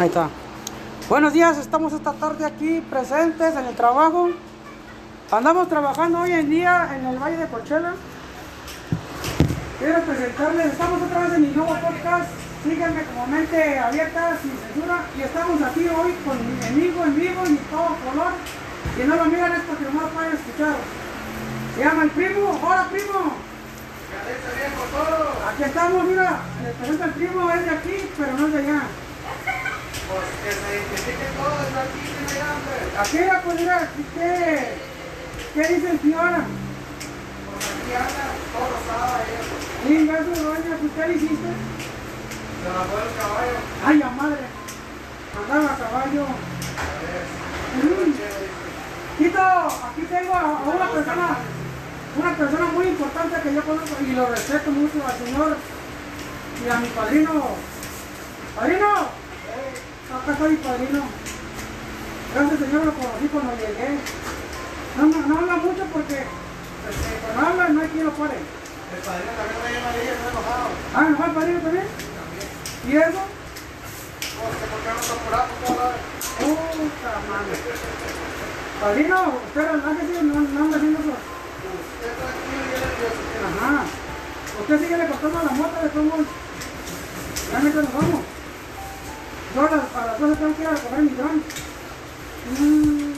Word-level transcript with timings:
Ahí 0.00 0.08
está. 0.08 0.30
Buenos 1.10 1.34
días, 1.34 1.58
estamos 1.58 1.92
esta 1.92 2.14
tarde 2.14 2.46
aquí 2.46 2.80
presentes 2.88 3.54
en 3.54 3.66
el 3.66 3.74
trabajo. 3.74 4.30
Andamos 5.30 5.68
trabajando 5.68 6.20
hoy 6.20 6.32
en 6.32 6.48
día 6.48 6.88
en 6.96 7.04
el 7.04 7.18
Valle 7.18 7.36
de 7.36 7.46
Cochela. 7.48 7.92
Quiero 9.78 10.00
presentarles, 10.02 10.72
estamos 10.72 11.02
otra 11.02 11.20
vez 11.20 11.32
en 11.34 11.42
mi 11.42 11.48
nuevo 11.48 11.74
podcast. 11.74 12.30
Síganme 12.64 13.02
como 13.04 13.26
mente 13.26 13.78
abierta, 13.78 14.38
sin 14.40 14.52
censura. 14.52 15.04
Y 15.18 15.22
estamos 15.22 15.60
aquí 15.60 15.80
hoy 15.80 16.14
con 16.24 16.38
mi 16.38 16.66
amigo 16.66 17.04
en 17.04 17.16
vivo 17.16 17.42
y 17.46 17.56
todo 17.70 17.88
color. 18.08 18.32
Si 18.96 19.04
no 19.04 19.16
lo 19.16 19.24
miran 19.26 19.52
es 19.52 19.60
porque 19.68 19.84
no 19.84 20.00
lo 20.00 20.08
pueden 20.08 20.32
escuchar. 20.32 20.76
Se 21.74 21.84
llama 21.84 22.04
el 22.04 22.10
primo. 22.10 22.58
Hola 22.62 22.88
primo. 22.90 23.49
Aquí 25.48 25.62
estamos, 25.62 26.04
mira. 26.04 26.40
Les 26.62 26.74
presento 26.74 27.04
el 27.04 27.10
primo, 27.12 27.50
es 27.50 27.64
de 27.64 27.70
aquí, 27.70 28.10
pero 28.16 28.32
no 28.32 28.46
es 28.46 28.52
de 28.52 28.58
allá. 28.58 28.82
Pues 30.10 30.26
que 30.42 30.50
se 30.50 30.68
identifiquen 30.74 31.32
todos, 31.36 31.66
no 31.70 31.80
aquí 31.80 32.02
hombre. 32.40 32.78
Aquí 32.98 33.16
era, 33.18 33.42
pues 33.42 33.60
mira, 33.60 33.88
¿qué, 34.14 34.74
qué 35.54 35.74
dice 35.74 35.90
el 35.90 36.00
señor? 36.00 36.32
Pues 37.46 37.64
aquí 37.70 37.92
anda, 37.94 38.24
todo 38.52 38.66
rosado 38.70 39.14
ahí. 39.16 39.34
Sí, 39.86 40.06
gracias, 40.06 40.38
doña, 40.42 40.76
pues, 40.80 40.92
¿qué 40.96 41.02
le 41.08 41.14
hiciste? 41.14 41.50
Se 42.60 42.68
bajó 42.68 42.94
el 43.00 43.12
caballo. 43.16 43.58
Ay, 43.86 43.98
la 43.98 44.10
madre. 44.10 44.44
Andaba 45.36 45.74
a 45.74 45.78
caballo. 45.78 46.24
A. 46.24 46.90
Tito, 49.18 49.40
aquí 49.40 50.02
tengo 50.08 50.34
a 50.34 50.44
una 50.64 50.90
persona, 50.90 51.36
una 52.16 52.36
persona 52.36 52.66
muy 52.66 52.86
importante 52.88 53.40
que 53.42 53.54
yo 53.54 53.62
conozco 53.64 53.96
y 54.02 54.12
lo 54.12 54.26
respeto 54.26 54.70
mucho 54.70 54.94
al 55.06 55.18
señor 55.24 55.56
y 56.64 56.68
a 56.68 56.76
mi 56.80 56.88
padrino. 56.88 57.44
¡Padrino! 58.56 58.88
Acá 60.10 60.32
está 60.32 60.48
mi 60.48 60.56
padrino. 60.56 61.04
Gracias 62.34 62.60
señor, 62.60 62.84
lo 62.86 62.92
conocí 62.94 63.26
cuando 63.32 63.52
llegué. 63.56 63.98
No, 64.98 65.06
no, 65.06 65.26
no 65.26 65.38
habla 65.38 65.56
mucho 65.56 65.84
porque 65.92 66.14
este, 66.18 67.10
cuando 67.34 67.50
habla 67.50 67.68
no 67.68 67.80
hay 67.80 67.88
quien 67.88 68.06
lo 68.06 68.12
pare. 68.12 68.36
El 68.38 69.02
padrino 69.06 69.32
también 69.38 69.62
me 69.62 69.70
llama 69.70 69.90
ahí, 69.94 70.08
está 70.10 70.30
enojado. 70.30 70.66
Ah, 70.94 71.02
¿no 71.10 71.18
va 71.18 71.26
el 71.26 71.32
padrino 71.32 71.60
también? 71.60 71.86
También. 71.86 72.48
¿Y 72.90 72.92
eso? 72.96 73.22
Pues 74.20 74.56
que 74.58 74.66
porque 74.66 74.88
no 74.90 75.00
está 75.00 75.14
apurado, 75.14 75.46
toda 75.66 75.84
la- 75.94 76.20
Puta 76.40 77.12
madre. 77.28 77.54
Padrino, 78.80 79.16
usted 79.46 79.62
no, 79.70 79.76
no 79.78 79.78
eso. 79.78 79.90
Usted 79.90 79.92
tranquilo 79.92 80.14
y 80.14 80.18
él 80.18 80.70
nervioso. 80.70 81.14
Ajá. 83.46 83.84
Usted 84.60 84.78
sigue 84.80 84.96
le 84.96 85.06
cortando 85.06 85.42
la 85.44 85.50
moto 85.52 85.82
de 85.82 85.88
cómo. 85.90 86.14
Ya 87.52 87.58
nos 87.58 87.92
vamos. 87.92 88.20
Yo 89.54 89.60
a 89.60 89.70
las, 89.70 89.94
a 89.96 90.06
las 90.06 90.20
12 90.20 90.36
tengo 90.36 90.56
que 90.56 90.62
ir 90.62 90.68
a 90.68 90.74
comer 90.74 91.02
mi 91.02 91.10
dron. 91.16 91.42
Mm. 92.50 93.12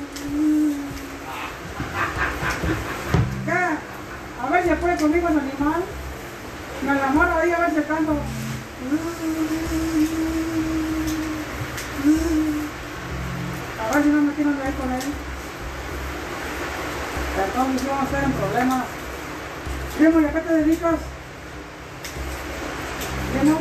¿Qué? 3.44 3.52
A 3.52 4.50
ver 4.50 4.62
si 4.64 4.74
puede 4.76 4.96
conmigo 4.96 5.28
el 5.28 5.38
animal. 5.38 5.82
Me 6.82 6.90
enamoro 6.92 7.36
ahí 7.36 7.52
a 7.52 7.58
ver 7.58 7.70
si 7.74 7.82
canto. 7.82 8.16
A 13.80 13.94
ver 13.94 14.02
si 14.02 14.08
no 14.10 14.22
me 14.22 14.32
quieren 14.34 14.58
ver 14.58 14.74
con 14.74 14.92
él. 14.92 15.02
Entonces 17.44 17.86
vamos 17.88 18.02
a 18.02 18.06
estar 18.06 18.24
en 18.24 18.32
problemas. 18.32 18.84
Primo, 19.98 20.20
¿y 20.20 20.24
a 20.24 20.32
qué 20.32 20.40
te 20.40 20.54
dedicas? 20.54 20.94
Primo, 23.32 23.58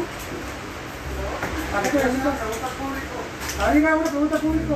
¿a 1.75 1.81
qué 1.83 1.89
te 1.89 1.97
dedicas? 1.97 2.33
Pregunta 2.35 2.67
al 2.67 2.77
público. 2.79 3.17
A 3.59 3.65
ver, 3.67 3.75
diga 3.75 3.95
una 3.95 4.09
pregunta 4.11 4.35
al 4.35 4.41
público. 4.41 4.75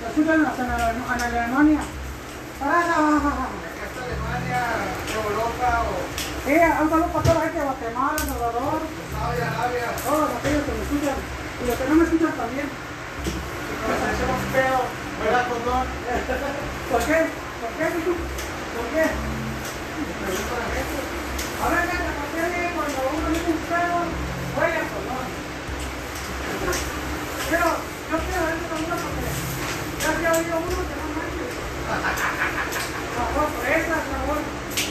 ¿Te 0.00 0.06
escuchan 0.10 0.46
hasta 0.46 0.64
en, 0.64 0.70
Ale- 0.70 0.98
en 0.98 1.22
Alemania? 1.22 1.80
Ah, 2.62 2.82
¿En 2.84 3.74
esta 3.84 4.00
Alemania, 4.04 4.60
Europa 5.14 5.82
o 5.88 6.04
Sí, 6.44 6.52
un 6.52 6.90
saludo 6.90 7.08
para 7.08 7.22
toda 7.24 7.34
la 7.34 7.40
gente 7.48 7.58
de 7.58 7.64
Guatemala, 7.64 8.18
Salvador, 8.20 8.80
Saudi 8.84 9.40
Arabia? 9.40 9.86
todos 10.04 10.28
aquellos 10.36 10.62
que 10.68 10.72
me 10.76 10.82
escuchan 10.84 11.16
y 11.16 11.62
los 11.64 11.76
que 11.80 11.84
no 11.88 11.94
me 11.96 12.04
escuchan 12.04 12.32
también. 12.36 12.68
Nos 12.68 14.00
hacemos 14.04 14.40
pedo, 14.52 14.80
¿verdad, 15.24 15.44
condón? 15.48 15.84
¿Por 15.88 17.00
qué? 17.08 17.18
¿Por 17.32 17.72
qué? 17.80 17.84
hijo? 17.96 18.12
¿Por 18.12 18.86
qué? 18.92 19.04
Pregunta 19.08 20.52
a 20.52 20.60
la 20.60 20.68
gente. 20.68 21.00
A 21.00 21.66
ver, 21.72 21.82
gente, 21.88 22.10
¿por 22.12 22.28
qué 22.28 22.42
cuando 22.76 23.00
uno 23.08 23.26
dice 23.32 23.50
un 23.56 23.62
pedo, 23.64 23.96
huele 24.56 24.76
a 24.76 24.88
color? 24.92 25.24
Pero 27.48 27.68
yo 27.72 28.16
quiero 28.20 28.42
ver 28.44 28.52
esta 28.56 28.68
pregunta 28.68 28.96
porque 29.00 29.28
ya 30.00 30.08
había 30.12 30.30
oído 30.36 30.54
uno 30.60 30.80
que 30.84 30.96
no 31.00 31.06
manches. 31.16 31.52
Sabor 33.16 33.48
fresa, 33.64 33.96
sabor 34.12 34.40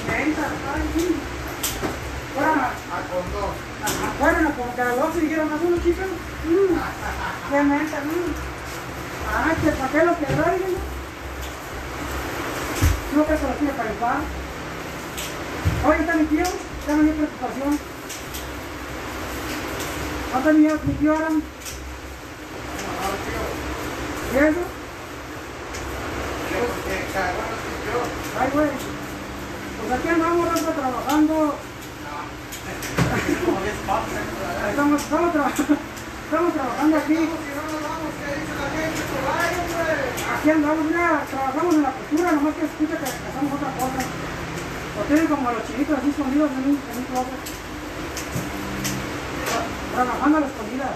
menta, 0.10 0.46
ay, 0.50 0.86
sí. 0.98 1.06
Bueno, 2.34 2.50
A 2.66 2.98
condón. 3.14 3.54
ajá, 3.86 4.08
bueno, 4.20 4.50
como 4.58 4.74
que 4.76 4.82
a 4.82 4.86
los 4.86 5.16
dijeron 5.22 5.52
a 5.54 5.56
uno, 5.62 5.78
chicos. 5.84 6.10
Mm, 6.50 6.74
qué 7.52 7.62
menta, 7.62 7.98
mm. 8.02 8.34
Ay, 9.36 9.56
que 9.64 9.72
para 9.72 9.92
qué 9.92 10.00
lo 10.06 10.18
que 10.18 10.26
traigan. 10.26 10.74
No 13.16 13.26
que 13.28 13.38
se 13.38 13.44
lo 13.48 13.54
quiere 13.60 13.76
calentar. 13.78 14.18
Oye, 15.86 16.00
está 16.00 16.16
mi 16.16 16.26
tío, 16.26 16.44
ya 16.88 16.96
me 16.96 17.04
dio 17.04 17.14
preocupación. 17.14 17.78
¿Cuánto 20.32 20.54
mi, 20.54 20.60
mi 20.62 20.94
tío 21.00 21.12
Aram? 21.16 21.42
Enojado, 22.74 23.16
tío. 23.26 23.44
¿Y 24.34 24.38
eso? 24.44 24.64
Que 26.50 26.56
porque 26.58 26.96
cagón 27.14 27.50
es 27.54 27.62
que 27.62 27.74
yo. 27.86 28.00
Ay, 28.42 28.50
güey. 28.54 28.70
Pues 29.78 29.83
aquí 29.94 30.08
andamos, 30.10 30.50
trabajando. 30.50 31.56
Como 33.46 33.62
10 33.62 33.76
papas. 33.88 34.10
Estamos, 34.70 35.02
estamos, 35.02 35.36
estamos 36.26 36.54
trabajando 36.54 36.98
aquí. 36.98 37.30
Aquí 40.34 40.50
andamos, 40.50 40.86
mira, 40.86 41.24
trabajamos 41.30 41.76
en 41.76 41.84
la 41.84 41.92
costura, 41.92 42.32
nomás 42.32 42.56
que 42.56 42.66
escucha 42.66 42.98
que 42.98 43.06
hacemos 43.06 43.54
otra 43.54 43.72
cosa. 43.78 44.02
Lo 44.98 45.04
tienen 45.08 45.28
como 45.28 45.52
los 45.52 45.66
chinitos 45.68 45.98
así 45.98 46.10
escondidos 46.10 46.52
en 46.52 46.58
un, 46.58 46.78
en 46.78 46.98
un 46.98 47.06
Trabajando 49.94 50.38
a 50.38 50.42
la 50.42 50.48
escondida. 50.48 50.90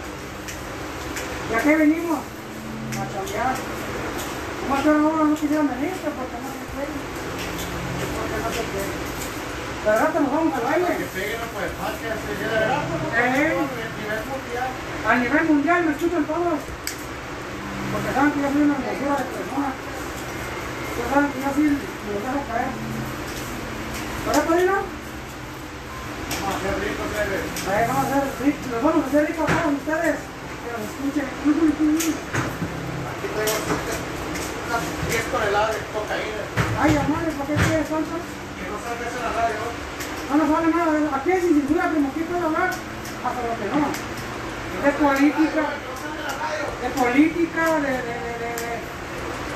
¿Y 1.50 1.54
a 1.54 1.60
qué 1.62 1.76
venimos? 1.76 2.18
A 2.18 3.04
chambear. 3.14 3.56
Nomás 4.68 4.84
que 4.84 4.90
ahora 4.90 5.24
no 5.24 5.36
quisieron 5.36 5.68
venir, 5.70 5.94
pues, 6.02 6.14
porque 6.18 6.38
no 6.44 6.50
se 6.50 6.66
puede. 6.76 6.92
Porque 8.18 8.36
no 8.36 8.37
se 8.37 8.37
puede. 8.37 8.37
Nos 8.48 10.32
vamos 10.32 10.54
al 10.56 10.62
baile. 10.64 10.88
a 15.08 15.16
Eh. 15.16 15.20
nivel 15.20 15.44
mundial. 15.46 15.86
Me 15.86 15.92
escuchan 15.92 16.24
todos. 16.26 16.60
Porque 17.92 18.10
saben 18.14 18.32
que 18.32 18.42
yo 18.42 18.50
soy 18.52 18.62
una 18.64 18.76
hermosura 18.76 19.16
de 19.18 19.26
persona. 19.36 19.70
Ya 20.98 21.06
saben 21.14 21.30
que 21.32 21.40
yo 21.40 21.50
sí 21.56 21.62
me 21.62 21.70
los 22.14 22.24
dejo 22.24 22.42
caer. 22.52 22.72
¿Verdad, 24.28 24.44
padrino? 24.48 24.76
Vamos 26.38 26.56
a 26.56 26.60
ser 26.64 26.74
ricos, 26.84 27.08
bebé. 27.16 27.40
Ahí 27.68 27.84
vamos 27.88 28.04
a 28.04 28.08
hacer 28.08 28.24
ricos, 28.44 28.68
los 28.72 28.82
vamos 28.84 29.04
a 29.04 29.08
hacer 29.08 29.22
ricos 29.28 29.46
todos 29.48 29.74
ustedes. 29.80 30.18
Que 30.64 30.70
nos 30.72 30.82
escuchen. 30.88 31.28
Aquí 33.08 33.28
traigo 33.36 33.56
unas 34.68 34.84
10 35.12 35.26
toneladas 35.32 35.72
de 35.76 35.80
cocaína. 35.96 36.44
Ay, 36.80 36.96
hermano, 36.96 37.30
¿por 37.38 37.46
qué 37.48 37.56
quieres 37.56 37.90
tanto? 37.90 38.16
Que 38.58 38.66
no 38.70 38.78
salga 38.78 39.04
eso 39.08 39.18
en 39.18 39.26
la 39.26 39.34
radio. 39.34 39.64
No 40.30 40.34
nos 40.38 40.50
vale 40.50 40.68
nada. 40.74 41.18
Aquí 41.18 41.32
es 41.32 41.42
sin 41.42 41.60
censura, 41.62 41.90
como 41.90 42.10
aquí 42.10 42.22
puedo 42.22 42.46
hablar. 42.46 42.70
Hasta 42.70 43.40
lo 43.42 43.54
que 43.58 43.68
no. 43.74 43.90
Es 44.88 44.96
política. 44.96 45.62
No 45.62 45.98
de 46.82 46.90
política, 46.90 47.80
de, 47.82 47.90
de, 47.90 47.98
de, 47.98 48.32
de, 48.38 48.52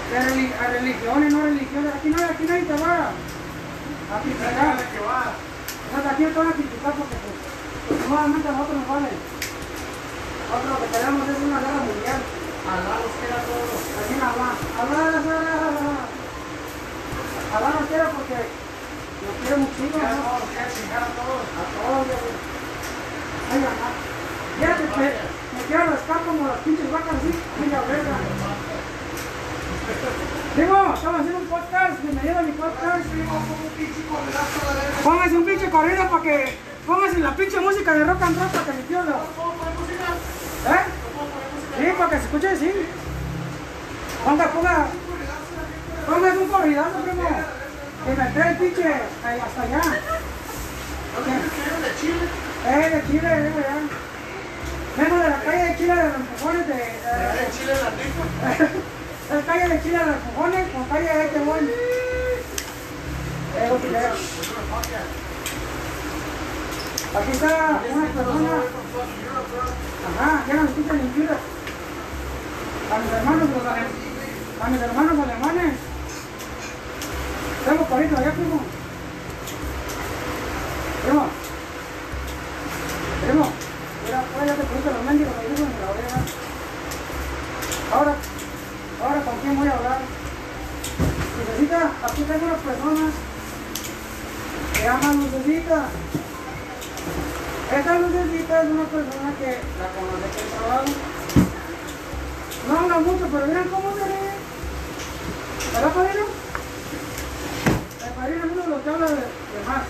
de, 0.09 0.17
de 0.17 0.53
a 0.55 0.67
religiones, 0.67 1.33
no 1.33 1.41
religiones. 1.43 1.93
Aquí, 1.95 2.09
no, 2.09 2.17
aquí 2.17 2.43
nadie 2.49 2.63
te 2.63 2.73
va 2.73 3.13
a 4.09 4.21
criticar. 4.21 4.77
Aquí 4.81 6.23
te 6.23 6.33
van 6.33 6.47
a 6.47 6.53
criticar 6.53 6.93
porque 6.97 7.15
pues, 7.21 7.37
pues, 7.87 8.09
nuevamente 8.09 8.47
a 8.47 8.51
nosotros 8.51 8.77
nos 8.77 8.87
vale. 8.87 9.09
Nosotros 10.49 10.69
lo 10.71 10.77
que 10.81 10.91
queremos 10.91 11.29
es 11.29 11.37
una 11.37 11.59
guerra 11.59 11.81
mundial. 11.85 12.21
Alá 12.61 12.95
los 13.05 13.13
quiera 13.21 13.37
a 13.37 13.45
todos. 13.45 13.81
Así 14.01 14.13
nada 14.17 14.33
más. 14.41 14.57
Nos 17.59 17.85
quiere 17.87 18.03
porque 18.15 18.39
nos 19.27 19.35
quiere 19.41 19.57
muchísimo, 19.57 19.99
a 19.99 20.15
todos. 21.19 21.43
A 21.51 21.63
todos, 21.75 22.07
ya 22.07 22.15
ves. 22.15 22.39
Ay, 23.51 23.59
mamá. 23.59 23.89
Fíjate 24.57 24.83
que 24.83 25.05
me 25.51 25.61
quiero 25.67 25.83
rascar 25.91 26.19
como 26.23 26.47
las 26.47 26.59
pinches 26.59 26.91
vacas 26.91 27.13
así. 27.19 27.31
La 27.71 27.81
verga. 27.81 28.15
Digo, 30.55 30.93
estamos 30.93 31.19
haciendo 31.19 31.39
un 31.39 31.47
podcast. 31.47 32.01
Bienvenido 32.01 32.39
a 32.39 32.41
mi 32.41 32.51
podcast. 32.53 33.05
Póngase 35.03 35.37
un 35.37 35.45
pinche 35.45 35.69
corrido 35.69 36.09
para 36.09 36.23
que 36.23 36.57
póngase 36.87 37.19
la 37.19 37.35
pinche 37.35 37.59
música 37.59 37.93
de 37.93 38.05
rock 38.05 38.21
and 38.21 38.37
roll 38.37 38.47
para 38.49 38.65
que 38.65 38.73
mi 38.73 38.83
tío 38.83 39.03
lo... 39.03 39.15
¿Eh? 40.71 40.83
Sí, 41.77 41.85
para 41.97 42.09
que 42.09 42.17
se 42.17 42.23
escuche, 42.23 42.57
sí. 42.57 42.71
Ponga, 44.23 44.47
ponga. 44.47 44.87
Ponga 46.11 46.33
un 46.33 46.47
corridazo, 46.49 46.99
primo. 47.03 47.29
Que 48.03 48.11
me 48.15 48.25
trae 48.31 48.51
el 48.51 48.57
pinche 48.57 48.83
hasta 49.23 49.61
allá. 49.61 49.81
¿No 49.81 51.19
te 51.23 51.31
escribieron 51.31 51.81
de 51.81 51.91
Chile? 52.01 52.25
Eh, 52.67 52.89
de 52.95 53.07
Chile, 53.07 53.27
eh, 53.31 53.51
allá. 53.55 53.89
Vengo 54.97 55.17
de 55.23 55.29
la 55.29 55.39
calle 55.41 55.63
de 55.63 55.77
Chile 55.77 55.95
de 55.95 56.03
los 56.03 56.15
empujones 56.15 56.67
de... 56.67 56.73
¿De 56.73 56.79
de- 56.81 57.51
Chile 57.57 57.73
la 59.29 59.35
la 59.35 59.41
calle 59.45 59.69
de 59.69 59.81
Chile 59.83 59.97
de 59.99 60.05
los 60.05 60.15
empujones 60.15 60.69
con 60.73 60.83
calle 60.85 61.07
de 61.17 61.25
este 61.25 61.39
buen. 61.39 61.69
Aquí 67.15 67.31
está 67.31 67.81
una 67.93 68.07
persona... 68.07 68.51
Ajá, 70.19 70.43
ya 70.47 70.53
nos 70.55 70.69
en 70.99 71.13
Chile. 71.13 71.35
A 72.91 72.99
mis 72.99 73.11
hermanos. 73.13 73.49
A 74.61 74.69
mis 74.69 74.81
hermanos 74.81 75.19
alemanes. 75.23 75.90
Tengo 77.65 77.85
paritos 77.85 78.17
allá, 78.17 78.31
primo. 78.31 78.59
Primo. 81.03 81.25
Primo. 83.21 83.51
Mira, 84.03 84.23
ahora 84.33 84.45
ya 84.47 84.55
te 84.55 84.63
puse 84.63 84.91
los 84.91 85.03
mendigos 85.05 85.33
me 85.35 85.45
la 85.45 85.91
voy 85.93 86.01
a 86.01 86.09
dar. 86.09 86.25
Ahora, 87.93 88.15
ahora 89.03 89.21
con 89.21 89.39
quién 89.41 89.57
voy 89.59 89.67
a 89.67 89.75
hablar. 89.75 89.99
Lucecita, 91.37 91.91
aquí 92.03 92.23
tengo 92.23 92.45
una 92.45 92.55
persona. 92.55 93.11
Se 94.73 94.83
llama 94.83 95.13
Lucecita. 95.13 95.85
Esta 97.77 97.99
Lucecita 97.99 98.63
es 98.63 98.69
una 98.71 98.83
persona 98.85 99.33
que 99.37 99.49
la 99.77 99.87
conoce 99.93 100.27
que 100.33 100.43
trabajo. 100.57 100.85
No 102.67 102.79
habla 102.79 102.99
mucho, 102.99 103.27
pero 103.31 103.47
miren 103.47 103.69
cómo 103.69 103.93
se 103.93 104.03
ríe. 104.05 104.33
¿Verdad, 105.73 105.93
padrino? 105.93 106.41
El 108.23 108.27
padrino 108.27 108.45
es 108.45 108.51
uno 108.51 108.61
de 108.63 108.69
los 108.69 108.81
que 108.83 108.89
habla 108.89 109.07
de, 109.07 109.15
de 109.15 109.21
más. 109.67 109.83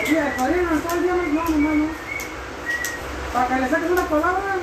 El, 0.00 0.06
día- 0.10 0.26
el 0.28 0.32
padrino 0.34 0.70
todo 0.80 0.94
el 0.96 1.02
día 1.04 1.14
no, 1.14 1.22
no, 1.48 1.58
no, 1.58 1.74
no. 1.74 1.86
Para 3.32 3.46
que 3.48 3.60
le 3.60 3.68
saques 3.68 3.90
una 3.90 4.04
palabra, 4.08 4.56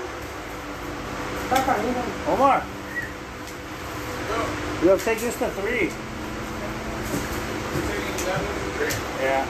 está 1.44 1.66
padrino. 1.66 2.02
Omar. 2.34 2.64
You'll 4.84 4.98
take 4.98 5.20
this 5.20 5.36
to 5.40 5.48
three. 5.62 5.90
Yeah. 9.22 9.46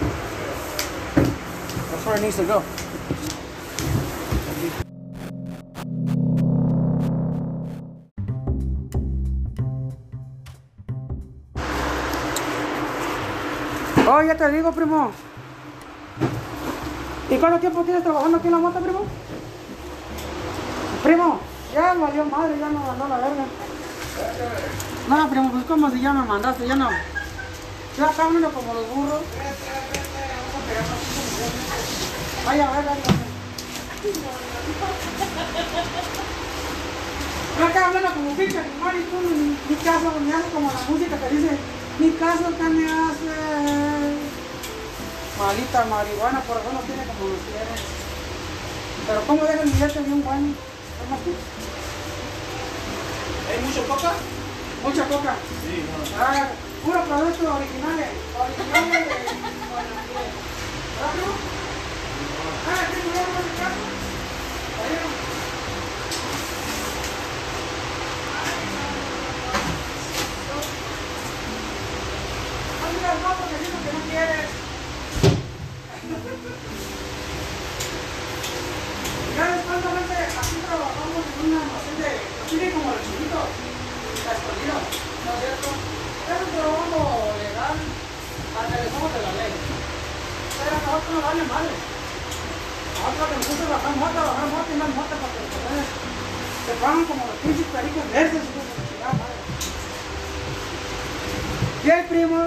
That's 1.92 2.06
where 2.06 2.16
it 2.18 2.22
needs 2.22 2.36
to 2.38 2.44
go. 2.44 2.62
Oh, 14.18 14.22
ya 14.22 14.34
te 14.34 14.50
digo, 14.50 14.72
primo. 14.72 15.12
¿Y 17.30 17.36
cuánto 17.36 17.60
tiempo 17.60 17.84
tienes 17.84 18.02
trabajando 18.02 18.38
aquí 18.38 18.48
en 18.48 18.54
la 18.54 18.60
mota, 18.60 18.80
primo? 18.80 19.02
Primo, 21.04 21.40
ya 21.74 21.94
valió 21.96 22.24
madre, 22.24 22.58
ya 22.58 22.70
no 22.70 22.80
mandó 22.80 23.10
la 23.10 23.18
verga. 23.18 23.46
No, 25.10 25.30
primo, 25.30 25.52
pues 25.52 25.66
como 25.66 25.92
si 25.92 26.00
ya 26.00 26.14
me 26.14 26.26
mandaste, 26.26 26.66
ya 26.66 26.76
no. 26.78 26.90
Ya 27.98 28.10
caminan 28.16 28.52
como 28.52 28.74
los 28.74 28.88
burros. 28.88 29.22
Vaya, 32.46 32.70
vaya. 32.70 32.96
Yo 37.60 37.66
acá 37.66 37.86
hablando 37.88 38.14
como 38.14 38.32
pinche 38.38 38.60
animal 38.60 38.96
y 38.96 39.04
tú 39.04 39.18
ni, 39.30 39.76
ni 39.76 39.76
caso 39.84 40.14
me 40.26 40.34
hace 40.34 40.50
como 40.54 40.72
la 40.72 40.80
música 40.88 41.18
que 41.18 41.36
dice 41.36 41.58
mi 42.00 42.12
caso 42.12 42.44
que 42.58 42.64
me 42.64 42.86
hace 42.86 43.95
malita 45.38 45.86
marihuana, 45.86 46.40
por 46.42 46.58
eso 46.58 46.72
no 46.72 46.80
tiene 46.82 47.04
como 47.06 47.30
los 47.30 47.42
quiere. 47.44 47.76
Pero 49.08 49.22
como 49.28 49.44
deja 49.44 49.62
el 49.62 49.70
billete 49.70 50.00
bien 50.00 50.24
bueno. 50.24 50.54
¿Hay 53.50 53.60
mucho 53.64 53.88
coca? 53.88 54.14
Mucha 54.84 55.08
coca. 55.08 55.36
Sí, 55.62 55.84
no. 55.86 55.98
Ah, 56.24 56.48
puro 56.84 57.04
producto 57.04 57.56
originales. 57.56 58.10
Originales 58.40 58.92
de 58.92 59.00
¿Verdad, 59.06 59.42
primo? 61.14 61.34
Ah, 62.66 62.82
¿qué 62.90 62.96
de 62.96 63.04
no. 73.22 73.30
Porque 73.36 73.56
que 73.56 73.92
no 73.94 74.00
quieres. 74.10 74.65
Ya 76.06 76.14
después 79.58 79.82
solamente 79.82 80.14
aquí 80.38 80.56
trabajamos 80.62 81.26
en 81.26 81.50
una 81.50 81.66
almacén 81.66 81.98
de, 81.98 82.22
de 82.22 82.68
como 82.78 82.94
los 82.94 83.02
chiquitos, 83.02 83.50
la 84.22 84.38
escondida, 84.38 84.86
¿no 84.86 85.34
es 85.34 85.42
cierto? 85.42 85.66
Es 85.66 86.38
un 86.46 86.52
trabajo 86.54 87.34
legal, 87.42 87.74
hasta 88.54 88.76
que 88.78 88.94
somos 88.94 89.10
de 89.18 89.22
la 89.26 89.34
ley. 89.34 89.50
Pero 89.50 90.78
a 90.78 90.86
nosotros 90.86 91.10
no 91.10 91.26
vale 91.26 91.42
madre. 91.50 91.74
Nosotros 91.74 93.26
que 93.26 93.42
nos 93.42 93.50
gusta 93.50 93.66
bajar 93.66 93.98
mota, 93.98 94.30
bajar 94.30 94.46
mota 94.54 94.70
y 94.70 94.78
más 94.78 94.94
mota 94.94 95.16
para 95.18 95.34
que 95.34 95.42
los 95.42 95.50
cabrones 95.58 95.90
se 95.90 96.74
pagan 96.86 97.06
como 97.10 97.26
los 97.26 97.38
pinches 97.42 97.66
pericos 97.74 98.06
verdes, 98.14 98.46
hijos 98.46 98.62
de 98.62 98.78
la 98.78 98.86
chingada 98.86 99.18
madre. 99.26 99.42
Y 101.82 101.90
el 101.90 102.06
primo 102.14 102.46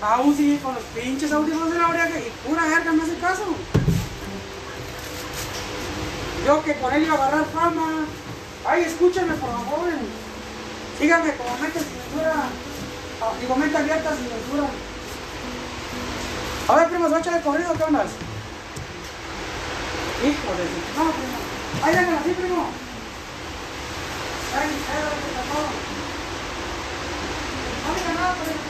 aún 0.00 0.36
sigue 0.36 0.58
con 0.60 0.74
los 0.74 0.84
pinches 0.84 1.32
audífonos 1.32 1.70
de 1.70 1.78
la 1.78 1.88
oreja 1.88 2.18
y 2.18 2.32
pura 2.48 2.66
verga 2.66 2.92
me 2.92 3.02
hace 3.02 3.16
caso. 3.16 3.44
Yo 6.46 6.64
que 6.64 6.74
con 6.78 6.92
él 6.94 7.04
iba 7.04 7.14
a 7.14 7.18
agarrar 7.18 7.46
fama. 7.46 8.06
Ay, 8.66 8.84
escúchenme 8.84 9.34
por 9.34 9.50
favor. 9.50 9.90
Síganme 10.98 11.34
como 11.36 11.58
mente 11.58 11.78
sin 11.78 11.88
censura. 11.88 12.34
Ah, 13.20 13.32
Digo, 13.40 13.56
mente 13.56 13.76
abierta 13.76 14.16
sin 14.16 14.28
censura. 14.28 14.68
A 16.68 16.74
ver, 16.76 16.88
primo, 16.88 17.08
¿se 17.08 17.30
va 17.30 17.36
el 17.36 17.42
corrido? 17.42 17.72
¿Qué 17.74 17.82
onda? 17.82 18.04
Hijo 20.22 20.50
de. 20.56 20.64
No, 20.96 21.10
primo. 21.12 21.38
Ahí 21.82 21.94
déjalo 21.94 22.18
así, 22.18 22.30
primo. 22.30 22.66
Ay, 24.56 24.68
ay, 24.68 24.70
ay, 24.70 24.74
por 25.34 25.44
favor. 25.50 25.70
No 27.86 27.94
diga 27.94 28.14
nada, 28.14 28.34
por 28.34 28.46
eso. 28.46 28.54
Ya, 28.54 28.68
por 28.68 28.68
la 28.68 28.68
verdad, 28.68 28.68
no. 28.68 28.69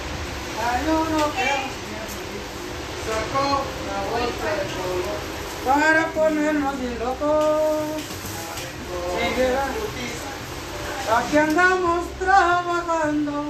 no, 0.85 1.05
no, 1.05 1.25
creo. 1.33 1.61
Sacó 3.07 3.45
la 3.87 3.99
bolsa 4.11 4.49
de 4.57 4.63
polvo. 4.75 5.13
Para 5.65 6.07
ponernos 6.07 6.79
bien 6.79 6.99
locos. 6.99 8.21
Aquí 11.17 11.37
andamos 11.37 12.07
trabajando 12.19 13.45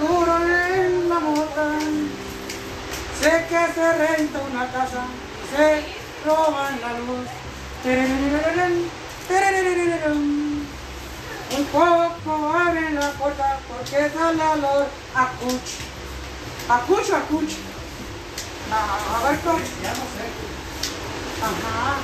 duro 0.00 0.36
en 0.46 1.08
la 1.08 1.20
mota. 1.20 1.78
Sé 3.20 3.46
que 3.48 3.72
se 3.74 3.92
renta 3.92 4.40
una 4.50 4.66
casa 4.72 5.06
se 5.54 5.84
roban 6.26 6.80
la 6.80 6.98
luz. 6.98 7.28
Un 11.56 11.64
poco 11.66 12.52
abren 12.52 12.94
la 12.94 13.10
puerta 13.12 13.58
porque 13.68 14.10
sale 14.10 14.42
olor 14.42 14.86
a. 15.14 15.30
A 16.68 16.78
cuch 16.80 17.10
o 17.10 17.16
a 18.72 19.28
ver 19.28 19.38
cómo. 19.40 19.58
Ya 19.82 19.90
no 19.90 20.04
sé. 20.14 20.24
Ajá. 21.42 21.98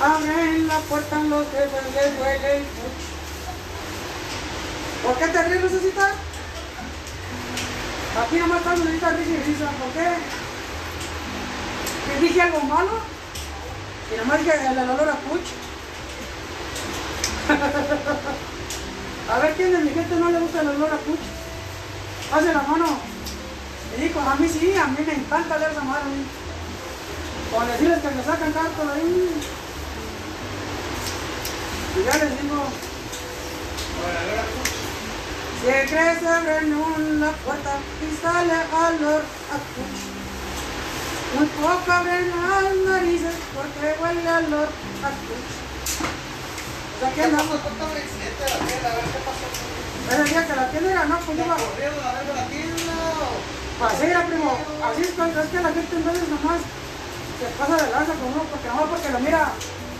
Abren 0.00 0.68
la 0.68 0.78
puerta 0.80 1.16
en 1.20 1.30
los 1.30 1.46
que 1.46 1.58
duele 1.58 2.56
el 2.56 2.62
puch. 2.64 3.00
¿Por 5.04 5.14
qué 5.18 5.28
te 5.28 5.42
ríes, 5.42 5.62
Lucecita? 5.62 6.12
Aquí 8.22 8.36
nomás 8.36 8.58
está 8.58 8.76
Lucecita 8.76 9.10
risa 9.10 9.32
y. 9.32 9.70
¿Por 9.70 9.90
qué? 9.94 10.08
¿Que 12.06 12.20
dije 12.20 12.42
algo 12.42 12.60
malo? 12.60 13.00
Y 14.12 14.16
nomás 14.18 14.38
dije 14.38 14.52
el 14.52 14.78
olor 14.78 15.08
a 15.08 15.14
puch. 15.14 15.48
a 19.32 19.38
ver 19.38 19.54
quién 19.54 19.72
de 19.72 19.78
mi 19.78 19.90
gente 19.90 20.14
no 20.16 20.30
le 20.30 20.40
gusta 20.40 20.60
el 20.60 20.68
olor 20.68 20.92
a 20.92 20.96
puch. 20.98 21.20
Hace 22.32 22.52
la 22.52 22.62
mano. 22.62 23.17
Dijo, 23.98 24.20
a 24.20 24.36
mí 24.36 24.48
sí, 24.48 24.74
a 24.76 24.86
mí 24.86 24.98
me 25.04 25.12
encanta 25.12 25.58
leer 25.58 25.74
esa. 25.74 26.24
O 27.52 27.64
decirles 27.64 27.98
que 27.98 28.10
me 28.10 28.22
sacan 28.24 28.52
cartas 28.52 28.88
ahí. 28.94 29.30
Y 31.96 32.04
ya 32.04 32.16
les 32.18 32.42
digo, 32.42 32.64
si 35.60 35.88
crees 35.88 36.22
abren 36.22 36.72
una 36.74 37.32
puerta 37.32 37.78
y 38.00 38.22
sale 38.22 38.52
olor 38.88 39.22
a. 39.50 39.58
Muy 41.36 41.46
poco 41.46 41.92
abren 41.92 42.30
las 42.30 42.76
narices 42.86 43.34
porque 43.54 44.00
huele 44.00 44.28
a 44.28 44.38
olor 44.38 44.68
a 45.02 45.10
¿qué 47.14 47.22
con 47.60 47.90
el 47.90 47.98
accidente 47.98 48.44
de 48.44 48.50
la 48.50 48.58
tienda? 48.66 48.88
A 48.88 48.94
ver, 48.94 49.04
¿qué 49.04 49.20
pasó? 49.26 49.46
Que 50.08 50.56
la 50.56 50.70
tienda 50.70 50.94
pues 51.26 51.36
la 52.34 52.46
tienda. 52.46 53.57
Era, 54.02 54.26
primo. 54.26 54.58
Así 54.82 55.02
es, 55.02 55.10
cuando- 55.10 55.40
es 55.40 55.48
que 55.50 55.60
la 55.60 55.68
gente 55.72 55.96
en 55.96 56.04
veces 56.04 56.28
nomás 56.28 56.60
se 57.38 57.46
pasa 57.58 57.76
de 57.84 57.90
lanza 57.92 58.12
con 58.14 58.28
uno, 58.34 58.42
porque 58.50 58.68
nomás 58.68 58.88
porque 58.90 59.10
lo 59.10 59.20
mira 59.20 59.52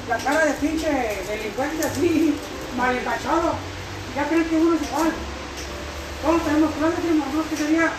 la 0.09 0.17
cara 0.19 0.45
de 0.47 0.53
pinche 0.55 0.91
delincuente 1.29 1.87
así, 1.87 2.35
mal 2.77 2.97
encachado. 2.97 3.55
Ya 4.17 4.27
creen 4.27 4.49
que 4.49 4.57
uno 4.57 4.75
es 4.75 4.83
igual. 4.83 5.13
Todos 6.23 6.43
tenemos 6.45 6.73
planes, 6.73 6.99
primo. 7.01 7.25
No, 7.33 7.49
que 7.49 7.57
sería. 7.57 7.93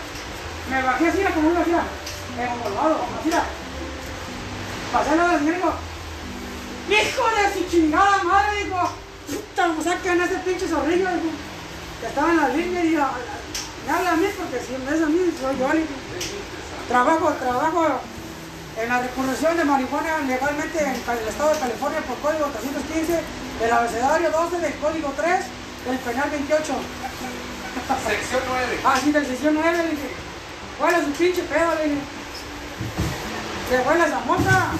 Me 0.68 0.82
bajé 0.82 1.08
así, 1.08 1.22
como 1.34 1.48
uno 1.48 1.60
hacía, 1.60 1.82
envolvado, 2.38 3.00
así. 3.18 3.30
Pasé 4.92 5.16
lado 5.16 5.30
del 5.38 5.46
digo, 5.54 5.72
¡Hijo 6.90 7.22
de 7.30 7.54
su 7.54 7.70
chingada 7.70 8.22
madre! 8.24 8.64
Digo, 8.64 8.76
puta, 9.28 9.74
sacan 9.84 10.20
ese 10.20 10.34
pinche 10.38 10.66
zorrillo, 10.68 11.08
digo, 11.08 11.30
que 12.00 12.06
estaba 12.06 12.30
en 12.30 12.36
la 12.36 12.48
línea 12.48 12.84
y 12.84 12.88
digo, 12.88 13.04
me 13.86 13.92
habla 13.92 14.12
a 14.12 14.16
mí 14.16 14.26
porque 14.36 14.58
si 14.64 14.72
me 14.78 14.96
es 14.96 15.02
a 15.02 15.06
mí, 15.06 15.34
soy 15.40 15.58
yo. 15.58 15.68
Trabajo, 16.88 17.32
trabajo 17.34 18.00
en 18.80 18.88
la 18.88 19.00
recurreción 19.00 19.56
de 19.56 19.64
marihuana 19.64 20.18
legalmente 20.26 20.82
en 20.82 20.90
el 20.90 21.28
estado 21.28 21.52
de 21.52 21.60
California 21.60 22.00
por 22.00 22.18
código 22.18 22.46
315 22.46 23.20
del 23.60 23.72
abecedario 23.72 24.30
12 24.30 24.58
del 24.58 24.74
código 24.76 25.12
3 25.16 25.44
del 25.86 25.98
penal 25.98 26.30
28. 26.30 26.72
Sección 28.06 28.42
9. 28.48 28.80
Ah, 28.84 28.98
sí, 29.02 29.12
del 29.12 29.26
sesión 29.26 29.54
9, 29.54 29.76
le 29.76 29.90
dije. 29.90 30.10
¿Cuál 30.78 30.94
es 30.94 31.04
su 31.04 31.12
pinche 31.12 31.42
pedo? 31.42 31.74
Le 31.76 31.84
dije. 31.84 32.00
Se 33.68 33.78
huele 33.88 34.04
esa 34.06 34.20
mota. 34.20 34.72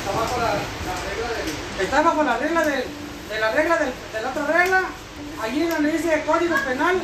Está 0.00 0.12
bajo 0.12 0.40
la, 0.40 0.48
la 0.54 0.94
regla 1.06 1.28
del. 1.36 1.84
Está 1.84 2.02
bajo 2.02 2.22
la 2.22 2.36
regla 2.38 2.64
del, 2.64 2.84
de 3.28 3.40
la 3.40 3.50
regla 3.52 3.76
del, 3.76 3.92
de 4.12 4.22
la 4.22 4.28
otra 4.30 4.46
regla. 4.46 4.82
Allí 5.42 5.66
donde 5.66 5.92
dice 5.92 6.22
código 6.26 6.56
penal. 6.66 7.00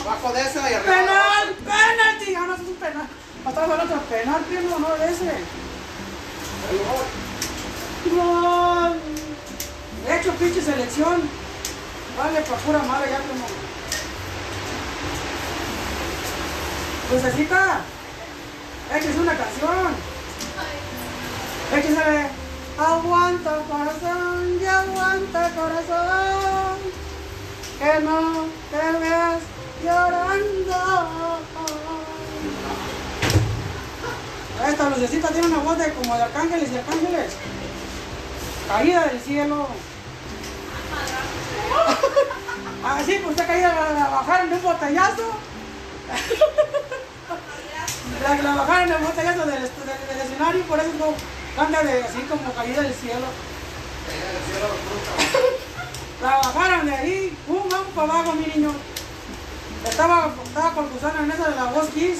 Abajo 0.00 0.32
de 0.32 0.40
esa 0.42 0.70
y 0.70 0.74
arriba. 0.74 0.94
¡Penal! 0.94 1.56
¡Penalty! 1.64 2.34
Ah, 2.34 2.44
no, 2.46 2.54
es 2.54 2.60
un 2.60 2.74
penal. 2.74 3.08
Pasaba 3.44 3.74
el 3.74 3.80
otro 3.80 4.00
penal, 4.02 4.42
primo, 4.42 4.78
no 4.78 4.94
de 4.96 5.12
ese. 5.12 5.32
¡Gol! 8.10 9.00
De 10.06 10.16
hecho, 10.16 10.32
pinche 10.32 10.60
selección. 10.62 11.28
Vale, 12.18 12.40
pa' 12.40 12.56
pura 12.56 12.78
madre 12.80 13.10
ya, 13.10 13.18
primo. 13.18 13.46
Lucecita, 17.10 17.80
échese 18.94 19.18
una 19.20 19.34
canción. 19.36 19.94
Échese. 21.74 22.28
Aguanta 22.78 23.56
corazón, 23.68 24.60
ya 24.60 24.80
aguanta 24.80 25.50
corazón. 25.50 27.07
Que 27.78 28.00
no 28.00 28.46
te 28.70 28.98
veas 28.98 29.40
llorando. 29.84 31.38
Esta 34.68 34.90
lucecita 34.90 35.28
tiene 35.28 35.46
una 35.46 35.58
voz 35.58 35.78
de 35.78 35.92
como 35.94 36.16
de 36.16 36.22
arcángeles 36.22 36.70
y 36.72 36.76
arcángeles. 36.78 37.32
Caída 38.68 39.06
del 39.06 39.20
cielo. 39.20 39.68
Ah, 42.84 43.00
sí, 43.04 43.18
pues 43.22 43.30
usted 43.30 43.46
caída 43.46 43.74
la, 43.74 43.90
la 43.92 44.08
bajaron 44.08 44.50
de 44.50 44.56
un 44.56 44.62
botellazo. 44.62 45.32
La, 48.22 48.34
la 48.40 48.54
bajaron 48.54 48.88
de 48.88 48.94
un 48.94 49.04
botellazo 49.04 49.46
del, 49.46 49.60
del, 49.62 49.70
del 50.08 50.20
escenario, 50.24 50.62
por 50.62 50.78
eso 50.78 50.90
no 50.96 51.06
canta 51.56 51.82
de, 51.82 52.04
así 52.04 52.20
como 52.22 52.52
caída 52.54 52.82
del 52.82 52.94
cielo. 52.94 53.26
La 54.62 54.68
bajaron 56.20 56.86
de 56.86 56.94
ahí, 56.94 57.38
pum, 57.46 57.62
vamos 57.70 57.88
para 57.94 58.12
abajo, 58.12 58.32
mi 58.34 58.46
niño. 58.46 58.72
Estaba, 59.88 60.34
estaba 60.44 60.72
concursando 60.72 61.22
en 61.22 61.30
esa 61.30 61.48
de 61.48 61.56
la 61.56 61.64
voz 61.64 61.88
Kiss. 61.90 62.18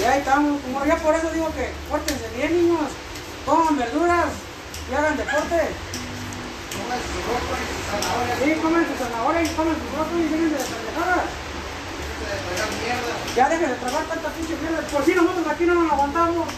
Y 0.00 0.04
ahí 0.04 0.20
estamos, 0.20 0.60
como 0.62 0.84
ya 0.84 0.96
por 0.96 1.14
eso 1.14 1.30
digo 1.30 1.52
que 1.54 1.72
pórtense 1.90 2.28
bien, 2.36 2.54
niños. 2.54 2.90
Coman 3.44 3.76
verduras 3.76 4.26
y 4.90 4.94
hagan 4.94 5.16
deporte. 5.16 5.60
Pongan 6.72 7.00
su 7.02 7.18
y 7.18 7.74
zanahoria. 7.90 8.36
Sí, 8.38 8.60
comen 8.62 8.86
su 8.86 9.04
zanahoria 9.04 9.42
y 9.42 9.48
comen 9.48 9.74
su 9.74 9.96
brócoli 9.96 10.22
y 10.22 10.28
dejen 10.28 10.52
de 10.52 10.58
las 10.58 10.68
pendejadas. 10.68 11.24
Ya 13.36 13.48
dejen 13.48 13.68
de 13.68 13.76
tragar 13.76 14.04
tanta 14.04 14.28
pinche 14.30 14.56
mierda. 14.56 14.80
Por 14.88 15.04
si 15.04 15.14
nosotros 15.14 15.46
aquí 15.46 15.64
no 15.66 15.74
nos 15.74 15.92
aguantamos. 15.92 16.48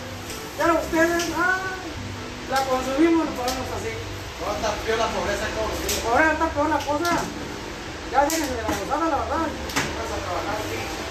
Ya 0.59 0.73
ustedes, 0.73 1.25
la 2.51 2.57
consumimos, 2.69 3.25
nos 3.27 3.35
ponemos 3.35 3.67
así. 3.81 4.14
Toda 4.41 4.53
esta 4.57 4.71
piola 4.83 5.07
pobreza 5.15 5.47
como 5.55 5.71
si 5.79 6.07
Ahora 6.07 6.33
está 6.33 6.47
peor 6.51 6.69
la 6.69 6.79
cosa. 6.79 7.11
Ya 8.11 8.25
déjense 8.25 8.55
de 8.55 8.63
la 8.63 8.69
gozada, 8.69 9.07
la 9.11 9.19
verdad. 9.23 9.47
a 9.47 10.19
trabajar. 10.27 10.59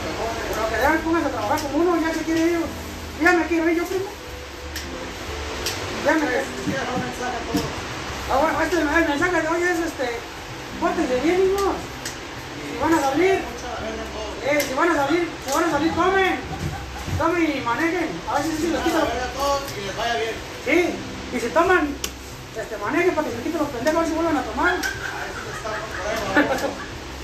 Mejor 0.04 0.30
Pero 0.44 0.64
que 0.70 0.78
ya 0.84 1.04
pónganse 1.04 1.28
a 1.28 1.32
trabajar 1.32 1.60
como 1.64 1.78
uno, 1.78 2.02
ya 2.02 2.14
se 2.14 2.22
quiere 2.24 2.42
ir. 2.52 2.60
Ya 3.22 3.32
me 3.34 3.48
quiero 3.48 3.70
ir 3.70 3.78
yo, 3.78 3.86
primo. 3.86 4.10
Ya 6.06 6.14
me 6.14 6.20
Quiero 6.20 6.92
un 6.96 7.02
mensaje 7.04 7.38
a 7.40 7.44
todos. 7.48 7.84
Ah, 8.32 8.38
bueno, 8.40 8.62
este, 8.62 8.76
el 8.80 9.08
mensaje 9.08 9.42
de 9.42 9.48
hoy 9.48 9.64
es 9.64 9.80
este, 9.80 10.08
pórtense 10.80 11.20
bien, 11.22 11.40
niños. 11.40 11.76
Si 12.64 12.78
van 12.82 12.94
a 12.94 13.02
salir, 13.02 13.40
eh, 14.44 14.66
si 14.68 14.74
van 14.74 14.90
a 14.90 14.96
salir, 14.96 15.30
si 15.46 15.52
van 15.54 15.64
a 15.64 15.72
salir, 15.72 15.94
tomen. 15.94 16.40
Tomen 17.18 17.58
y 17.58 17.62
manejen. 17.62 18.10
A 18.30 18.34
ver 18.36 18.44
si 18.44 18.58
se 18.58 18.68
les 18.70 18.82
quita. 18.82 19.00
a 19.00 19.34
todos 19.36 19.64
y 19.78 19.86
les 19.88 19.96
vaya 19.96 20.16
bien. 20.16 20.36
Sí, 20.66 21.36
y 21.36 21.40
si 21.40 21.48
toman, 21.50 21.96
este, 22.56 22.78
manejen 22.78 23.16
para 23.16 23.28
que 23.28 23.36
se 23.36 23.42
quiten 23.44 23.60
los 23.60 23.70
pendejos, 23.70 23.98
a 23.98 24.02
ver 24.02 24.12
si 24.12 24.38
a 24.38 24.44
tomar. 24.44 24.76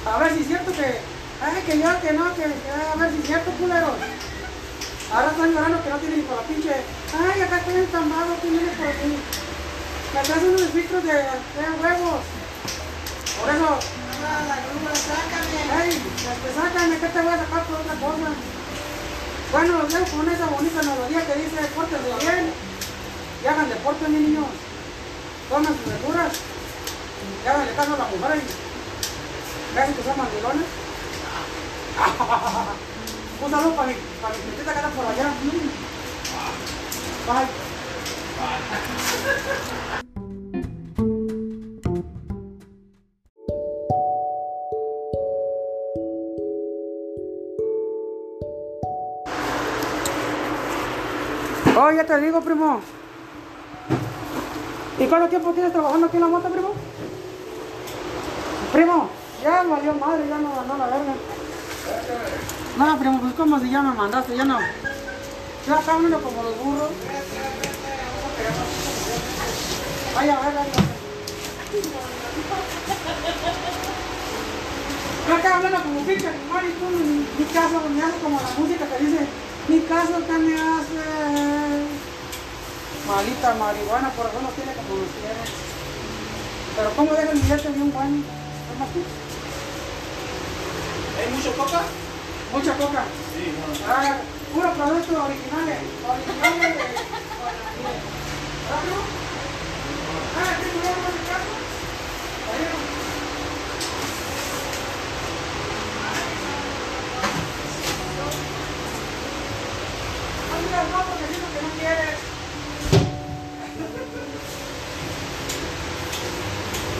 A 0.05 0.17
ver 0.17 0.33
si 0.33 0.41
es 0.41 0.47
cierto 0.47 0.71
que, 0.71 0.99
ay, 1.41 1.63
que 1.65 1.77
yo, 1.77 2.01
que 2.01 2.11
no, 2.13 2.35
que, 2.35 2.43
que 2.43 2.69
a 2.71 2.95
ver 2.95 3.11
si 3.11 3.19
es 3.19 3.25
cierto, 3.27 3.51
culeros. 3.51 3.93
Ahora 5.11 5.31
están 5.31 5.51
llorando 5.53 5.83
que 5.83 5.89
no 5.89 5.97
tienen 5.97 6.19
ni 6.21 6.25
la 6.27 6.41
pinche, 6.43 6.75
ay, 7.13 7.41
acá 7.41 7.57
estoy 7.57 7.75
entambado, 7.75 8.33
tú 8.41 8.49
vienes 8.49 8.75
por 8.77 8.87
aquí. 8.87 9.17
Me 10.13 10.21
traes 10.21 10.43
unos 10.43 10.69
filtros 10.69 11.03
de, 11.03 11.13
de 11.13 11.65
huevos. 11.81 12.21
Por 13.39 13.49
eso, 13.55 13.79
Ah, 14.19 14.43
la 14.51 14.57
grúa, 14.67 14.91
sácame. 14.93 15.59
hey, 15.79 15.95
este, 15.95 16.49
sácame, 16.53 16.99
que 16.99 17.07
te 17.07 17.21
voy 17.21 17.33
a 17.33 17.37
sacar 17.39 17.63
por 17.63 17.79
otra 17.79 17.93
cosa. 17.95 18.29
Bueno, 19.51 19.77
los 19.79 19.93
dejo 19.93 20.05
con 20.17 20.29
esa 20.29 20.45
bonita 20.45 20.83
melodía 20.83 21.25
que 21.25 21.35
dice, 21.39 21.65
pórtense 21.73 22.11
bien 22.19 22.51
y 23.41 23.47
hagan 23.47 23.69
deporte, 23.69 24.09
niños. 24.09 24.45
Tomen 25.49 25.75
sus 25.75 25.85
verduras 25.85 26.31
y 27.43 27.47
háganle 27.47 27.73
caso 27.73 27.95
a 27.95 27.97
la 27.97 28.05
mujer 28.05 28.37
y 28.37 29.75
vean 29.75 29.93
que 29.93 30.03
son 30.03 30.17
mandilones. 30.17 30.65
Un 33.41 33.51
saludo 33.51 33.75
para 33.75 33.87
mi, 33.87 33.95
para 34.21 34.35
mi 34.35 34.41
que 34.51 34.63
por 34.95 35.05
allá. 35.05 35.33
Bye. 37.25 37.47
Ya 51.95 52.05
te 52.05 52.21
digo, 52.21 52.41
primo. 52.41 52.98
¿Y 54.99 55.05
cuánto 55.07 55.29
tiempo 55.29 55.53
tienes 55.53 55.71
trabajando 55.71 56.07
aquí 56.07 56.17
en 56.17 56.21
la 56.23 56.27
moto, 56.27 56.49
primo? 56.49 56.73
Primo, 58.73 59.09
ya 59.41 59.63
valió 59.63 59.93
madre, 59.93 60.27
ya 60.27 60.37
no 60.37 60.55
ganó 60.55 60.77
la 60.77 60.85
verga. 60.87 61.13
No, 62.77 62.99
primo, 62.99 63.19
pues 63.21 63.33
como 63.33 63.59
si 63.59 63.69
ya 63.69 63.81
me 63.81 63.93
mandaste, 63.95 64.35
ya 64.35 64.43
no. 64.43 64.59
Ya 65.67 65.75
acá 65.75 65.93
como 65.93 66.43
los 66.43 66.57
burros. 66.63 66.89
Vaya, 70.15 70.35
vaya, 70.35 70.59
vaya. 70.59 70.99
Acá 75.37 75.55
hablando 75.55 75.83
como 75.83 75.99
pinche 76.01 76.27
animal 76.27 76.65
y 76.65 76.71
tú 76.73 76.85
en 76.87 77.19
mi 77.37 77.45
casa 77.53 77.79
me 77.93 78.01
hace 78.01 78.17
como 78.19 78.41
la 78.41 78.49
música 78.57 78.85
que 78.85 79.05
dice 79.05 79.27
Ni 79.69 79.79
caso 79.81 80.25
que 80.25 80.33
me 80.39 80.55
hace. 80.55 81.58
Malita 83.09 83.55
marihuana, 83.55 84.09
por 84.11 84.27
eso 84.27 84.39
no 84.39 84.49
tiene 84.49 84.71
como 84.73 85.01
nos 85.01 85.09
tiene. 85.17 85.43
Pero 86.75 86.89
¿cómo 86.95 87.11
deja 87.13 87.31
el 87.31 87.39
billete 87.39 87.69
bueno? 87.91 88.21
¿Cómo 88.69 88.85
así? 88.85 89.01
¿Hay 91.17 91.27
mucho 91.33 91.51
coca? 91.57 91.81
Mucha 92.53 92.77
coca. 92.77 93.03
Sí, 93.33 93.53
no. 93.57 93.65
Ah, 93.91 94.17
puro 94.53 94.73
producto 94.73 95.23
originales. 95.25 95.79
Originales 96.05 96.77
de. 96.77 96.83
Ah, 100.37 100.53
¿qué 100.59 100.65
de 100.65 100.89
no 110.69 110.99
porque 111.05 111.25
que 111.25 111.61
no 111.61 111.69
quieres. 111.77 112.17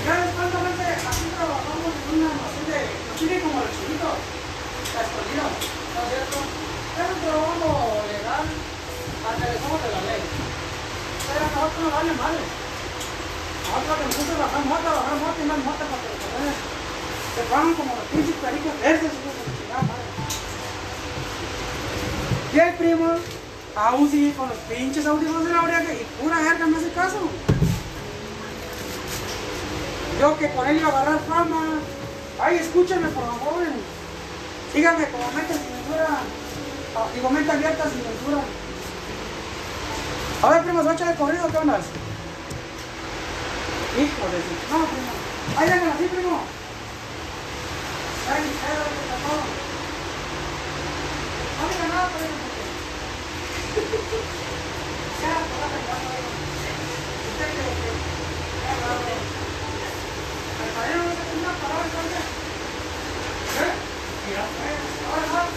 Ya 0.05 0.15
después 0.25 0.47
aquí 1.05 1.27
trabajamos 1.37 1.93
en 1.93 2.17
una 2.17 2.29
almacén 2.33 2.65
de. 2.69 2.79
Nos 3.07 3.17
tiene 3.19 3.41
como 3.41 3.61
los 3.61 3.71
chiquitos. 3.71 4.17
La 4.95 5.01
escondida. 5.05 5.45
¿No 5.45 5.99
es 6.01 6.09
cierto? 6.09 6.39
Es 7.29 7.35
un 7.35 7.61
trabajo 7.61 8.01
legal 8.09 8.41
ante 8.41 9.45
los 9.53 9.61
ojos 9.69 9.81
de 9.85 9.89
la 9.93 10.01
ley. 10.09 10.21
Pero 11.29 11.45
a 11.45 11.49
nosotros 11.53 11.81
no 11.85 11.89
vale 11.93 12.13
madre. 12.17 12.41
Nosotros 12.41 13.97
que 13.99 14.05
nos 14.09 14.17
gusta 14.17 14.33
bajar 14.41 14.65
mota, 14.65 14.89
bajar 14.97 15.17
mota 15.21 15.37
y 15.37 15.45
más 15.45 15.61
mota 15.61 15.83
para 15.85 16.01
que 16.01 16.09
los 16.09 16.57
se 17.29 17.43
pagan 17.53 17.73
como 17.77 17.93
los 17.93 18.07
pinches 18.09 18.37
pericos 18.41 18.73
verdes, 18.81 19.13
hijos 19.13 19.33
de 19.37 19.45
chingada 19.45 19.85
madre. 19.85 20.09
Y 22.49 22.57
el 22.57 22.73
primo 22.81 23.07
aún 23.77 24.09
sigue 24.09 24.33
con 24.33 24.49
los 24.49 24.57
pinches 24.65 25.05
audífonos 25.05 25.45
de 25.45 25.53
la 25.53 25.61
oreja 25.61 25.93
y 25.93 26.07
pura 26.17 26.41
verga 26.41 26.65
me 26.65 26.77
hace 26.77 26.89
caso. 26.97 27.29
Yo 30.19 30.37
que 30.37 30.49
con 30.49 30.67
él 30.67 30.77
iba 30.81 30.89
a 30.89 30.91
agarrar 30.91 31.19
fama. 31.29 31.77
Ay, 32.41 32.57
escúchenme 32.57 33.09
por 33.09 33.23
favor. 33.23 33.69
Síganme 34.73 35.05
como 35.13 35.31
meta 35.31 35.53
sin 35.53 35.69
censura. 35.77 36.25
Ah, 36.95 37.07
Digo, 37.13 37.29
mente 37.29 37.51
abierta 37.51 37.83
sin 37.83 38.01
censura. 38.01 38.41
A 40.41 40.49
ver, 40.49 40.63
primo, 40.63 40.83
¿se 40.83 41.05
de 41.05 41.15
corrido 41.15 41.47
qué 41.51 41.57
onda? 41.57 41.77
Su... 41.77 41.89
No, 43.99 44.85
primo. 44.87 45.11
Ay, 45.57 45.69
déjala 45.69 45.93
así, 45.93 46.05
primo. 46.05 46.39
Ay, 48.31 48.41
ay, 48.41 48.75
no. 49.23 49.69
Diga 51.69 51.87
nada, 51.87 52.07
primo. 52.09 52.37
¿Eh? 63.59 63.73
Mira, 64.27 64.43
ahora 65.09 65.49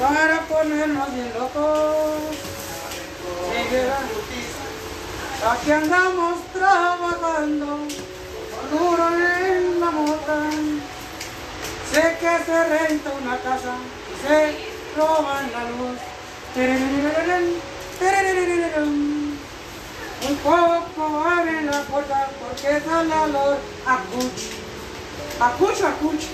Para 0.00 0.40
ponernos 0.46 1.14
bien 1.14 1.32
locos. 1.34 2.00
Aquí 5.42 5.72
andamos 5.72 6.36
trabajando, 6.52 7.78
duro 8.70 9.08
en 9.08 9.80
la 9.80 9.90
mota. 9.90 10.50
Sé 11.90 12.18
que 12.20 12.44
se 12.44 12.64
renta 12.64 13.10
una 13.22 13.38
casa 13.38 13.74
y 14.12 14.26
se 14.26 14.98
roban 14.98 15.50
la 15.50 15.64
luz. 15.70 15.98
Un 20.28 20.36
poco 20.36 21.24
abren 21.24 21.66
la 21.70 21.82
puerta 21.84 22.28
porque 22.38 22.80
sale 22.86 23.14
olor 23.14 23.58
a 23.86 23.96
cuch. 24.12 24.42
A 25.40 25.52
cuch 25.52 25.80
a 25.82 25.92
cuch. 26.00 26.24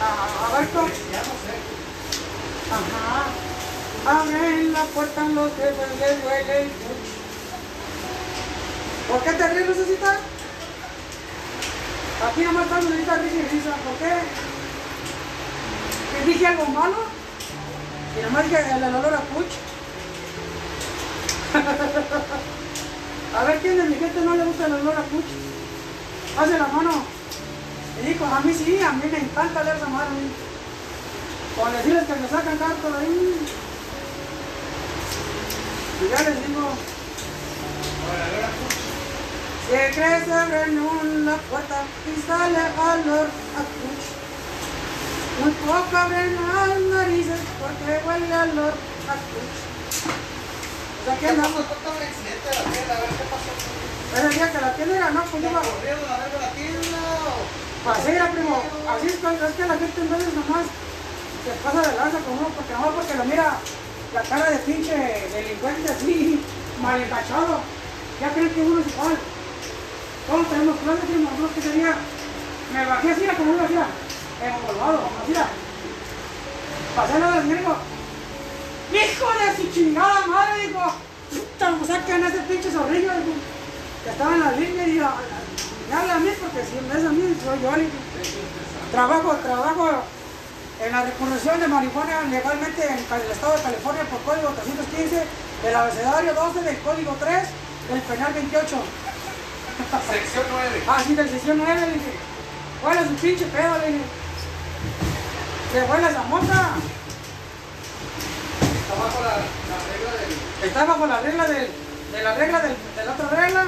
A, 0.00 0.06
a 0.46 0.58
ver, 0.58 0.68
¿cómo? 0.68 0.88
Ajá. 2.76 4.20
Abren 4.20 4.72
la 4.72 4.84
puerta 4.84 5.28
los 5.28 5.50
jefes, 5.54 5.90
les 5.98 6.22
duele. 6.22 6.68
¿Por 9.08 9.22
qué 9.22 9.32
te 9.32 9.48
ríes, 9.48 9.68
Lucecita? 9.68 10.18
Aquí 12.28 12.42
nomás 12.42 12.64
estamos 12.64 12.90
ahorita 12.90 13.16
risa 13.16 13.36
y 13.36 13.48
risa. 13.48 13.70
¿Por 13.70 13.94
qué? 13.96 14.12
¿Que 16.12 16.24
dije 16.30 16.46
algo 16.46 16.66
malo? 16.66 16.96
Y 18.18 18.22
nomás 18.22 18.44
dije 18.44 18.58
el 18.70 18.84
olor 18.84 19.14
a 19.14 19.20
puch. 19.20 19.52
a 23.38 23.44
ver, 23.44 23.58
¿quién 23.60 23.78
de 23.78 23.84
mi 23.84 23.94
gente 23.94 24.20
no 24.20 24.36
le 24.36 24.44
gusta 24.44 24.66
el 24.66 24.74
olor 24.74 24.96
a 24.96 25.02
puch? 25.04 25.24
Hace 26.38 26.58
la 26.58 26.66
mano. 26.66 27.02
Y 28.02 28.06
dijo, 28.08 28.26
a 28.26 28.40
mí 28.40 28.52
sí, 28.52 28.78
a 28.82 28.92
mí 28.92 29.04
me 29.10 29.18
encanta 29.20 29.64
leer 29.64 29.76
esa 29.76 29.88
mano. 29.88 30.10
O 31.56 31.70
decirles 31.70 32.04
que 32.04 32.14
me 32.14 32.28
sacan 32.28 32.58
cartas 32.58 32.92
ahí. 33.00 33.36
Y 36.00 36.08
ya 36.10 36.22
les 36.28 36.46
digo, 36.46 36.74
se 39.70 39.90
crece 39.90 40.32
abren 40.32 40.78
una 40.78 41.36
puerta 41.36 41.82
y 42.08 42.22
sale 42.26 42.58
olor 42.78 43.28
a 43.28 43.62
puch. 43.76 44.04
Muy 45.40 45.52
poco 45.52 45.96
abren 45.96 46.36
las 46.36 46.80
narices 46.80 47.40
porque 47.60 48.00
huele 48.06 48.34
olor 48.34 48.72
a 48.72 49.14
sea, 51.04 51.18
que 51.18 51.26
accidente 51.28 52.48
de 52.48 52.54
la 52.56 52.64
tienda, 52.64 52.94
a 52.96 53.00
ver 53.00 53.12
qué 53.12 53.24
pasó. 53.28 53.52
Día 54.34 54.52
que 54.52 54.60
la 54.60 54.74
tienda 54.74 54.96
era, 54.96 55.10
no, 55.10 55.22
pues 55.24 55.42
¿Ya 55.42 55.50
iba. 55.50 55.60
corrieron 55.60 56.04
a 56.04 56.16
ver 56.18 56.32
la 56.40 56.50
tienda? 56.52 56.98
Así 57.92 58.10
era, 58.10 58.30
primo. 58.30 58.62
Así 58.88 59.06
es, 59.06 59.14
es 59.14 59.54
que 59.56 59.66
la 59.66 59.78
gente 59.78 60.00
en 60.00 60.10
veces 60.10 60.34
nomás 60.34 60.66
se 61.44 61.52
pasa 61.64 61.80
de 61.88 61.96
lanza 61.96 62.18
con 62.18 62.38
uno 62.38 62.48
porque 62.56 62.72
nomás 62.72 62.94
porque 62.96 63.14
lo 63.14 63.24
mira 63.24 63.56
la 64.14 64.22
cara 64.22 64.50
de 64.50 64.58
pinche 64.58 65.28
delincuente 65.32 65.92
así, 65.92 66.42
mal. 66.82 67.00
Ya 68.20 68.32
creen 68.32 68.50
que 68.50 68.60
uno 68.62 68.80
es 68.80 68.86
igual. 68.88 69.16
Todos 70.28 70.46
tenemos 70.50 70.76
clases, 70.80 71.04
primo. 71.04 71.30
No 71.40 71.54
que 71.54 71.62
sería. 71.62 71.96
Me 72.72 72.84
bajé 72.84 73.12
así, 73.12 73.22
como 73.36 73.52
uno 73.52 73.64
hacía, 73.64 73.86
envolvado, 74.44 75.08
así. 75.22 75.32
Pasé 76.94 77.18
lo 77.18 77.32
del 77.32 77.44
miércoles. 77.44 77.78
¡Hijo 78.92 79.26
de 79.32 79.56
su 79.56 79.72
chingada 79.72 80.26
madre! 80.26 80.68
Dijo, 80.68 80.84
puta, 81.30 81.74
o 81.80 81.86
sea, 81.86 82.04
que 82.04 82.12
en 82.12 82.24
ese 82.26 82.38
pinche 82.40 82.70
zorrillo, 82.70 83.10
dijo, 83.12 83.40
que 84.04 84.10
estaba 84.10 84.34
en 84.34 84.40
la 84.40 84.52
línea 84.52 84.86
y 84.86 84.92
dijo, 84.92 85.08
me 85.88 85.94
habla 85.94 86.14
a 86.16 86.18
mí 86.20 86.30
porque 86.40 86.60
si 86.66 86.76
me 86.84 86.98
es 86.98 87.06
a 87.06 87.08
mí, 87.08 87.36
soy 87.42 87.60
yo. 87.62 87.70
Trabajo, 88.92 89.32
trabajo 89.36 90.02
en 90.84 90.92
la 90.92 91.02
reconstrucción 91.04 91.60
de 91.60 91.68
marihuana 91.68 92.22
legalmente 92.22 92.84
en 92.84 92.98
el 92.98 93.30
estado 93.32 93.56
de 93.56 93.62
California 93.62 94.04
por 94.04 94.20
código 94.22 94.48
315 94.50 95.24
del 95.64 95.74
abecedario 95.74 96.34
12 96.34 96.60
del 96.62 96.78
código 96.80 97.16
3 97.18 97.48
del 97.90 98.00
penal 98.02 98.32
28. 98.32 98.76
Sección 99.88 100.44
9. 100.50 100.82
Ah, 100.86 101.02
sí, 101.06 101.14
del 101.14 101.28
sesión 101.30 101.58
9, 101.58 101.80
le 101.80 101.86
dije. 101.94 102.12
¿Cuál 102.82 102.98
es 102.98 103.06
su 103.08 103.14
pinche 103.14 103.46
pedo? 103.46 103.78
Le 103.78 103.86
dije. 103.88 104.04
Se 105.72 105.82
huele 105.82 106.08
esa 106.08 106.22
mota. 106.24 106.74
Está 108.82 108.94
bajo 108.94 109.20
la, 109.22 109.30
la 109.36 109.78
regla 109.88 110.12
del. 110.18 110.68
Está 110.68 110.84
bajo 110.84 111.06
la 111.06 111.20
regla 111.20 111.44
del, 111.46 111.70
de 112.12 112.22
la 112.22 112.34
regla 112.34 112.60
del, 112.60 112.76
de 112.96 113.04
la 113.04 113.12
otra 113.12 113.28
regla. 113.28 113.64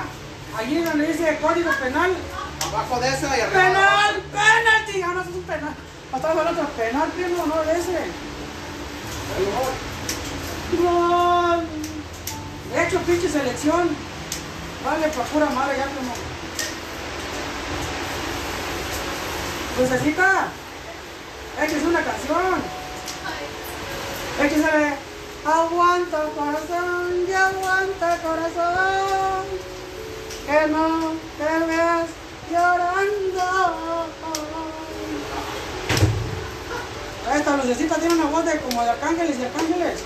Allí 0.58 0.82
donde 0.82 1.06
dice 1.06 1.38
código 1.40 1.70
penal. 1.82 2.12
Abajo 2.66 3.00
de 3.00 3.08
esa 3.08 3.36
y 3.36 3.40
arriba. 3.40 3.62
¡Penal! 3.62 4.22
¡Penalti! 4.32 5.02
Ah, 5.02 5.12
no, 5.14 5.20
eso 5.22 5.30
es 5.30 5.36
un 5.36 5.42
penal. 5.42 5.74
Estamos 6.14 6.38
hablando 6.38 6.62
de 6.62 6.68
penal, 6.68 7.08
primo, 7.10 7.46
no 7.46 7.62
de 7.62 7.72
ese. 7.78 7.98
No. 10.82 11.62
De 12.74 12.86
hecho, 12.86 12.98
pinche 13.00 13.28
selección. 13.28 14.09
Vale, 14.84 15.08
por 15.08 15.24
pura 15.26 15.46
madre 15.46 15.76
ya 15.76 15.84
como. 15.84 16.14
Lucecita, 19.78 20.48
échese 21.62 21.86
una 21.86 22.02
canción. 22.02 22.80
Échese 24.42 25.10
Aguanta 25.44 26.24
corazón, 26.36 27.26
ya 27.26 27.48
aguanta 27.48 28.18
corazón. 28.18 29.44
Que 30.46 30.66
no 30.68 31.14
te 31.38 31.66
veas 31.66 32.08
llorando. 32.50 34.06
Esta 37.34 37.56
lucecita 37.56 37.94
tiene 37.94 38.14
una 38.14 38.24
voz 38.26 38.44
de 38.44 38.60
como 38.60 38.82
de 38.82 38.90
arcángeles 38.90 39.38
y 39.38 39.44
arcángeles. 39.44 40.00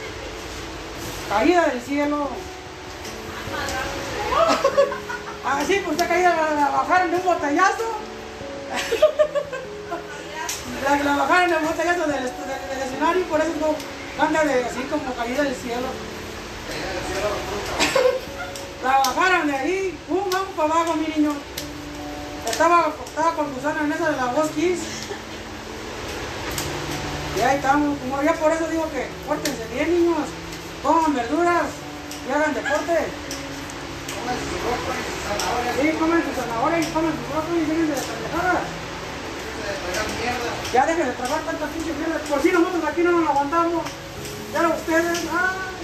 Caída 1.29 1.67
del 1.67 1.81
cielo. 1.81 2.29
Ah, 5.47 5.61
sí, 5.67 5.75
pues 5.85 5.93
usted 5.93 6.09
caída 6.09 6.35
la, 6.35 6.55
la 6.55 6.71
bajaron 6.71 7.11
de 7.11 7.17
un 7.19 7.23
botellazo. 7.25 7.85
La, 10.85 10.97
la 11.03 11.17
bajaron 11.17 11.51
de 11.51 11.57
un 11.57 11.67
botellazo 11.67 12.07
del, 12.07 12.25
del, 12.25 12.25
del 12.25 12.83
escenario 12.87 13.25
por 13.25 13.41
eso 13.41 13.51
no 13.61 13.75
anda 14.23 14.45
de, 14.45 14.65
así 14.65 14.83
como 14.91 15.15
caída 15.15 15.43
del 15.43 15.55
cielo. 15.55 15.87
La 18.83 18.99
bajaron 18.99 19.47
de 19.47 19.57
ahí, 19.57 19.99
pum, 20.09 20.25
vamos 20.31 20.49
para 20.57 20.75
abajo, 20.75 20.95
mi 20.95 21.07
niño. 21.09 21.33
Estaba, 22.49 22.93
estaba 23.07 23.35
con 23.35 23.55
Susana 23.55 23.83
en 23.85 23.93
esa 23.93 24.11
de 24.11 24.17
la 24.17 24.27
voz. 24.27 24.51
Y 24.57 24.79
ahí 27.41 27.57
estamos, 27.57 27.99
como 27.99 28.23
ya 28.23 28.35
por 28.35 28.53
eso 28.53 28.67
digo 28.69 28.91
que 28.91 29.09
pórtense 29.27 29.67
bien, 29.73 29.91
niños. 29.91 30.29
Coman 30.83 31.15
verduras 31.15 31.65
y 32.29 32.33
hagan 32.33 32.53
deporte. 32.55 33.07
Comen 34.25 34.41
su 34.41 34.57
brócoli 34.57 35.05
y. 35.05 35.13
Sí, 35.85 35.99
comen 36.01 36.25
su 36.25 36.33
zanahoria 36.33 36.81
y 36.81 36.87
comen 36.97 37.13
su 37.13 37.25
brócoli 37.29 37.61
y 37.61 37.69
dejen 37.69 37.89
de 37.93 37.97
pendejadas. 38.09 38.65
Se 38.65 39.73
traigan 39.85 40.09
mierda. 40.17 40.51
Ya 40.73 40.83
dejen 40.89 41.07
de 41.13 41.13
tragar 41.13 41.41
tanta 41.45 41.67
pinche 41.69 41.93
mierda. 41.93 42.17
Por 42.25 42.41
si 42.41 42.49
nosotros 42.49 42.85
aquí 42.89 43.03
no 43.05 43.13
nos 43.21 43.29
aguantamos. 43.29 43.85
Ya 44.49 44.61
ustedes, 44.65 45.19
ah, 45.29 45.77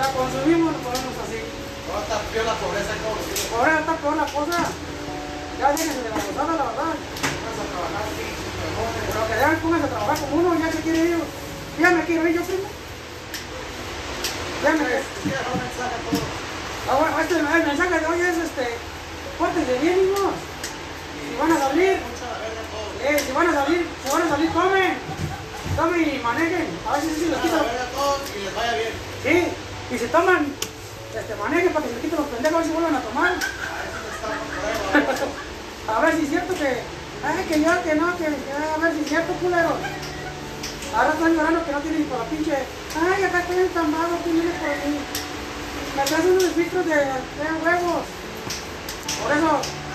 la 0.00 0.06
consumimos, 0.08 0.72
nos 0.72 0.82
ponemos 0.88 1.14
así. 1.20 1.38
Ahora 1.84 2.00
está 2.00 2.16
peor 2.32 2.46
la 2.48 2.56
pobreza 2.56 2.92
como. 2.96 3.20
Ahora 3.60 3.80
está 3.84 3.92
peor 4.00 4.16
la 4.24 4.28
cosa. 4.32 4.56
Ya 5.60 5.68
déjense 5.76 6.00
de 6.00 6.08
la 6.08 6.16
gozada, 6.16 6.52
la 6.56 6.64
verdad. 6.72 6.96
Vamos 6.96 7.60
a 7.60 7.66
trabajar 7.76 8.08
mejor. 8.08 8.88
Pero 9.04 9.20
que 9.28 9.36
ya 9.36 9.48
pónganse 9.60 9.84
a 9.84 9.92
trabajar 9.92 10.16
como 10.24 10.32
uno, 10.40 10.48
ya 10.56 10.72
se 10.72 10.80
quiere 10.80 11.00
ir. 11.12 11.20
Ya 11.76 11.90
me 11.92 12.00
quiero 12.08 12.24
yo, 12.24 12.40
primo. 12.40 12.68
Ya 14.64 14.72
me 14.72 14.84
sí, 14.96 15.28
todos. 15.28 16.45
Ah, 16.88 17.20
este, 17.20 17.34
el 17.36 17.42
mensaje 17.42 18.00
de 18.00 18.06
hoy 18.06 18.20
es 18.20 18.38
este. 18.38 18.74
Pórtense 19.38 19.78
bien, 19.80 19.96
niños. 19.98 20.34
Si 21.18 21.36
van 21.36 21.52
a 21.52 21.58
salir, 21.58 21.98
eh, 23.02 23.22
si 23.26 23.32
van 23.32 23.48
a 23.48 23.54
salir, 23.54 23.86
si 24.02 24.10
van 24.10 24.22
a 24.22 24.28
salir, 24.28 24.52
tomen. 24.52 24.94
Tomen 25.76 26.14
y 26.14 26.18
manejen. 26.20 26.68
A 26.88 26.92
ver 26.92 27.02
si 27.02 27.08
sí 27.08 27.26
les 27.26 27.38
Mucha 27.38 27.42
quita. 27.42 27.62
verga 27.62 27.82
a 27.82 27.90
todos 27.90 28.20
y 28.34 28.44
les 28.44 28.54
vaya 28.54 28.72
bien. 28.72 28.92
Sí, 29.22 29.94
y 29.94 29.98
si 29.98 30.06
toman, 30.06 30.46
este, 31.14 31.34
manejen 31.34 31.72
para 31.72 31.86
que 31.86 31.94
se 31.94 32.00
quiten 32.00 32.18
los 32.18 32.28
pendejos, 32.28 32.54
a 32.54 32.58
ver 32.58 32.66
si 32.66 32.72
vuelven 32.72 32.94
a 32.94 33.00
tomar. 33.00 33.32
A 35.86 36.00
ver 36.00 36.16
si 36.16 36.22
es 36.24 36.28
cierto 36.30 36.52
que. 36.54 36.82
Ay, 37.22 37.44
que 37.48 37.60
yo, 37.62 37.82
que 37.84 37.94
no, 37.94 38.16
que. 38.18 38.26
a 38.26 38.78
ver 38.82 38.92
si 38.92 39.00
es 39.02 39.08
cierto, 39.08 39.32
culero. 39.34 39.76
Ahora 40.94 41.12
están 41.12 41.34
llorando 41.34 41.64
que 41.64 41.70
no 41.72 41.78
tienen 41.78 42.00
ni 42.00 42.06
para 42.06 42.24
pinche. 42.24 42.56
Ay, 42.98 43.22
acá 43.22 43.38
estoy 43.40 43.58
entambado, 43.58 44.16
tú 44.24 44.30
vienes 44.32 44.54
por 44.58 44.68
aquí. 44.68 44.98
Me 45.96 46.02
traes 46.04 46.26
unos 46.26 46.52
filtros 46.52 46.84
de, 46.84 46.94
de 46.94 47.46
huevos. 47.64 48.04
Por 49.16 49.32
eso. 49.32 49.52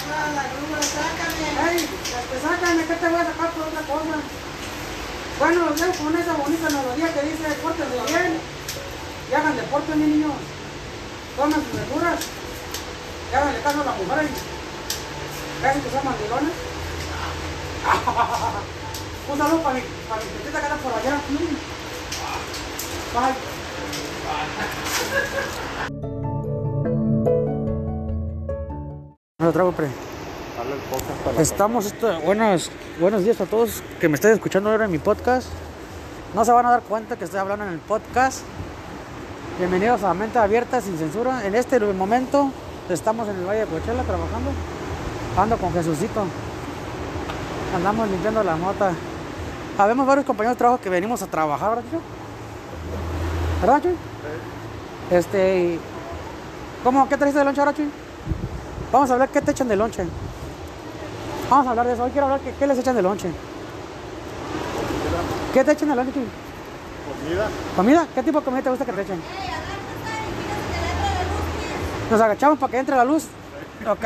Ah, 0.09 0.33
la 0.33 0.43
grúa, 0.49 0.81
sácame. 0.81 1.45
Ay, 1.61 1.77
este, 1.77 2.35
sácame, 2.41 2.85
que 2.85 2.95
te 2.95 3.07
voy 3.07 3.21
a 3.21 3.25
sacar 3.25 3.51
por 3.51 3.67
otra 3.67 3.81
cosa. 3.81 4.17
Bueno, 5.37 5.69
los 5.69 5.79
dejo 5.79 5.93
con 6.03 6.17
esa 6.17 6.33
bonita 6.33 6.69
melodía 6.73 7.13
que 7.13 7.21
dice: 7.29 7.53
pórtense 7.61 8.01
bien. 8.09 8.41
Y 9.29 9.33
hagan 9.33 9.55
deporte, 9.55 9.95
mis 9.95 10.07
niños. 10.07 10.33
Tomen 11.37 11.61
sus 11.61 11.71
verduras. 11.71 12.19
Y 13.31 13.35
háganle 13.35 13.61
caso 13.61 13.81
a 13.81 13.85
la 13.85 13.91
mujer. 13.91 14.25
Gracias 15.61 15.85
que 15.85 15.91
son 15.91 16.03
mandilones. 16.03 16.53
Un 19.31 19.37
saludo 19.37 19.61
para 19.61 19.75
mi, 19.75 19.81
para 20.09 20.21
mi 20.21 20.49
que 20.49 20.57
anda 20.57 20.77
por 20.81 20.93
allá. 20.97 21.21
Mm. 21.29 21.61
Bye. 23.13 23.50
Trago, 29.51 29.71
pre. 29.73 29.87
Estamos, 31.39 31.85
esto- 31.87 32.19
buenos, 32.21 32.71
buenos 32.99 33.23
días 33.23 33.41
a 33.41 33.45
todos 33.45 33.83
que 33.99 34.07
me 34.07 34.15
estén 34.15 34.31
escuchando 34.31 34.69
ahora 34.69 34.85
en 34.85 34.91
mi 34.91 34.97
podcast. 34.99 35.47
No 36.33 36.45
se 36.45 36.51
van 36.51 36.65
a 36.65 36.71
dar 36.71 36.81
cuenta 36.83 37.17
que 37.17 37.25
estoy 37.25 37.39
hablando 37.39 37.65
en 37.65 37.73
el 37.73 37.79
podcast. 37.79 38.41
Bienvenidos 39.57 40.03
a 40.03 40.13
Mente 40.13 40.39
Abierta 40.39 40.79
sin 40.79 40.97
censura. 40.97 41.45
En 41.45 41.55
este 41.55 41.79
momento 41.79 42.49
estamos 42.89 43.27
en 43.27 43.37
el 43.37 43.45
Valle 43.45 43.61
de 43.61 43.65
Coachella 43.65 44.03
trabajando. 44.03 44.51
Ando 45.37 45.57
con 45.57 45.73
Jesucito. 45.73 46.23
Andamos 47.75 48.09
limpiando 48.09 48.43
la 48.43 48.55
mota. 48.55 48.93
Habemos 49.77 50.07
varios 50.07 50.25
compañeros 50.25 50.55
de 50.55 50.59
trabajo 50.59 50.81
que 50.81 50.89
venimos 50.89 51.21
a 51.21 51.27
trabajar, 51.27 51.69
¿verdad, 51.75 51.83
Chuy? 51.91 51.99
¿Verdad? 53.61 53.81
Este, 55.09 55.59
y- 55.63 55.79
¿cómo? 56.83 57.07
¿Qué 57.09 57.17
trajiste 57.17 57.39
de 57.39 57.45
lonche 57.45 57.59
ahora, 57.61 57.73
Chuy? 57.73 57.89
Vamos 58.91 59.09
a 59.09 59.13
hablar 59.13 59.29
qué 59.29 59.41
te 59.41 59.51
echan 59.51 59.67
de 59.67 59.75
lonche. 59.75 60.05
Vamos 61.49 61.67
a 61.67 61.69
hablar 61.71 61.87
de 61.87 61.93
eso. 61.93 62.03
Hoy 62.03 62.11
quiero 62.11 62.25
hablar 62.27 62.39
que, 62.41 62.53
qué 62.53 62.67
les 62.67 62.77
echan 62.77 62.95
de 62.95 63.01
lonche. 63.01 63.29
¿Qué 65.53 65.63
te 65.63 65.71
echan 65.71 65.89
de 65.89 65.95
lonche? 65.95 66.13
Chuy? 66.13 66.25
comida. 67.23 67.47
¿Comida? 67.75 68.07
¿Qué 68.15 68.23
tipo 68.23 68.39
de 68.39 68.45
comida 68.45 68.61
te 68.63 68.69
gusta 68.69 68.85
que 68.85 68.91
te 68.93 69.01
echen? 69.01 69.21
Nos 72.09 72.21
agachamos 72.21 72.57
para 72.59 72.71
que 72.71 72.77
entre 72.79 72.95
la 72.95 73.05
luz. 73.05 73.25
Ok. 73.87 74.03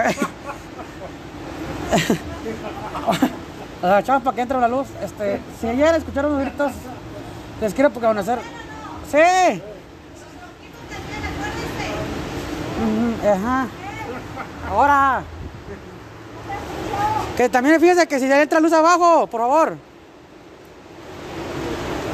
Nos 3.82 3.92
agachamos 3.92 4.24
para 4.24 4.36
que 4.36 4.42
entre 4.42 4.60
la 4.60 4.68
luz. 4.68 4.88
Este, 5.04 5.40
si 5.60 5.68
ayer 5.68 5.96
escucharon 5.96 6.34
unos 6.34 6.46
gritos, 6.46 6.72
les 7.62 7.74
quiero 7.74 7.92
conocer. 7.92 8.40
Sí. 9.12 9.62
Ajá. 13.24 13.68
Ahora. 14.70 15.24
Que 17.38 17.50
también 17.50 17.80
fíjese 17.80 18.08
que 18.08 18.20
si 18.20 18.28
ya 18.28 18.42
entra 18.42 18.60
luz 18.60 18.74
abajo, 18.74 19.28
por 19.28 19.42
favor. 19.42 19.78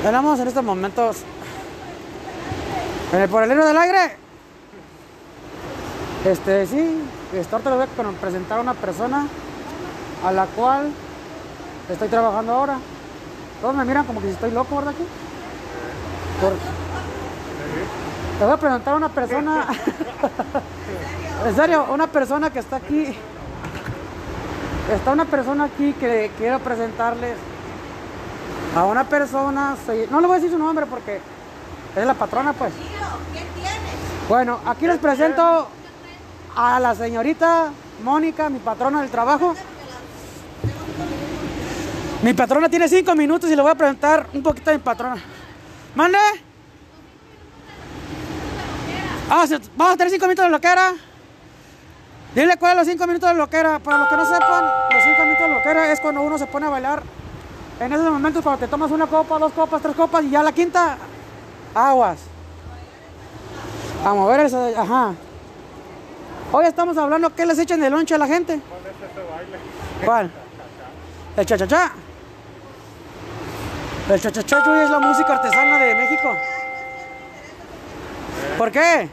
Tenemos 0.04 0.40
en 0.40 0.48
estos 0.48 0.64
momentos 0.64 1.18
en 3.14 3.22
el 3.22 3.30
por 3.30 3.44
el 3.44 3.50
del 3.50 3.78
aire. 3.78 4.18
Este, 6.26 6.66
sí, 6.66 7.02
este, 7.34 7.56
ahorita 7.56 7.70
les 7.76 7.90
voy 7.98 8.06
a 8.06 8.20
presentar 8.20 8.58
a 8.60 8.62
una 8.62 8.74
persona 8.74 9.28
a 10.26 10.32
la 10.32 10.46
cual 10.46 10.92
estoy 11.90 12.08
trabajando 12.08 12.54
ahora. 12.54 12.78
Todos 13.62 13.76
me 13.76 13.86
miran 13.86 14.06
como 14.06 14.22
que 14.22 14.28
si 14.28 14.34
estoy 14.34 14.52
loco, 14.52 14.76
¿verdad? 14.78 14.94
Aquí? 14.94 15.04
Por- 16.42 16.81
Les 18.42 18.48
voy 18.48 18.56
a 18.56 18.60
presentar 18.60 18.96
a 18.96 18.98
una 18.98 19.10
persona. 19.10 19.68
en 21.46 21.56
serio, 21.56 21.86
una 21.94 22.08
persona 22.08 22.50
que 22.50 22.58
está 22.58 22.78
aquí. 22.78 23.16
Está 24.92 25.12
una 25.12 25.26
persona 25.26 25.66
aquí 25.66 25.94
que 25.94 26.32
quiero 26.40 26.58
presentarles 26.58 27.38
a 28.76 28.86
una 28.86 29.04
persona. 29.04 29.76
No 30.10 30.22
le 30.22 30.26
voy 30.26 30.38
a 30.38 30.40
decir 30.40 30.50
su 30.50 30.58
nombre 30.58 30.88
porque 30.88 31.22
es 31.96 32.04
la 32.04 32.16
patrona, 32.16 32.54
pues. 32.54 32.74
Bueno, 34.28 34.58
aquí 34.66 34.88
les 34.88 34.98
presento 34.98 35.68
a 36.56 36.80
la 36.80 36.96
señorita 36.96 37.70
Mónica, 38.04 38.50
mi 38.50 38.58
patrona 38.58 39.02
del 39.02 39.12
trabajo. 39.12 39.54
Mi 42.24 42.34
patrona 42.34 42.70
tiene 42.70 42.88
cinco 42.90 43.14
minutos 43.14 43.52
y 43.52 43.56
le 43.56 43.62
voy 43.62 43.70
a 43.70 43.76
presentar 43.76 44.26
un 44.34 44.42
poquito 44.42 44.72
a 44.72 44.74
mi 44.74 44.80
patrona. 44.80 45.22
¿Mande? 45.94 46.18
Ah, 49.34 49.48
se- 49.48 49.58
vamos 49.78 49.94
a 49.94 49.98
tener 49.98 50.12
cinco 50.12 50.26
minutos 50.26 50.44
de 50.44 50.52
loquera. 50.52 50.92
Dile 52.36 52.58
cuáles 52.58 52.76
son 52.76 52.78
los 52.80 52.88
cinco 52.88 53.08
minutos 53.08 53.30
de 53.30 53.36
loquera. 53.36 53.80
Para 53.80 54.00
los 54.00 54.10
que 54.10 54.18
no 54.18 54.26
sepan, 54.26 54.66
los 54.94 55.04
cinco 55.06 55.22
minutos 55.24 55.48
de 55.48 55.54
loquera 55.54 55.92
es 55.94 56.00
cuando 56.02 56.22
uno 56.22 56.38
se 56.38 56.48
pone 56.48 56.66
a 56.66 56.70
bailar. 56.70 57.02
En 57.80 57.94
esos 57.94 58.12
momentos 58.12 58.44
cuando 58.44 58.60
te 58.60 58.68
tomas 58.68 58.92
una 58.92 59.08
copa, 59.08 59.40
dos 59.40 59.54
copas, 59.54 59.82
tres 59.82 59.96
copas 59.96 60.24
y 60.26 60.32
ya 60.32 60.44
la 60.44 60.52
quinta, 60.52 60.98
aguas. 61.74 62.20
A 64.06 64.14
mover 64.14 64.42
esa, 64.42 64.68
ajá. 64.82 65.14
Hoy 66.52 66.66
estamos 66.66 66.98
hablando 66.98 67.34
qué 67.34 67.46
les 67.46 67.58
echan 67.58 67.80
de 67.80 67.90
lonche 67.90 68.14
a 68.14 68.18
la 68.18 68.28
gente. 68.28 68.60
¿Cuál 68.60 68.82
es 68.82 69.12
ese 69.12 69.32
baile? 69.32 69.58
¿Cuál? 70.06 70.32
El 71.38 71.46
cha-cha-cha. 71.46 71.92
El 74.10 74.20
cha-cha-cha 74.20 74.62
Chuy, 74.62 74.80
es 74.80 74.90
la 74.90 75.00
música 75.00 75.34
artesana 75.36 75.78
de 75.78 75.96
México. 75.96 76.30
¿Por 78.58 78.72
qué? 78.72 79.10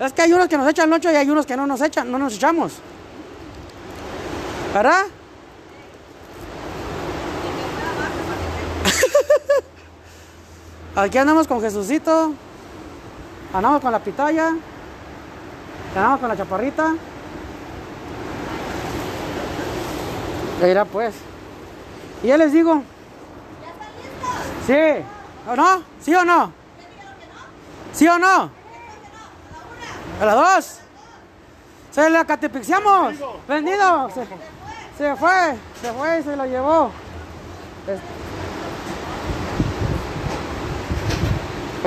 Es 0.00 0.12
que 0.12 0.22
hay 0.22 0.32
unos 0.32 0.48
que 0.48 0.56
nos 0.56 0.68
echan 0.68 0.90
lonche 0.90 1.12
y 1.12 1.16
hay 1.16 1.30
unos 1.30 1.46
que 1.46 1.56
no 1.56 1.66
nos 1.66 1.80
echan, 1.80 2.10
no 2.10 2.18
nos 2.18 2.34
echamos. 2.34 2.72
¿Verdad? 4.72 5.04
Aquí 10.96 11.18
andamos 11.18 11.46
con 11.46 11.60
Jesucito. 11.60 12.32
Andamos 13.52 13.80
con 13.80 13.92
la 13.92 14.00
pitaya. 14.00 14.52
Andamos 15.94 16.20
con 16.20 16.28
la 16.28 16.36
chaparrita. 16.36 16.94
Mira 20.60 20.84
pues. 20.84 21.14
Y 22.22 22.28
ya 22.28 22.36
les 22.36 22.52
digo. 22.52 22.82
Sí. 24.66 24.74
¿O 25.48 25.54
no? 25.54 25.82
¿Sí 26.00 26.14
o 26.14 26.24
no? 26.24 26.52
¿Sí 27.92 28.08
o 28.08 28.18
no? 28.18 28.63
A 30.20 30.24
las 30.24 30.34
dos. 30.34 30.78
Se 31.90 32.10
la 32.10 32.24
catepixiamos. 32.24 33.14
Vendido. 33.48 34.10
Se, 34.98 35.14
fue. 35.16 35.54
Se 35.80 35.92
fue 35.92 36.20
y 36.20 36.22
se 36.22 36.36
lo 36.36 36.44
llevó. 36.46 36.90
Este, 37.86 38.02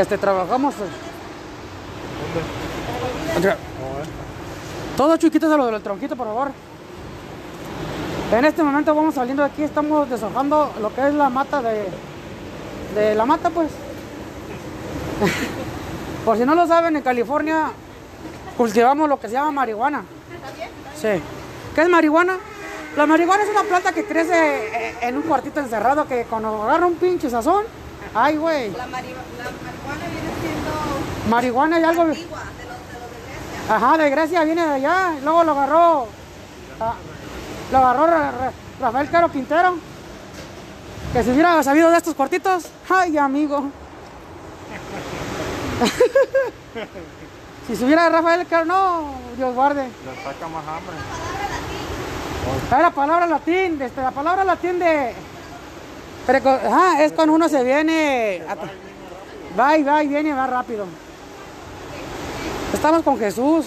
este 0.02 0.18
trabajamos. 0.18 0.74
eh. 0.76 0.78
Otra- 3.38 3.58
Todos 4.96 5.20
chiquitos 5.20 5.52
a 5.52 5.58
lo 5.58 5.68
del 5.68 5.82
tronquito, 5.82 6.16
por 6.16 6.28
favor. 6.28 6.52
En 8.32 8.44
este 8.46 8.62
momento 8.62 8.94
vamos 8.94 9.16
saliendo 9.16 9.44
de 9.44 9.50
aquí, 9.50 9.64
estamos 9.64 10.10
deshojando 10.10 10.74
lo 10.82 10.94
que 10.94 11.08
es 11.08 11.14
la 11.14 11.30
mata 11.30 11.62
de, 11.62 11.88
de 12.94 13.16
la 13.16 13.26
mata, 13.26 13.50
pues. 13.50 13.70
por 16.26 16.38
si 16.38 16.46
no 16.46 16.54
lo 16.54 16.68
saben, 16.68 16.98
en 16.98 17.04
California 17.04 17.72
cultivamos 18.58 19.08
lo 19.08 19.20
que 19.20 19.28
se 19.28 19.34
llama 19.34 19.52
marihuana. 19.52 20.04
Sí. 21.00 21.22
¿Qué 21.76 21.82
es 21.82 21.90
marihuana? 21.90 22.38
La 22.96 23.06
marihuana 23.06 23.44
es 23.44 23.50
una 23.50 23.62
planta 23.64 23.92
que 23.92 24.06
crece 24.06 24.34
eh, 24.34 24.96
en 25.02 25.16
un 25.18 25.24
cuartito 25.24 25.60
encerrado 25.60 26.08
que 26.08 26.24
cuando 26.26 26.64
agarra 26.64 26.88
un 26.88 26.96
pinche 26.96 27.30
sazón, 27.30 27.64
ay, 28.16 28.38
güey. 28.38 28.72
La, 28.72 28.88
mari- 28.88 29.14
la 29.14 29.44
marihuana 29.44 30.06
viene 30.12 30.32
siendo 30.42 31.30
Marihuana 31.30 31.80
y 31.80 31.84
algo. 31.84 32.02
antigua 32.04 32.40
de 32.40 32.66
los 32.66 32.78
de, 32.88 33.00
los 33.00 33.12
de 33.12 33.18
Grecia. 33.28 33.76
Ajá, 33.76 33.98
de 33.98 34.10
Grecia 34.10 34.44
viene 34.44 34.66
de 34.66 34.74
allá. 34.74 35.14
y 35.20 35.22
Luego 35.24 35.44
lo 35.44 35.52
agarró. 35.52 36.08
ah, 36.80 36.94
lo 37.72 37.78
agarró 37.78 38.08
Ra- 38.08 38.32
Ra- 38.32 38.52
Rafael 38.82 39.10
Caro 39.12 39.32
Quintero. 39.32 39.76
Que 41.14 41.24
si 41.24 41.30
hubiera 41.32 41.62
sabido 41.64 41.90
de 41.92 41.98
estos 41.98 42.16
cortitos. 42.16 42.66
Ay, 42.90 43.18
amigo. 43.18 43.70
si 47.68 47.76
se 47.76 47.86
hubiera 47.86 48.10
Rafael 48.10 48.46
Caro, 48.48 48.66
no, 48.66 49.12
Dios 49.36 49.54
guarde. 49.54 49.84
Le 49.84 50.24
saca 50.24 50.48
más 50.48 50.64
hambre. 50.68 50.96
La 52.82 52.92
palabra 52.92 53.28
latín, 53.28 53.82
este, 53.82 54.02
la 54.02 54.12
palabra 54.12 54.44
latín 54.46 54.80
de. 54.80 55.14
ajá, 56.28 57.04
es 57.04 57.12
cuando 57.14 57.34
uno 57.36 57.50
se 57.50 57.64
viene. 57.64 58.42
a- 58.48 58.56
va 59.60 59.78
y 59.78 59.84
va 59.84 60.04
y 60.04 60.08
viene 60.08 60.30
y 60.30 60.34
va 60.34 60.48
rápido. 60.48 60.86
Estamos 62.74 63.04
con 63.04 63.18
Jesús. 63.18 63.66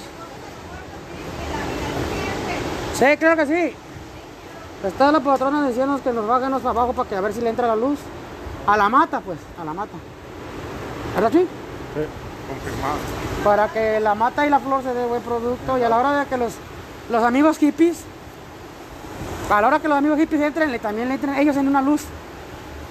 Sí, 2.94 3.04
claro 3.18 3.36
que 3.36 3.46
sí. 3.46 3.74
Está 4.86 5.12
la 5.12 5.20
patrona 5.20 5.66
diciendo 5.68 6.00
que 6.02 6.12
nos 6.12 6.26
bajemos 6.26 6.64
abajo 6.64 6.92
para 6.92 7.08
que 7.08 7.16
a 7.16 7.20
ver 7.20 7.32
si 7.34 7.40
le 7.40 7.50
entra 7.50 7.66
la 7.66 7.76
luz. 7.76 7.98
A 8.66 8.76
la 8.76 8.88
mata, 8.88 9.20
pues, 9.20 9.38
a 9.60 9.64
la 9.64 9.72
mata. 9.72 9.92
¿Verdad, 11.14 11.32
sí? 11.32 11.40
Sí, 11.94 12.00
confirmado. 12.50 12.98
para 13.44 13.68
que 13.68 14.00
la 14.00 14.14
mata 14.14 14.46
y 14.46 14.50
la 14.50 14.60
flor 14.60 14.82
se 14.82 14.92
dé 14.92 15.06
buen 15.06 15.22
producto 15.22 15.78
y 15.78 15.82
a 15.82 15.88
la 15.88 15.98
hora 15.98 16.20
de 16.20 16.26
que 16.26 16.36
los, 16.36 16.52
los 17.10 17.22
amigos 17.22 17.58
hippies, 17.58 17.98
a 19.50 19.60
la 19.60 19.68
hora 19.68 19.80
que 19.80 19.88
los 19.88 19.98
amigos 19.98 20.18
hippies 20.18 20.42
entren, 20.42 20.78
también 20.80 21.08
le 21.08 21.14
entren 21.14 21.34
ellos 21.36 21.56
en 21.56 21.68
una 21.68 21.80
luz, 21.80 22.02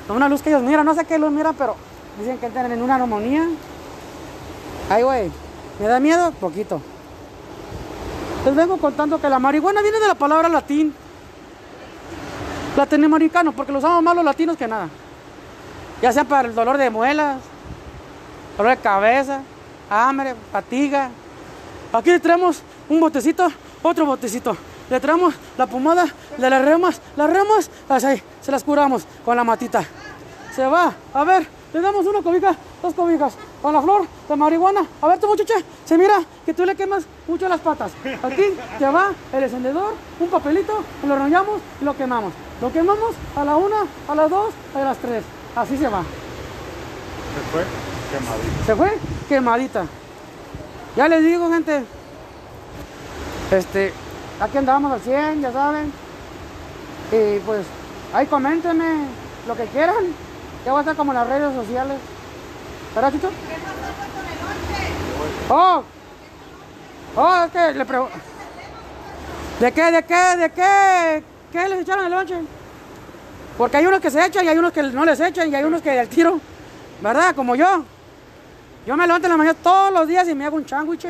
una 0.10 0.28
luz 0.28 0.42
que 0.42 0.50
ellos 0.50 0.64
miran, 0.64 0.86
no 0.86 0.96
sé 0.96 1.06
qué 1.06 1.20
luz 1.20 1.32
miran, 1.32 1.56
pero 1.56 1.76
dicen 2.18 2.38
que 2.38 2.48
entran 2.48 2.72
en 2.72 2.82
una 2.82 2.96
armonía. 2.96 3.48
Ay, 4.90 5.04
güey, 5.04 5.32
¿me 5.80 5.88
da 5.88 6.00
miedo? 6.00 6.32
Poquito. 6.32 6.82
Les 8.46 8.56
vengo 8.56 8.78
contando 8.78 9.22
que 9.22 9.30
la 9.30 9.38
marihuana 9.38 9.82
viene 9.82 10.00
de 10.00 10.08
la 10.08 10.16
palabra 10.16 10.50
latín, 10.50 10.94
latinoamericano, 12.76 13.52
porque 13.52 13.72
lo 13.72 13.80
usamos 13.80 14.02
más 14.02 14.16
los 14.16 14.26
latinos 14.26 14.58
que 14.58 14.68
nada. 14.68 14.90
Ya 16.02 16.12
sea 16.12 16.24
para 16.24 16.48
el 16.48 16.56
dolor 16.56 16.78
de 16.78 16.90
muelas, 16.90 17.38
dolor 18.60 18.76
de 18.76 18.84
cabeza, 18.84 19.42
hambre, 19.90 20.36
fatiga. 20.52 21.10
Aquí 21.94 22.12
le 22.12 22.20
traemos 22.20 22.62
un 22.90 23.00
botecito, 23.00 23.48
otro 23.82 24.06
botecito. 24.06 24.56
Le 24.90 25.00
traemos 25.00 25.34
la 25.58 25.66
pomada 25.66 26.06
de 26.38 26.50
las 26.50 26.62
remas, 26.66 27.00
las 27.16 27.30
remas, 27.30 27.72
así, 27.88 28.22
se 28.42 28.52
las 28.52 28.64
curamos 28.64 29.06
con 29.24 29.38
la 29.38 29.46
matita. 29.46 29.86
Se 30.54 30.66
va, 30.66 30.94
a 31.14 31.24
ver, 31.24 31.48
le 31.72 31.80
damos 31.80 32.06
una 32.06 32.22
cobija, 32.22 32.54
dos 32.82 32.94
cobijas, 32.94 33.34
con 33.62 33.74
la 33.74 33.82
flor 33.82 34.06
de 34.28 34.36
marihuana. 34.36 34.86
A 35.02 35.08
ver, 35.08 35.20
tu 35.20 35.28
muchacha, 35.28 35.54
se 35.86 35.98
mira 35.98 36.22
que 36.46 36.54
tú 36.54 36.66
le 36.66 36.76
quemas 36.76 37.06
mucho 37.30 37.48
las 37.48 37.62
patas. 37.62 37.92
Aquí 38.22 38.44
te 38.78 38.86
va 38.86 39.14
el 39.32 39.44
encendedor, 39.44 39.94
un 40.20 40.28
papelito, 40.28 40.84
lo 41.08 41.14
enrollamos 41.14 41.62
y 41.82 41.86
lo 41.86 41.96
quemamos. 41.96 42.34
Lo 42.60 42.74
quemamos 42.74 43.16
a 43.38 43.46
la 43.46 43.56
una, 43.56 43.86
a 44.10 44.16
las 44.16 44.30
dos, 44.30 44.54
a 44.76 44.80
las 44.80 44.98
tres. 44.98 45.24
Así 45.56 45.78
se 45.78 45.88
va. 45.88 46.02
Se 46.02 47.52
fue 47.52 47.64
quemadito. 48.10 48.66
Se 48.66 48.76
fue 48.76 48.98
quemadita. 49.28 49.86
Ya 50.96 51.08
les 51.08 51.24
digo, 51.24 51.50
gente. 51.52 51.84
Este, 53.52 53.94
aquí 54.40 54.58
andamos 54.58 54.92
al 54.92 55.02
100, 55.02 55.42
ya 55.42 55.52
saben. 55.52 55.92
Y 57.12 57.40
pues, 57.40 57.66
ahí 58.14 58.26
coméntenme 58.28 59.06
lo 59.48 59.56
que 59.56 59.66
quieran. 59.66 60.06
Ya 60.66 60.74
va 60.74 60.80
a 60.80 60.82
estar 60.82 60.96
como 60.96 61.12
en 61.12 61.20
las 61.20 61.28
redes 61.28 61.54
sociales. 61.54 61.98
¿Verdad, 62.94 63.12
Chucho? 63.12 63.30
Oh, 65.50 65.84
oh, 67.16 67.44
es 67.46 67.52
que 67.52 67.74
le 67.74 67.86
pregunto. 67.86 68.16
¿De 69.60 69.72
qué, 69.72 69.92
de 69.92 70.04
qué, 70.04 70.38
de 70.38 70.50
qué? 70.52 71.24
¿Qué 71.52 71.70
les 71.70 71.80
echaron 71.82 72.06
el 72.06 72.12
lonche? 72.12 72.36
Porque 73.58 73.78
hay 73.78 73.86
unos 73.86 74.00
que 74.00 74.12
se 74.12 74.24
echan 74.24 74.46
y 74.46 74.48
hay 74.48 74.58
unos 74.58 74.72
que 74.72 74.84
no 74.84 75.04
les 75.06 75.20
echan 75.20 75.52
y 75.52 75.56
hay 75.56 75.64
unos 75.64 75.82
que 75.82 76.00
al 76.00 76.08
tiro, 76.08 76.40
¿verdad? 77.02 77.36
Como 77.36 77.56
yo. 77.56 77.84
Yo 78.86 78.98
me 78.98 79.06
levanto 79.06 79.28
en 79.28 79.32
la 79.32 79.38
mañana 79.38 79.58
todos 79.62 79.94
los 79.94 80.08
días 80.08 80.28
y 80.28 80.36
me 80.36 80.46
hago 80.46 80.56
un 80.56 80.68
sándwich. 80.68 81.06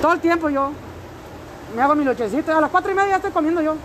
Todo 0.00 0.12
el 0.12 0.20
tiempo 0.20 0.48
yo. 0.48 0.72
Me 1.74 1.82
hago 1.82 1.94
mi 1.94 2.04
lochecito. 2.04 2.56
A 2.56 2.60
las 2.60 2.70
cuatro 2.70 2.90
y 2.90 2.94
media 2.94 3.16
estoy 3.16 3.30
comiendo 3.30 3.62
yo. 3.62 3.76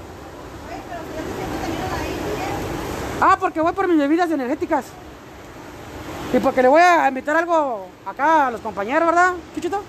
Ah, 3.22 3.38
porque 3.40 3.62
voy 3.62 3.74
por 3.74 3.88
mis 3.88 3.98
bebidas 3.98 4.30
energéticas. 4.30 4.86
Y 6.34 6.40
porque 6.40 6.62
le 6.62 6.68
voy 6.68 6.82
a 6.82 7.08
invitar 7.08 7.38
algo 7.38 7.88
acá 8.06 8.48
a 8.48 8.52
los 8.52 8.60
compañeros, 8.60 9.06
¿verdad, 9.08 9.34
Chuchito? 9.54 9.82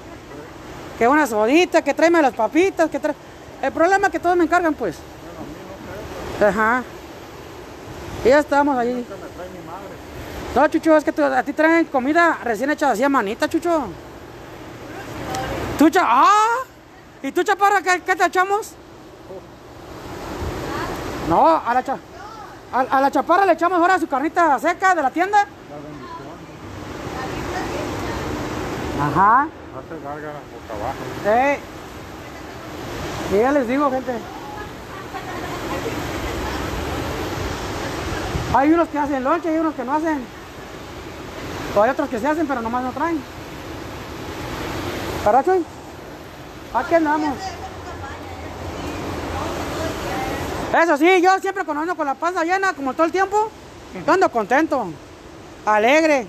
Que 0.98 1.08
una 1.08 1.26
sodita, 1.26 1.82
que 1.82 1.92
tráeme 1.92 2.22
las 2.22 2.34
papitas, 2.34 2.88
que 2.88 3.00
trae... 3.00 3.14
El 3.62 3.72
problema 3.72 4.06
es 4.06 4.12
que 4.12 4.20
todos 4.20 4.36
me 4.36 4.44
encargan, 4.44 4.74
pues. 4.74 4.96
Ajá. 6.40 6.84
Y 8.24 8.28
ya 8.28 8.38
estamos 8.38 8.76
ahí. 8.78 9.04
No, 10.56 10.66
Chucho, 10.68 10.96
es 10.96 11.04
que 11.04 11.10
a 11.22 11.42
ti 11.42 11.52
traen 11.52 11.84
comida 11.84 12.38
recién 12.42 12.70
hecha 12.70 12.90
así 12.90 13.04
a 13.04 13.10
manita, 13.10 13.46
Chucho. 13.46 13.88
¿Tú, 15.78 15.90
cha- 15.90 16.00
¡Ah! 16.06 16.60
¿Y 17.22 17.30
tú, 17.30 17.42
chaparra, 17.42 17.82
qué, 17.82 18.00
qué 18.00 18.16
te 18.16 18.24
echamos? 18.24 18.72
No, 21.28 21.46
a 21.46 21.74
la, 21.74 21.84
cha- 21.84 21.98
a, 22.72 22.80
a 22.80 23.00
la 23.02 23.10
chaparra 23.10 23.44
le 23.44 23.52
echamos 23.52 23.78
ahora 23.78 23.98
su 23.98 24.06
carnita 24.06 24.58
seca 24.58 24.94
de 24.94 25.02
la 25.02 25.10
tienda. 25.10 25.44
Ajá. 28.98 29.42
Hace 29.42 30.02
gárgaras 30.02 30.40
boca 30.54 30.72
abajo. 30.80 30.96
Sí. 33.28 33.36
Y 33.36 33.40
ya 33.40 33.52
les 33.52 33.68
digo, 33.68 33.90
gente. 33.90 34.12
Hay 38.54 38.72
unos 38.72 38.88
que 38.88 38.98
hacen 38.98 39.22
lonche 39.22 39.50
y 39.50 39.52
hay 39.52 39.58
unos 39.60 39.74
que 39.74 39.84
no 39.84 39.92
hacen. 39.92 40.35
O 41.76 41.82
hay 41.82 41.90
otros 41.90 42.08
que 42.08 42.18
se 42.18 42.26
hacen, 42.26 42.46
pero 42.46 42.62
nomás 42.62 42.82
no 42.82 42.90
traen. 42.92 43.20
¿Para 45.22 45.44
Chuy? 45.44 45.62
Aquí 46.72 46.94
andamos. 46.94 47.36
Eso 50.82 50.96
sí, 50.96 51.20
yo 51.20 51.38
siempre 51.38 51.64
cuando 51.64 51.82
ando 51.82 51.94
con 51.94 52.06
la 52.06 52.14
panza 52.14 52.44
llena, 52.44 52.72
como 52.72 52.94
todo 52.94 53.04
el 53.04 53.12
tiempo, 53.12 53.50
yo 54.06 54.12
ando 54.12 54.30
contento, 54.30 54.86
alegre, 55.66 56.26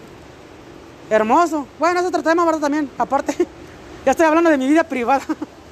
hermoso. 1.10 1.66
Bueno, 1.80 2.02
es 2.02 2.06
otro 2.06 2.22
tema, 2.22 2.44
¿verdad? 2.44 2.62
También, 2.62 2.90
aparte. 2.98 3.48
Ya 4.06 4.12
estoy 4.12 4.26
hablando 4.26 4.50
de 4.50 4.58
mi 4.58 4.70
vida 4.70 4.86
privada. 4.86 5.22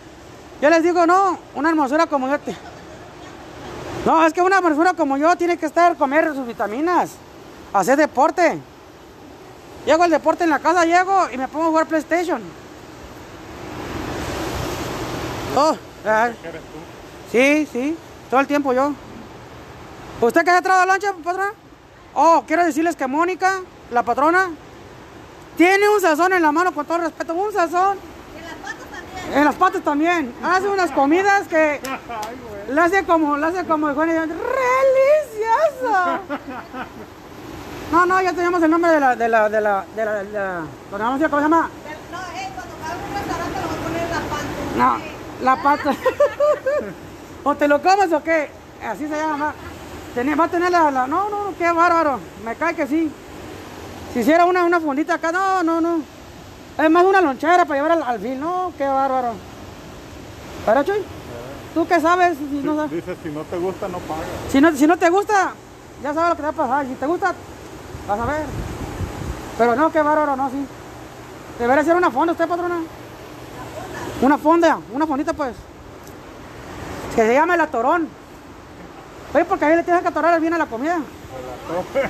Yo 0.61 0.69
les 0.69 0.83
digo, 0.83 1.05
no, 1.05 1.39
una 1.53 1.69
hermosura 1.69 2.05
como 2.05 2.27
yo. 2.27 2.38
No, 4.05 4.25
es 4.25 4.33
que 4.33 4.41
una 4.41 4.57
hermosura 4.57 4.93
como 4.93 5.15
yo 5.15 5.33
tiene 5.38 5.57
que 5.57 5.65
estar, 5.65 5.95
comer 5.95 6.33
sus 6.33 6.45
vitaminas, 6.45 7.11
hacer 7.71 7.97
deporte. 7.97 8.59
Llego 9.86 10.04
al 10.04 10.10
deporte 10.10 10.43
en 10.43 10.50
la 10.50 10.60
casa, 10.60 10.84
llego 10.86 11.30
y 11.32 11.38
me 11.38 11.48
pongo 11.48 11.65
a 11.65 11.69
jugar 11.69 11.86
PlayStation. 11.86 12.41
Oh, 15.56 15.78
ah, 16.06 16.30
¿Qué 17.32 17.65
sí, 17.65 17.69
sí, 17.71 17.98
todo 18.30 18.39
el 18.39 18.48
tiempo 18.48 18.74
yo. 18.74 18.93
¿Usted 20.21 20.43
que 20.43 20.52
ha 20.52 20.62
traído 20.62 20.82
de 20.82 20.88
lonche, 20.88 21.08
patrona? 21.24 21.54
Oh, 22.13 22.43
quiero 22.48 22.65
decirles 22.65 22.95
que 22.95 23.08
Mónica, 23.08 23.62
la 23.91 24.04
patrona, 24.04 24.50
tiene 25.56 25.88
un 25.88 26.02
sazón 26.02 26.34
en 26.34 26.41
la 26.41 26.52
mano, 26.52 26.74
con 26.74 26.86
todo 26.86 26.98
respeto, 26.98 27.34
un 27.34 27.54
sazón. 27.54 27.98
En 28.36 28.43
las 28.43 28.56
patas 28.56 28.89
también. 28.89 29.34
En 29.38 29.45
las 29.45 29.56
patas 29.56 29.84
también. 29.84 30.34
Hace 30.43 30.67
unas 30.67 30.91
comidas 30.91 31.48
que 31.48 31.80
le 32.69 32.82
hace 32.82 33.06
como, 33.06 33.38
le 33.38 33.45
hace 33.45 33.65
como 33.65 33.88
¡Relicioso! 33.89 34.19
No, 37.91 38.06
no, 38.06 38.21
ya 38.21 38.34
tenemos 38.34 38.62
el 38.63 38.71
nombre 38.71 38.91
de 38.91 39.00
la, 39.00 39.15
de 39.15 39.30
la, 39.30 39.50
de 39.50 39.62
la, 39.62 39.86
de 39.95 40.06
la, 40.06 40.13
de 40.24 40.32
la, 40.32 40.62
¿cómo 40.91 41.17
se 41.17 41.24
llama? 41.24 41.30
¿cómo 41.30 41.38
se 41.38 41.43
llama? 41.43 41.69
No, 42.12 42.19
eh, 42.19 42.50
cuando 42.56 42.74
abra 42.84 42.98
un 43.08 43.13
restaurante 43.15 43.60
le 43.60 43.67
voy 43.67 43.76
a 43.78 43.84
poner 43.84 44.10
la 44.10 44.21
pantalla. 44.36 44.76
No, 44.78 45.45
la 45.45 45.56
pata. 45.63 45.91
¿O 47.43 47.56
te 47.56 47.67
lo 47.67 47.82
comes 47.82 48.12
o 48.12 48.24
qué? 48.24 48.50
Así 48.84 49.08
se 49.08 49.15
llama. 49.15 49.54
Va 50.17 50.43
a 50.45 50.48
tener 50.48 50.71
la, 50.71 50.89
la- 50.91 51.08
No, 51.08 51.30
no, 51.30 51.54
qué 51.58 51.71
bárbaro. 51.71 52.19
Me 52.43 52.56
cae 52.56 52.74
que 52.76 52.88
sí. 52.88 53.12
Si 54.13 54.19
hiciera 54.21 54.45
una, 54.45 54.63
una 54.63 54.80
fundita 54.80 55.15
acá, 55.15 55.32
no, 55.32 55.62
no, 55.63 55.80
no. 55.82 56.00
Es 56.78 56.89
más 56.89 57.04
una 57.04 57.21
lonchera 57.21 57.65
para 57.65 57.76
llevar 57.82 57.91
al, 57.91 58.04
al 58.04 58.19
fin. 58.19 58.39
No, 58.39 58.71
qué 58.78 58.86
bárbaro. 58.86 59.34
¿Pero, 60.65 60.84
Chuy? 60.84 61.04
¿Tú 61.74 61.86
qué 61.88 62.00
sabes? 62.00 62.38
Si 62.38 62.62
no, 62.63 62.76
sabes? 62.78 63.04
Si 63.21 63.30
no 63.30 63.41
te 63.43 63.58
gusta, 63.58 63.88
no 63.89 64.00
pagas. 64.00 64.26
si, 64.50 64.60
no, 64.62 64.71
si 64.71 64.88
no 64.88 64.98
te 64.98 65.10
gusta, 65.10 65.54
ya 66.02 66.13
sabes 66.13 66.30
lo 66.30 66.36
que 66.38 66.41
te 66.41 66.48
va 66.58 66.63
a 66.63 66.67
pasar. 66.67 66.86
Si 66.88 66.93
te 66.95 67.06
gusta, 67.06 67.34
vas 68.08 68.20
a 68.20 68.26
ver. 68.26 68.46
Pero 69.58 69.76
no, 69.76 69.91
qué 69.91 70.02
bárbaro, 70.02 70.36
no, 70.36 70.50
sí. 70.50 70.65
Debería 71.60 71.84
ser 71.84 71.96
una 71.96 72.12
fonda 72.12 72.34
usted, 72.34 72.48
patrona. 72.48 72.80
Una 74.22 74.38
fonda, 74.38 74.80
una 74.94 75.08
fondita, 75.08 75.34
pues. 75.34 75.56
Que 77.15 77.22
se 77.26 77.34
llama 77.34 77.56
el 77.56 77.62
atorón. 77.62 78.08
Oye, 79.34 79.46
porque 79.46 79.65
ahí 79.65 79.76
le 79.76 79.84
tienes 79.84 80.02
que 80.02 80.08
atorar 80.10 80.39
bien 80.39 80.54
a 80.54 80.58
la 80.58 80.65
comida. 80.65 81.00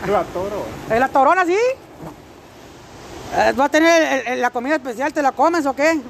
La 0.07 0.23
toro. 0.25 0.65
¿El 0.89 1.03
atorón 1.03 1.39
así? 1.39 1.57
Eh, 3.37 3.53
¿Va 3.59 3.65
a 3.65 3.69
tener 3.69 4.01
el- 4.21 4.27
el- 4.33 4.41
la 4.41 4.49
comida 4.49 4.75
especial? 4.75 5.11
¿Te 5.13 5.21
la 5.21 5.31
comes 5.31 5.65
o 5.65 5.75
qué? 5.75 6.01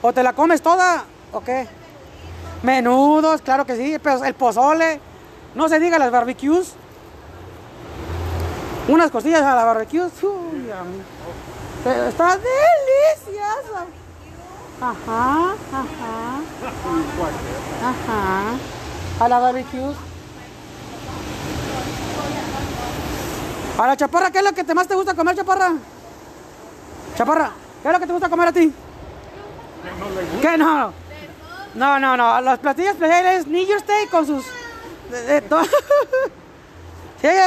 ¿O 0.00 0.12
te 0.12 0.22
la 0.22 0.32
comes 0.32 0.60
toda 0.62 1.04
o 1.32 1.40
qué? 1.42 1.66
Menudos, 2.62 3.40
claro 3.42 3.64
que 3.66 3.76
sí. 3.76 3.96
El 4.24 4.34
pozole. 4.34 5.00
No 5.54 5.68
se 5.68 5.78
diga 5.80 5.98
las 5.98 6.10
barbecues. 6.10 6.74
Unas 8.88 9.10
costillas 9.10 9.42
a 9.42 9.54
la 9.54 9.64
barbecue. 9.64 10.00
Uy, 10.22 10.70
está 12.08 12.36
deliciosa. 12.38 13.86
Ajá, 14.80 15.52
ajá. 15.72 16.40
Ajá. 17.82 19.24
A 19.24 19.28
la 19.28 19.38
barbecue. 19.38 19.94
A 23.78 23.86
la 23.86 23.96
chaparra, 23.96 24.30
¿qué 24.30 24.38
es 24.38 24.44
lo 24.44 24.52
que 24.52 24.64
te 24.64 24.74
más 24.74 24.86
te 24.86 24.94
gusta 24.94 25.14
comer, 25.14 25.36
chaparra? 25.36 25.72
Chaparra, 27.16 27.50
¿qué 27.82 27.88
es 27.88 27.94
lo 27.94 28.00
que 28.00 28.06
te 28.06 28.12
gusta 28.12 28.28
comer 28.28 28.48
a 28.48 28.52
ti? 28.52 28.72
¿Qué 30.40 30.58
no? 30.58 30.92
No, 31.74 31.98
no, 31.98 32.16
no. 32.16 32.40
Los 32.42 32.58
platillos 32.58 32.92
especiales 32.92 33.46
New 33.46 33.64
Year's 33.64 33.86
Day 33.86 34.06
con 34.08 34.26
sus. 34.26 34.44
de- 35.10 35.40
de 35.40 35.42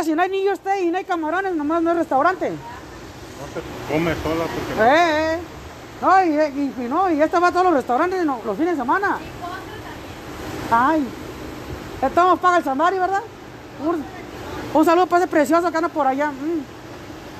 si 0.03 0.15
no 0.15 0.21
hay 0.21 0.29
Day 0.63 0.87
y 0.87 0.91
no 0.91 0.97
hay 0.97 1.03
camarones, 1.03 1.53
nomás 1.55 1.81
no 1.81 1.91
es 1.91 1.97
restaurante. 1.97 2.49
No 2.49 2.55
te 3.53 3.61
comes 3.93 4.17
sola 4.23 4.45
porque 4.45 4.75
no. 4.75 4.83
Eh, 4.85 5.33
eh. 5.33 5.39
No, 6.01 6.23
y, 6.23 6.29
y- 6.59 6.73
y 6.85 6.89
no, 6.89 7.11
y 7.11 7.21
esta 7.21 7.39
va 7.39 7.47
a 7.47 7.51
todos 7.51 7.65
los 7.65 7.73
restaurantes 7.75 8.23
no, 8.25 8.39
los 8.45 8.57
fines 8.57 8.73
de 8.75 8.81
semana. 8.81 9.17
Ay. 10.71 11.07
Esto 12.01 12.23
nos 12.23 12.39
paga 12.39 12.57
el 12.57 12.63
Sambari, 12.63 12.99
¿verdad? 12.99 13.21
Un, 13.85 14.03
un 14.73 14.85
saludo 14.85 15.07
para 15.07 15.23
ese 15.23 15.31
precioso 15.31 15.69
que 15.71 15.77
anda 15.77 15.89
por 15.89 16.07
allá. 16.07 16.31
mm. 16.31 16.63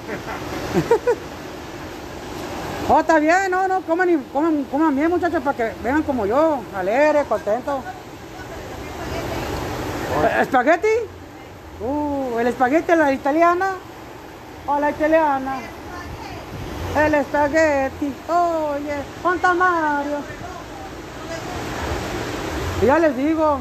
oh, 2.89 2.99
está 2.99 3.19
bien, 3.19 3.49
no, 3.51 3.67
no, 3.67 3.81
coman, 3.81 4.09
y- 4.09 4.23
coman, 4.31 4.63
coman 4.65 4.95
bien, 4.95 5.09
muchachos, 5.09 5.41
para 5.43 5.57
que 5.57 5.73
vengan 5.83 6.03
como 6.03 6.25
yo, 6.25 6.59
alegre, 6.75 7.25
contento. 7.25 7.81
¿Espagueti? 10.39 10.87
Uh, 11.81 12.39
el 12.39 12.47
espagueti 12.47 12.91
a 12.91 12.95
la 12.95 13.11
italiana. 13.11 13.71
O 14.67 14.79
la 14.79 14.89
italiana. 14.89 15.57
El 16.97 17.13
espagueti, 17.15 18.13
oye, 18.29 18.95
¿cuánta 19.21 19.53
Mario? 19.53 20.17
Ya 22.85 22.99
les 22.99 23.17
digo. 23.17 23.59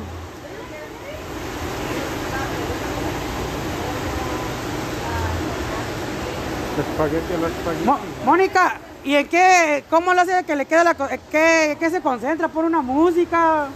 Espagueti 6.79 7.35
a 7.35 7.38
la 7.38 7.48
espagueti. 7.48 7.85
Mo- 7.85 7.98
Mónica, 8.24 8.79
¿y 9.05 9.14
en 9.14 9.29
qué, 9.29 9.85
cómo 9.88 10.12
le 10.12 10.20
hace 10.22 10.44
que 10.44 10.57
le 10.57 10.66
queda 10.66 10.85
la, 10.85 10.90
eh, 11.11 11.20
qué, 11.31 11.77
qué 11.79 11.90
se 11.90 12.00
concentra? 12.00 12.48
¿Por 12.48 12.64
una 12.64 12.81
música? 12.81 13.66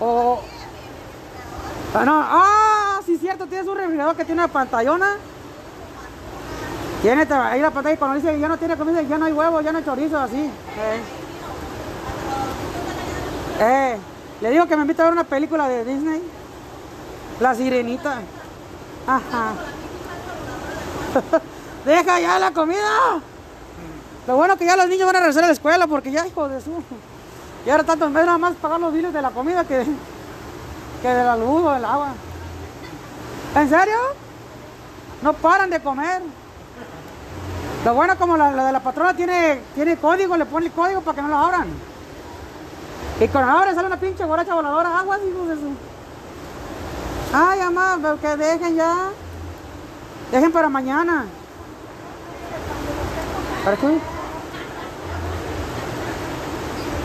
O... 0.00 0.40
Ah, 1.94 2.04
no, 2.06 2.22
ah, 2.24 2.71
sí 3.04 3.18
cierto, 3.18 3.46
tienes 3.46 3.66
un 3.66 3.76
refrigerador 3.76 4.16
que 4.16 4.24
tiene 4.24 4.42
una 4.42 4.52
pantallona. 4.52 5.16
Tiene 7.02 7.26
ahí 7.34 7.60
la 7.60 7.70
pantalla 7.70 7.94
y 7.94 7.98
cuando 7.98 8.16
dice 8.16 8.32
que 8.32 8.40
ya 8.40 8.48
no 8.48 8.56
tiene 8.56 8.76
comida, 8.76 9.02
ya 9.02 9.18
no 9.18 9.24
hay 9.24 9.32
huevo, 9.32 9.60
ya 9.60 9.72
no 9.72 9.78
hay 9.78 9.84
chorizo, 9.84 10.18
así. 10.18 10.36
Eh. 10.38 11.02
Eh, 13.60 13.98
le 14.40 14.50
digo 14.50 14.66
que 14.66 14.76
me 14.76 14.82
invita 14.82 15.02
a 15.02 15.06
ver 15.06 15.12
una 15.12 15.24
película 15.24 15.68
de 15.68 15.84
Disney. 15.84 16.22
La 17.40 17.54
sirenita. 17.54 18.20
Ajá. 19.06 19.52
Deja 21.84 22.20
ya 22.20 22.38
la 22.38 22.52
comida. 22.52 23.20
Lo 24.28 24.36
bueno 24.36 24.56
que 24.56 24.64
ya 24.64 24.76
los 24.76 24.88
niños 24.88 25.06
van 25.06 25.16
a 25.16 25.20
regresar 25.20 25.42
a 25.44 25.48
la 25.48 25.52
escuela 25.52 25.86
porque 25.88 26.12
ya, 26.12 26.24
hijo 26.26 26.48
de 26.48 26.60
su. 26.60 26.70
Y 27.66 27.70
ahora 27.70 27.82
tanto 27.82 28.06
en 28.06 28.14
vez 28.14 28.24
nada 28.24 28.38
más 28.38 28.54
pagar 28.54 28.80
los 28.80 28.92
biles 28.92 29.12
de 29.12 29.22
la 29.22 29.30
comida 29.30 29.64
que, 29.64 29.84
que 31.02 31.08
de 31.08 31.24
la 31.24 31.36
luz 31.36 31.64
o 31.64 31.72
del 31.72 31.84
agua. 31.84 32.14
¿En 33.54 33.68
serio? 33.68 33.96
No 35.22 35.32
paran 35.34 35.70
de 35.70 35.80
comer. 35.80 36.22
Lo 37.84 37.94
bueno 37.94 38.16
como 38.16 38.36
la, 38.36 38.52
la 38.52 38.64
de 38.66 38.72
la 38.72 38.80
patrona 38.80 39.14
tiene, 39.14 39.60
tiene 39.74 39.96
código, 39.96 40.36
le 40.36 40.46
pone 40.46 40.66
el 40.66 40.72
código 40.72 41.00
para 41.00 41.16
que 41.16 41.22
no 41.22 41.28
lo 41.28 41.36
abran. 41.36 41.68
Y 43.20 43.28
cuando 43.28 43.52
abren 43.52 43.74
sale 43.74 43.86
una 43.88 43.98
pinche 44.00 44.24
borracha 44.24 44.54
voladora, 44.54 44.98
aguas, 44.98 45.20
hijos 45.28 45.48
de 45.48 45.54
su. 45.56 45.74
Ay, 47.34 47.60
mamá, 47.60 48.16
que 48.20 48.36
dejen 48.36 48.76
ya. 48.76 48.94
Dejen 50.30 50.52
para 50.52 50.68
mañana. 50.68 51.26
¿Para 53.64 53.76
qué? 53.76 53.98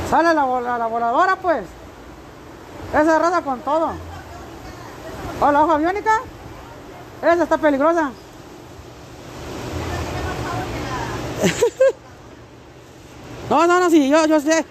Sale 0.10 0.34
la, 0.34 0.44
vola- 0.46 0.78
la 0.78 0.88
voladora, 0.88 1.36
pues. 1.36 1.64
Esa 2.94 3.20
raza 3.20 3.42
con 3.42 3.60
todo. 3.62 3.92
¿O 5.42 5.52
la 5.52 5.62
hoja? 5.64 5.78
Esa 7.22 7.44
está 7.44 7.58
peligrosa. 7.58 8.12
no, 13.50 13.68
no, 13.68 13.80
no, 13.80 13.90
sí, 13.90 14.10
yo, 14.10 14.26
yo 14.26 14.40
sé. 14.40 14.66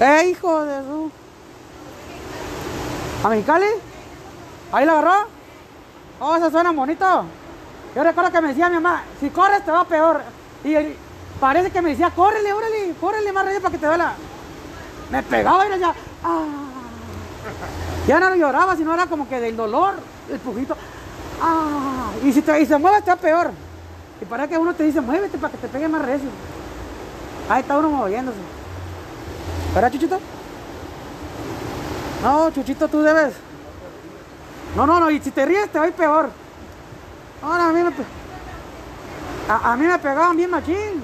Eh, 0.00 0.28
hijo 0.30 0.64
de 0.64 0.80
su. 0.82 1.10
¿A 3.24 3.28
Mexicali? 3.28 3.66
¿Ahí 4.72 4.86
la 4.86 4.92
agarró? 4.92 5.26
Oh, 6.20 6.36
eso 6.36 6.50
suena 6.50 6.72
bonito. 6.72 7.24
Yo 7.94 8.04
recuerdo 8.04 8.30
que 8.30 8.40
me 8.40 8.48
decía 8.48 8.68
mi 8.68 8.76
mamá, 8.76 9.02
si 9.18 9.30
corres 9.30 9.64
te 9.64 9.72
va 9.72 9.84
peor. 9.84 10.20
Y 10.62 10.74
parece 11.40 11.70
que 11.70 11.82
me 11.82 11.90
decía, 11.90 12.10
córrele, 12.10 12.52
órale, 12.52 12.94
córrele 13.00 13.32
más 13.32 13.44
rápido 13.44 13.62
para 13.62 13.72
que 13.72 13.78
te 13.78 13.86
duela. 13.86 14.12
Me 15.10 15.22
pegaba 15.22 15.66
y 15.66 15.70
decía, 15.70 15.94
ah. 16.22 16.44
Ya 18.06 18.20
no 18.20 18.34
lloraba, 18.34 18.76
sino 18.76 18.94
era 18.94 19.06
como 19.06 19.28
que 19.28 19.40
del 19.40 19.56
dolor, 19.56 19.94
el 20.30 20.38
pujito. 20.38 20.76
Ah. 21.40 22.10
Y 22.24 22.32
si 22.32 22.42
te, 22.42 22.60
y 22.60 22.66
se 22.66 22.78
mueve 22.78 22.98
está 22.98 23.16
peor. 23.16 23.50
Y 24.20 24.24
para 24.24 24.48
que 24.48 24.58
uno 24.58 24.74
te 24.74 24.82
dice, 24.82 25.00
muévete 25.00 25.38
para 25.38 25.52
que 25.52 25.58
te 25.58 25.68
pegue 25.68 25.88
más 25.88 26.04
recio. 26.04 26.28
Ahí 27.48 27.60
está 27.60 27.78
uno 27.78 27.90
moviéndose. 27.90 28.38
¿Verdad, 29.74 29.92
Chuchito? 29.92 30.18
No, 32.22 32.50
Chuchito, 32.50 32.88
tú 32.88 33.00
debes. 33.00 33.34
No, 34.76 34.86
no, 34.86 35.00
no, 35.00 35.10
y 35.10 35.20
si 35.20 35.30
te 35.30 35.46
ríes 35.46 35.70
te 35.70 35.78
va 35.78 35.84
a 35.84 35.88
ir 35.88 35.94
peor. 35.94 36.30
Ahora 37.42 37.68
a 37.68 37.72
mí 37.72 37.80
me, 37.82 37.92
a, 39.48 39.76
mí 39.76 39.86
me 39.86 39.98
pegaban 39.98 40.36
bien 40.36 40.50
machín. 40.50 41.02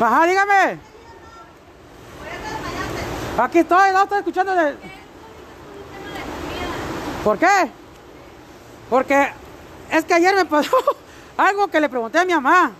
Ajá, 0.00 0.26
dígame. 0.26 0.78
Aquí 3.38 3.58
estoy, 3.58 3.92
no 3.92 4.02
estoy 4.02 4.18
escuchando 4.18 4.54
de... 4.54 4.76
¿Por 7.22 7.38
qué? 7.38 7.70
Porque 8.88 9.32
es 9.90 10.04
que 10.04 10.14
ayer 10.14 10.34
me 10.34 10.46
pasó 10.46 10.76
algo 11.36 11.68
que 11.68 11.80
le 11.80 11.88
pregunté 11.88 12.18
a 12.18 12.24
mi 12.24 12.32
mamá. 12.32 12.72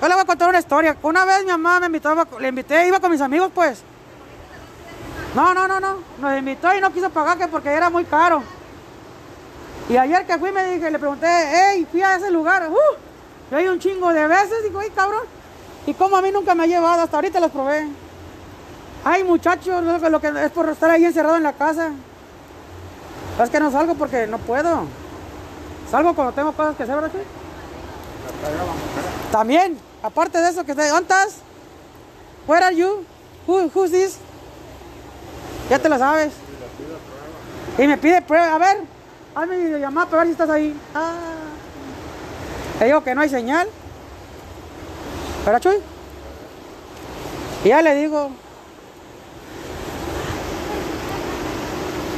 Yo 0.00 0.08
le 0.08 0.14
voy 0.14 0.22
a 0.22 0.26
contar 0.26 0.48
una 0.48 0.58
historia. 0.58 0.96
Una 1.02 1.24
vez 1.26 1.44
mi 1.44 1.50
mamá 1.50 1.78
me 1.80 1.86
invitaba, 1.86 2.26
le 2.40 2.48
invité, 2.48 2.86
iba 2.88 2.98
con 2.98 3.10
mis 3.10 3.20
amigos 3.20 3.50
pues. 3.54 3.82
No, 5.34 5.52
no, 5.52 5.68
no, 5.68 5.78
no. 5.78 5.98
Nos 6.18 6.38
invitó 6.38 6.74
y 6.74 6.80
no 6.80 6.92
quiso 6.92 7.10
pagar 7.10 7.36
que 7.36 7.48
porque 7.48 7.68
era 7.68 7.90
muy 7.90 8.04
caro. 8.04 8.42
Y 9.88 9.96
ayer 9.96 10.26
que 10.26 10.38
fui 10.38 10.52
me 10.52 10.64
dije, 10.64 10.90
le 10.90 10.98
pregunté, 10.98 11.26
hey, 11.28 11.86
fui 11.90 12.02
a 12.02 12.16
ese 12.16 12.30
lugar. 12.30 12.68
Uh, 12.70 12.76
yo 13.50 13.58
he 13.58 13.70
un 13.70 13.78
chingo 13.78 14.12
de 14.12 14.26
veces. 14.26 14.62
Digo, 14.64 14.80
ay, 14.80 14.90
cabrón. 14.90 15.41
Y 15.86 15.94
como 15.94 16.16
a 16.16 16.22
mí 16.22 16.30
nunca 16.30 16.54
me 16.54 16.64
ha 16.64 16.66
llevado, 16.66 17.02
hasta 17.02 17.16
ahorita 17.16 17.40
los 17.40 17.50
probé. 17.50 17.88
Ay, 19.04 19.24
muchachos, 19.24 19.82
lo 19.82 20.20
que, 20.20 20.28
es 20.44 20.50
por 20.52 20.68
estar 20.68 20.90
ahí 20.90 21.04
encerrado 21.04 21.36
en 21.36 21.42
la 21.42 21.52
casa. 21.52 21.90
Es 23.42 23.50
que 23.50 23.58
no 23.58 23.70
salgo 23.70 23.94
porque 23.94 24.26
no 24.26 24.38
puedo. 24.38 24.84
Salgo 25.90 26.14
cuando 26.14 26.32
tengo 26.32 26.52
cosas 26.52 26.76
que 26.76 26.84
hacer, 26.84 26.94
¿verdad? 26.94 27.10
También, 29.32 29.78
aparte 30.02 30.38
de 30.38 30.50
eso, 30.50 30.64
que 30.64 30.72
estoy, 30.72 30.86
¿dónde 30.88 31.02
estás? 31.02 31.36
Where 32.46 32.64
are 32.64 32.76
you? 32.76 33.04
Who, 33.46 33.70
who's 33.74 33.90
this? 33.90 34.18
Ya 35.68 35.78
te 35.78 35.88
lo 35.88 35.98
sabes. 35.98 36.32
Y 37.78 37.86
me 37.86 37.96
pide 37.96 38.22
prueba, 38.22 38.54
a 38.54 38.58
ver, 38.58 38.82
hazme 39.34 39.56
videollamada 39.56 40.06
para 40.06 40.18
ver 40.18 40.26
si 40.26 40.32
estás 40.32 40.50
ahí. 40.50 40.76
Ah. 40.94 41.14
Te 42.78 42.84
digo 42.84 43.02
que 43.02 43.14
no 43.14 43.22
hay 43.22 43.28
señal. 43.28 43.68
¿Verdad, 45.44 45.60
Chuy? 45.60 45.76
Y 47.64 47.68
ya 47.68 47.82
le 47.82 47.94
digo. 47.94 48.30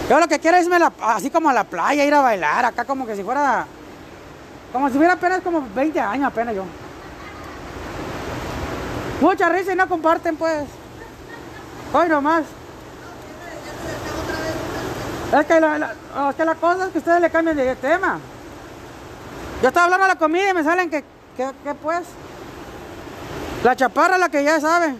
Yo 0.08 0.20
lo 0.20 0.28
que 0.28 0.38
quiero 0.38 0.56
es 0.58 0.64
irme 0.66 0.78
así 1.02 1.30
como 1.30 1.48
a 1.48 1.52
la 1.54 1.64
playa, 1.64 2.04
ir 2.04 2.12
a 2.12 2.20
bailar, 2.20 2.64
acá 2.66 2.84
como 2.84 3.06
que 3.06 3.16
si 3.16 3.22
fuera. 3.22 3.66
Como 4.72 4.90
si 4.90 4.98
hubiera 4.98 5.14
apenas 5.14 5.40
como 5.40 5.66
20 5.74 5.98
años 6.00 6.26
apenas 6.26 6.54
yo. 6.54 6.64
Mucha 9.20 9.48
risa 9.48 9.72
y 9.72 9.76
no 9.76 9.88
comparten 9.88 10.36
pues. 10.36 10.64
Hoy 11.92 12.08
nomás. 12.08 12.42
Es 15.38 15.46
que 15.46 15.60
la, 15.60 15.78
la- 15.78 15.94
es 16.30 16.36
que 16.36 16.44
la 16.44 16.54
cosa 16.56 16.86
es 16.86 16.92
que 16.92 16.98
ustedes 16.98 17.20
le 17.20 17.30
cambian 17.30 17.56
de 17.56 17.74
tema. 17.76 18.18
Yo 19.62 19.68
estaba 19.68 19.84
hablando 19.84 20.04
de 20.06 20.12
la 20.12 20.18
comida 20.18 20.50
y 20.50 20.54
me 20.54 20.62
salen 20.64 20.90
que, 20.90 21.02
que, 21.36 21.50
que 21.64 21.74
pues. 21.74 22.02
La 23.64 23.74
chaparra 23.74 24.18
la 24.18 24.28
que 24.28 24.44
ya 24.44 24.60
sabe. 24.60 24.94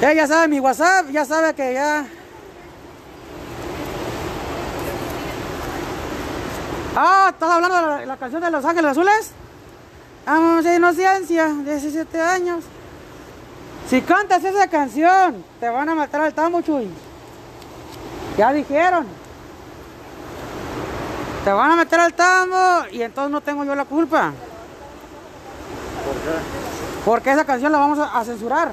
Ya, 0.00 0.12
ya 0.12 0.26
sabe 0.26 0.48
mi 0.48 0.58
WhatsApp, 0.58 1.08
ya 1.10 1.24
sabe 1.24 1.54
que 1.54 1.72
ya. 1.72 2.04
Ah, 6.96 7.28
¿estás 7.30 7.48
hablando 7.48 7.96
de 7.96 8.06
la, 8.06 8.16
canción 8.16 8.42
de 8.42 8.50
Los 8.50 8.64
Ángeles 8.64 8.90
Azules? 8.90 9.30
De 10.64 10.74
inocencia, 10.74 11.46
17 11.46 12.20
años. 12.20 12.64
Si 13.88 14.00
cantas 14.02 14.42
esa 14.42 14.66
canción, 14.66 15.44
te 15.60 15.68
van 15.68 15.88
a 15.90 15.94
matar 15.94 16.22
al 16.22 16.34
tambo, 16.34 16.60
Chuy. 16.60 16.88
Ya 18.36 18.52
dijeron. 18.52 19.06
Te 21.44 21.52
van 21.52 21.70
a 21.70 21.76
meter 21.76 22.00
al 22.00 22.14
tambo 22.14 22.88
y 22.90 23.02
entonces 23.02 23.30
no 23.30 23.40
tengo 23.40 23.64
yo 23.64 23.76
la 23.76 23.84
culpa. 23.84 24.32
Porque 27.04 27.30
esa 27.32 27.44
canción 27.44 27.72
la 27.72 27.78
vamos 27.78 27.98
a, 27.98 28.18
a 28.18 28.24
censurar. 28.24 28.72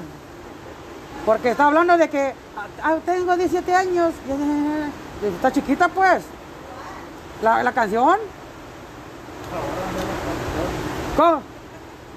Porque 1.26 1.50
está 1.50 1.66
hablando 1.66 1.96
de 1.96 2.08
que 2.08 2.34
ah, 2.82 2.96
tengo 3.04 3.36
17 3.36 3.74
años. 3.74 4.12
Está 5.22 5.52
chiquita 5.52 5.88
pues. 5.88 6.22
La, 7.42 7.62
la 7.62 7.72
canción. 7.72 8.18
¿Cómo? 11.16 11.42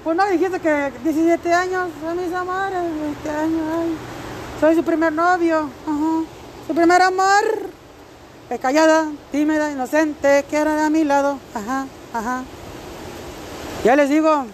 Pues 0.02 0.16
no 0.16 0.26
dijiste 0.26 0.60
que 0.60 0.92
17 1.02 1.52
años, 1.52 1.88
son 2.00 2.16
mis 2.16 2.32
amores, 2.32 2.80
20 2.80 3.30
años, 3.30 3.62
ay. 3.80 3.96
Soy 4.60 4.74
su 4.76 4.84
primer 4.84 5.12
novio. 5.12 5.68
Su 6.66 6.74
primer 6.74 7.02
amor. 7.02 7.76
Eh, 8.48 8.58
callada, 8.60 9.08
tímida, 9.32 9.70
inocente, 9.72 10.44
que 10.48 10.56
era 10.56 10.76
de 10.76 10.90
mi 10.90 11.02
lado, 11.02 11.40
ajá, 11.52 11.86
ajá. 12.14 12.44
Ya 13.84 13.96
les 13.96 14.08
digo, 14.08 14.46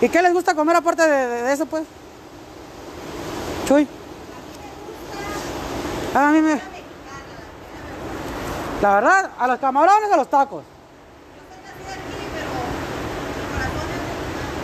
¿Y 0.00 0.08
qué 0.08 0.22
les 0.22 0.32
gusta 0.32 0.54
comer 0.54 0.76
aparte 0.76 1.06
de, 1.06 1.52
eso, 1.52 1.66
pues? 1.66 1.84
Chuy. 3.66 3.86
A 6.14 6.30
mí 6.30 6.40
me... 6.40 6.60
La 8.80 8.94
verdad, 8.94 9.30
a 9.38 9.46
los 9.46 9.58
camarones, 9.58 10.10
a 10.10 10.16
los 10.16 10.28
tacos. 10.28 10.64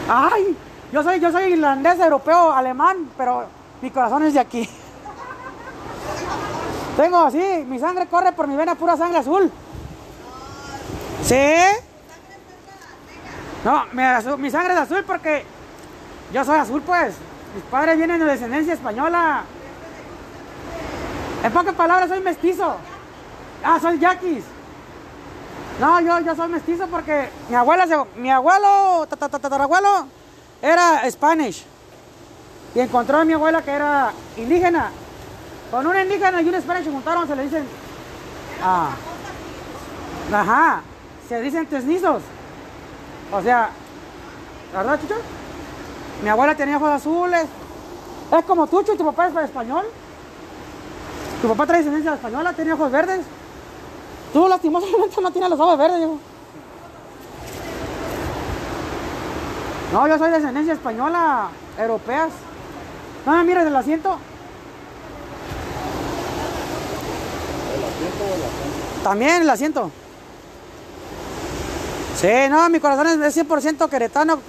Ay, 0.09 0.57
yo 0.93 1.03
soy, 1.03 1.20
yo 1.20 1.30
soy 1.30 1.53
irlandés, 1.53 1.99
europeo, 2.01 2.53
alemán, 2.53 3.11
pero 3.18 3.45
mi 3.82 3.91
corazón 3.91 4.22
es 4.22 4.34
de 4.34 4.41
aquí. 4.41 4.68
Tengo 6.97 7.18
así, 7.18 7.64
mi 7.68 7.78
sangre 7.78 8.07
corre 8.07 8.32
por 8.32 8.47
mi 8.47 8.57
vena 8.57 8.74
pura 8.74 8.97
sangre 8.97 9.18
azul. 9.18 9.51
¿Sí? 11.22 11.37
No, 13.65 13.85
mi, 14.39 14.51
sangre 14.51 14.75
es 14.75 14.81
azul 14.81 15.05
porque 15.07 15.45
yo 16.33 16.45
soy 16.45 16.59
azul, 16.59 16.83
pues. 16.83 17.15
Mis 17.55 17.65
padres 17.65 17.97
vienen 17.97 18.19
de 18.19 18.27
descendencia 18.27 18.75
española. 18.75 19.43
En 21.43 21.53
pocas 21.53 21.75
palabras, 21.75 22.09
soy 22.09 22.21
mestizo. 22.21 22.77
Ah, 23.65 23.79
soy 23.81 23.99
yaquis. 23.99 24.45
No, 25.81 26.01
yo, 26.01 26.21
yo 26.21 26.35
soy 26.35 26.49
mestizo 26.49 26.87
porque 26.87 27.29
mi 27.49 27.55
abuela, 27.55 27.87
se- 27.87 28.19
mi 28.21 28.31
abuelo, 28.31 28.97
era 30.63 31.11
Spanish. 31.11 31.65
Y 32.75 32.81
encontró 32.81 33.19
a 33.19 33.25
mi 33.25 33.33
abuela 33.33 33.63
que 33.63 33.71
era 33.71 34.13
indígena. 34.37 34.91
Con 35.71 35.87
una 35.87 36.03
indígena 36.03 36.41
y 36.43 36.49
un 36.49 36.61
Spanish 36.61 36.85
se 36.85 36.91
juntaron, 36.91 37.27
se 37.27 37.37
le 37.37 37.43
dicen. 37.45 37.67
Ah. 38.63 38.91
Ajá. 40.33 40.81
Se 41.29 41.41
dicen 41.41 41.67
tesnizos. 41.67 42.23
O 43.33 43.43
sea, 43.43 43.70
¿la 44.72 44.79
verdad, 44.83 45.01
Chucho? 45.01 45.14
Mi 46.22 46.29
abuela 46.29 46.55
tenía 46.55 46.77
ojos 46.77 46.91
azules. 46.91 47.47
Es 48.37 48.45
como 48.45 48.66
tú, 48.66 48.83
Chucho, 48.83 48.97
tu 48.97 49.05
papá 49.05 49.29
es 49.29 49.37
español. 49.37 49.85
Tu 51.43 51.49
papá 51.49 51.66
trae 51.66 51.79
descendencia 51.79 52.14
española, 52.14 52.53
tiene 52.53 52.72
ojos 52.72 52.91
verdes. 52.91 53.20
Tú, 54.33 54.49
lastimosamente, 54.49 55.20
no 55.20 55.31
tienes 55.31 55.51
los 55.51 55.61
ojos 55.61 55.79
verdes, 55.79 56.01
hijo. 56.01 56.18
No, 59.93 60.09
yo 60.09 60.18
soy 60.18 60.31
de 60.31 60.37
descendencia 60.37 60.74
española, 60.74 61.49
europeas. 61.79 62.31
No 63.24 63.33
me 63.33 63.45
mires 63.45 63.66
el 63.66 63.77
asiento. 63.77 64.18
También 69.03 69.43
el 69.43 69.51
asiento. 69.51 69.91
Sí, 72.21 72.29
no, 72.49 72.69
mi 72.71 72.81
corazón 72.81 73.07
es 73.09 73.37
es 73.37 73.47
100% 73.47 73.89
queretano, 73.89 74.41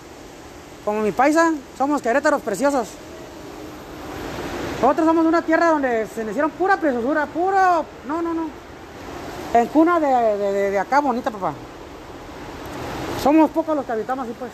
como 0.86 1.02
mi 1.02 1.12
paisa, 1.12 1.52
somos 1.78 2.02
querétaros 2.02 2.42
preciosos. 2.42 2.88
Nosotros 4.82 5.06
somos 5.08 5.26
una 5.26 5.42
tierra 5.42 5.68
donde 5.72 6.08
se 6.08 6.24
hicieron 6.24 6.52
pura 6.52 6.78
preciosura, 6.78 7.26
puro, 7.26 7.84
no, 8.08 8.22
no, 8.22 8.34
no. 8.34 8.50
En 9.54 9.68
cuna 9.68 10.00
de, 10.00 10.08
de- 10.72 10.80
acá 10.80 11.00
bonita, 11.02 11.32
papá. 11.32 11.54
Somos 13.22 13.50
pocos 13.50 13.76
los 13.76 13.86
que 13.86 13.92
habitamos 13.92 14.26
así, 14.26 14.36
pues. 14.38 14.52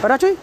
¿Verdad, 0.00 0.18
Chuy? 0.18 0.38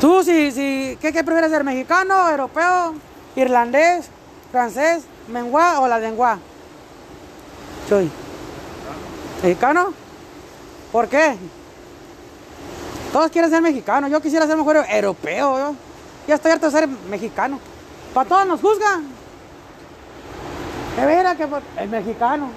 Tú, 0.00 0.22
si, 0.24 0.50
si, 0.50 0.98
¿qué, 1.00 1.12
qué 1.12 1.22
prefieres 1.22 1.50
ser? 1.50 1.62
¿Mexicano, 1.62 2.28
europeo, 2.28 2.94
irlandés, 3.36 4.06
francés, 4.50 5.04
menguá 5.28 5.80
o 5.80 5.88
la 5.88 5.98
lengua? 5.98 6.38
Chuy. 7.88 8.10
¿Mexicano? 9.42 9.92
¿Por 10.92 11.08
qué? 11.08 11.36
Todos 13.12 13.30
quieren 13.30 13.50
ser 13.50 13.60
mexicanos. 13.62 14.10
Yo 14.10 14.20
quisiera 14.20 14.46
ser 14.46 14.56
mejor 14.56 14.76
europeo. 14.88 15.58
Yo 15.58 15.74
ya 16.28 16.34
estoy 16.36 16.52
harto 16.52 16.66
de 16.66 16.72
ser 16.72 16.88
mexicano. 16.88 17.58
Para 18.14 18.28
todos 18.28 18.46
nos 18.46 18.60
juzgan. 18.60 19.06
De 20.96 21.06
veras 21.06 21.36
que 21.36 21.46
por- 21.46 21.62
el 21.76 21.88
mexicano. 21.88 22.48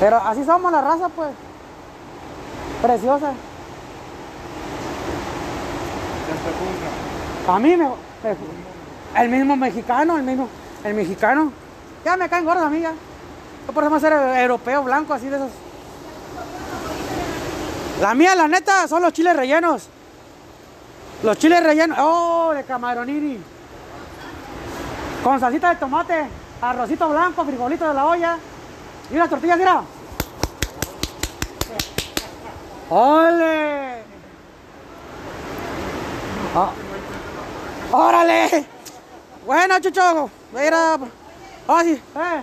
Pero 0.00 0.16
así 0.16 0.44
somos 0.44 0.72
la 0.72 0.80
raza, 0.80 1.08
pues. 1.08 1.28
Preciosa. 2.82 3.32
A 7.48 7.58
mí 7.58 7.76
me, 7.76 7.86
me- 7.86 9.20
el 9.22 9.28
mismo 9.30 9.56
mexicano, 9.56 10.16
el 10.18 10.22
mismo, 10.22 10.48
el 10.84 10.94
mexicano. 10.94 11.52
Ya 12.04 12.16
me 12.16 12.28
caen 12.28 12.44
gordos, 12.44 12.64
amiga. 12.64 12.92
Yo 13.66 13.72
por 13.72 13.82
eso 13.82 13.90
voy 13.90 13.98
a 13.98 14.00
ser 14.00 14.12
europeo, 14.40 14.82
blanco, 14.82 15.14
así 15.14 15.28
de 15.28 15.36
esos. 15.36 15.50
La 18.00 18.14
mía, 18.14 18.34
la 18.34 18.48
neta, 18.48 18.86
son 18.86 19.02
los 19.02 19.12
chiles 19.12 19.36
rellenos. 19.36 19.88
Los 21.22 21.36
chiles 21.38 21.62
rellenos. 21.62 21.98
Oh, 22.00 22.52
de 22.54 22.64
camaronini. 22.64 23.38
Con 25.22 25.40
salsita 25.40 25.70
de 25.70 25.76
tomate, 25.76 26.28
arrocito 26.62 27.08
blanco, 27.08 27.44
frijolito 27.44 27.88
de 27.88 27.94
la 27.94 28.06
olla. 28.06 28.38
Y 29.10 29.16
unas 29.16 29.28
tortillas, 29.28 29.58
mira. 29.58 29.82
¡Ole! 32.90 34.02
Ah. 36.54 36.70
¡Órale! 37.92 38.64
Bueno, 39.44 39.78
Chucho, 39.80 40.30
a 40.54 40.64
ir 40.64 40.74
a... 40.74 40.98
Ah, 41.68 41.82
sí, 41.82 41.92
eh. 41.92 42.42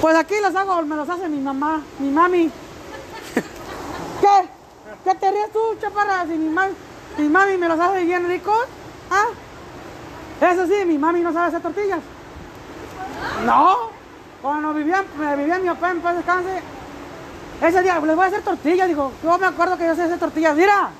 Pues 0.00 0.16
aquí 0.16 0.34
los 0.40 0.54
hago, 0.54 0.82
me 0.82 0.96
los 0.96 1.08
hace 1.08 1.28
mi 1.28 1.40
mamá, 1.40 1.82
mi 1.98 2.10
mami. 2.10 2.44
¿Qué? 4.20 4.48
¿Qué 5.04 5.14
te 5.14 5.30
ríes 5.30 5.52
tú, 5.52 5.58
chaparra? 5.80 6.24
Si 6.26 6.32
mi 6.32 6.48
mami, 6.48 6.74
mi 7.18 7.28
mami 7.28 7.56
me 7.56 7.68
los 7.68 7.80
hace 7.80 8.04
bien 8.04 8.28
ricos. 8.28 8.66
¿Ah? 9.10 9.26
Eso 10.40 10.66
sí, 10.66 10.84
mi 10.84 10.98
mami 10.98 11.20
no 11.20 11.32
sabe 11.32 11.48
hacer 11.48 11.62
tortillas. 11.62 12.00
No. 13.44 13.90
Cuando 14.42 14.74
vivía, 14.74 15.04
me 15.18 15.36
vivía 15.36 15.58
mi 15.58 15.68
papá 15.68 15.90
en 15.90 16.00
paz 16.00 16.16
descanse, 16.16 16.60
ese 17.60 17.82
día 17.82 17.98
les 17.98 18.14
voy 18.14 18.24
a 18.24 18.28
hacer 18.28 18.42
tortillas. 18.42 18.86
Digo, 18.86 19.10
yo 19.22 19.38
me 19.38 19.46
acuerdo 19.46 19.76
que 19.78 19.86
yo 19.86 19.94
sé 19.94 20.02
hacer 20.02 20.18
tortillas. 20.18 20.54
Mira, 20.54 20.90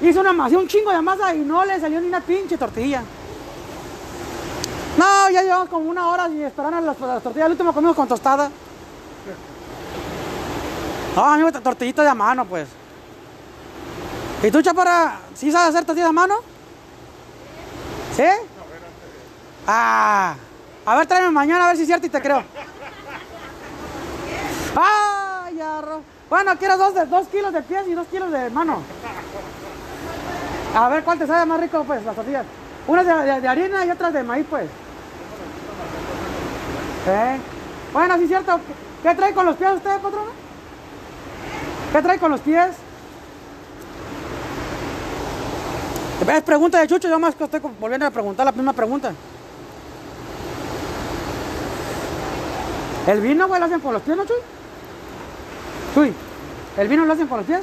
hizo 0.00 0.20
una 0.20 0.32
masa, 0.32 0.56
un 0.56 0.68
chingo 0.68 0.92
de 0.92 1.02
masa 1.02 1.34
y 1.34 1.40
no 1.40 1.64
le 1.64 1.80
salió 1.80 2.00
ni 2.00 2.06
una 2.06 2.20
pinche 2.20 2.56
tortilla. 2.56 3.02
No, 4.96 5.30
ya 5.30 5.42
llevamos 5.42 5.68
como 5.68 5.88
una 5.90 6.08
hora 6.08 6.28
y 6.28 6.42
esperando 6.42 6.80
las, 6.80 6.98
las 7.00 7.22
tortillas. 7.22 7.46
El 7.46 7.52
último 7.52 7.72
comimos 7.72 7.96
con 7.96 8.06
tostada. 8.08 8.50
No, 11.16 11.24
a 11.24 11.32
mí 11.32 11.38
me 11.38 11.44
gusta 11.44 11.60
tortillita 11.60 12.02
de 12.02 12.08
a 12.08 12.14
mano, 12.14 12.44
pues. 12.46 12.68
¿Y 14.42 14.50
tú, 14.50 14.60
chaparra, 14.62 15.18
sí 15.34 15.50
sabes 15.52 15.70
hacer 15.70 15.84
tortillas 15.84 16.08
a 16.10 16.12
mano? 16.12 16.36
¿Sí? 18.16 18.24
Ah, 19.66 20.34
a 20.84 20.96
ver, 20.96 21.06
tráeme 21.06 21.30
mañana 21.30 21.64
a 21.64 21.68
ver 21.68 21.76
si 21.76 21.82
es 21.82 21.88
cierto 21.88 22.06
y 22.06 22.10
te 22.10 22.20
creo. 22.20 22.42
¡Ah! 24.76 25.48
Ya, 25.56 25.80
bueno, 26.30 26.56
quiero 26.58 26.78
dos, 26.78 26.94
de, 26.94 27.04
dos 27.06 27.28
kilos 27.28 27.52
de 27.52 27.62
pies 27.62 27.86
y 27.88 27.92
dos 27.92 28.06
kilos 28.08 28.30
de 28.32 28.48
mano. 28.50 28.78
A 30.74 30.88
ver 30.88 31.04
cuál 31.04 31.18
te 31.18 31.26
sabe 31.26 31.44
más 31.46 31.60
rico, 31.60 31.84
pues, 31.84 32.02
las 32.04 32.14
tortillas. 32.16 32.44
De- 32.86 33.40
de 33.40 33.48
harina 33.48 33.84
y 33.84 33.90
otras 33.90 34.12
de 34.12 34.22
maíz, 34.22 34.46
pues. 34.48 34.66
¿Eh? 37.06 37.38
Bueno, 37.92 38.16
sí 38.16 38.22
es 38.22 38.28
cierto. 38.28 38.60
¿Qué, 39.02 39.14
trae 39.14 39.34
con 39.34 39.46
los 39.46 39.56
pies 39.56 39.72
usted, 39.72 39.98
patrona? 40.00 40.30
¿Qué 41.92 42.02
trae 42.02 42.18
con 42.18 42.30
los 42.30 42.40
pies? 42.40 42.70
Es 46.28 46.42
pregunta 46.42 46.78
de 46.78 46.86
Chucho, 46.86 47.08
yo 47.08 47.18
más 47.18 47.34
que 47.34 47.44
estoy 47.44 47.60
volviendo 47.80 48.06
a 48.06 48.10
preguntar 48.10 48.46
la 48.46 48.52
misma 48.52 48.72
pregunta. 48.72 49.12
¿El 53.08 53.20
vino, 53.20 53.48
güey, 53.48 53.58
lo 53.58 53.66
hacen 53.66 53.80
con 53.80 53.92
los 53.92 54.02
pies, 54.02 54.16
no, 54.16 54.24
Chuy? 54.24 54.36
Chuy, 55.94 56.14
¿el 56.78 56.88
vino 56.88 57.04
lo 57.04 57.12
hacen 57.12 57.26
con 57.26 57.38
los 57.38 57.46
pies? 57.46 57.62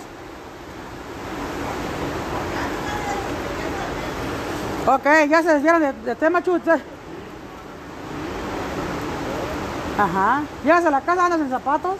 Ok, 4.85 5.05
ya 5.29 5.41
se 5.41 5.53
desviaron 5.53 5.81
de, 5.81 5.93
de 5.93 6.15
tema, 6.15 6.43
Chuy. 6.43 6.57
ustedes. 6.57 6.81
Ajá. 9.99 10.43
Llegas 10.63 10.85
a 10.85 10.91
la 10.91 11.01
casa, 11.01 11.25
andas 11.25 11.39
en 11.41 11.49
zapatos. 11.49 11.95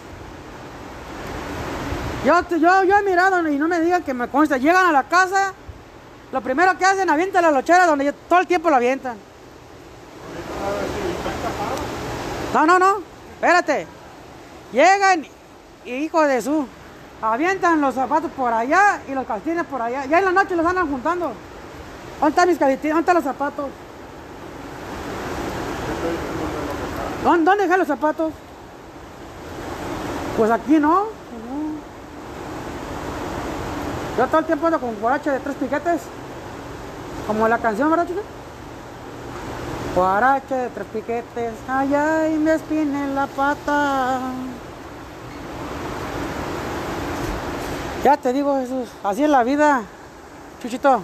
Yo, 2.24 2.48
yo, 2.58 2.84
yo 2.84 2.96
he 2.96 3.02
mirado 3.02 3.46
y 3.48 3.56
no 3.56 3.68
me 3.68 3.80
digan 3.80 4.02
que 4.02 4.14
me 4.14 4.28
consta. 4.28 4.56
Llegan 4.56 4.86
a 4.86 4.92
la 4.92 5.02
casa, 5.04 5.52
lo 6.32 6.40
primero 6.40 6.76
que 6.78 6.84
hacen, 6.84 7.08
avientan 7.10 7.42
la 7.42 7.50
lochera 7.50 7.86
donde 7.86 8.06
yo- 8.06 8.14
todo 8.28 8.40
el 8.40 8.46
tiempo 8.46 8.70
lo 8.70 8.76
avientan. 8.76 9.16
No, 12.54 12.66
no, 12.66 12.78
no. 12.78 12.98
Espérate. 13.34 13.86
Llegan 14.72 15.26
y 15.84 15.90
hijo 15.92 16.22
de 16.26 16.42
su. 16.42 16.66
Avientan 17.22 17.80
los 17.80 17.94
zapatos 17.94 18.30
por 18.32 18.52
allá 18.52 19.00
y 19.08 19.12
los 19.12 19.26
calcetines 19.26 19.64
por 19.66 19.82
allá. 19.82 20.06
Ya 20.06 20.18
en 20.18 20.24
la 20.26 20.32
noche 20.32 20.56
los 20.56 20.64
andan 20.66 20.88
juntando. 20.90 21.32
¿Dónde 22.18 22.30
están 22.30 22.48
mis 22.48 22.58
calcetines? 22.58 22.94
¿Dónde 22.94 23.00
están 23.00 23.14
los 23.16 23.24
zapatos? 23.24 23.66
¿Dónde, 27.24 27.56
dejé 27.56 27.76
los 27.76 27.88
zapatos? 27.88 28.32
Pues 30.36 30.50
aquí 30.50 30.78
no. 30.78 31.04
Yo 34.16 34.26
todo 34.26 34.38
el 34.38 34.46
tiempo 34.46 34.66
ando 34.66 34.80
con 34.80 34.94
guarache 35.00 35.30
de 35.30 35.40
tres 35.40 35.56
piquetes. 35.56 36.00
Como 37.26 37.46
la 37.46 37.58
canción, 37.58 37.90
¿verdad, 37.90 38.06
chica? 38.06 38.20
Guarache 39.94 40.54
de 40.54 40.68
tres 40.70 40.86
piquetes. 40.92 41.52
Ay, 41.68 41.94
ay, 41.94 42.38
me 42.38 42.54
espina 42.54 43.04
en 43.04 43.14
la 43.14 43.26
pata. 43.26 44.20
Ya 48.02 48.16
te 48.16 48.32
digo, 48.32 48.58
Jesús. 48.60 48.88
Así 49.04 49.24
es 49.24 49.30
la 49.30 49.44
vida, 49.44 49.82
Chuchito. 50.62 51.02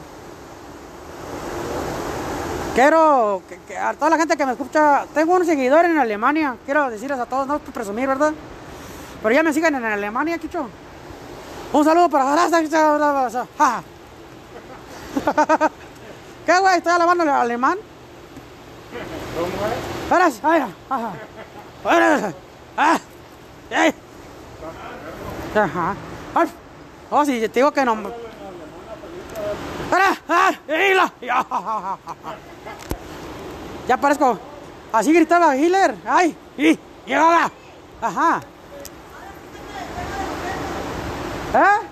Quiero 2.77 3.43
que, 3.49 3.59
que 3.61 3.79
a 3.79 3.95
toda 3.95 4.11
la 4.11 4.19
gente 4.19 4.37
que 4.37 4.45
me 4.45 4.53
escucha, 4.53 5.07
tengo 5.15 5.35
unos 5.35 5.47
seguidores 5.47 5.91
en 5.91 5.97
Alemania. 5.97 6.59
Quiero 6.67 6.91
decirles 6.91 7.19
a 7.19 7.25
todos, 7.25 7.47
no 7.47 7.57
es 7.57 7.63
por 7.63 7.73
presumir, 7.73 8.07
¿verdad? 8.07 8.35
Pero 9.23 9.35
ya 9.35 9.43
me 9.43 9.55
siguen 9.55 9.77
en 9.77 9.85
Alemania, 9.87 10.37
Kicho. 10.37 10.69
Un 11.73 11.85
saludo 11.87 12.11
para. 12.11 12.37
¿Qué 16.45 16.59
güey? 16.59 16.77
¿Estoy 16.77 16.93
alabando 16.93 17.25
el 17.25 17.31
alemán? 17.31 17.79
¿Cómo 20.11 20.27
es? 20.27 20.41
Ay, 20.43 20.63
ajá. 20.91 21.13
Ah, 22.77 22.99
ey. 23.71 23.95
Ajá. 25.55 25.95
Ay. 26.35 26.49
Oh, 27.09 27.25
si 27.25 27.41
te 27.41 27.49
digo 27.49 27.73
que 27.73 27.87
no. 27.87 27.95
¡Para! 27.95 28.03
¡Ah! 28.03 28.11
¡Hila! 29.35 29.76
Ya. 31.21 31.47
Ya 33.89 33.97
parezco. 33.97 34.39
Así 34.93 35.13
gritaba 35.13 35.57
Hitler. 35.57 35.95
¡Ay! 36.07 36.37
¡Y! 36.57 36.79
¡Llegaba! 37.07 37.51
Ajá. 38.01 38.41
¿Eh? 41.55 41.87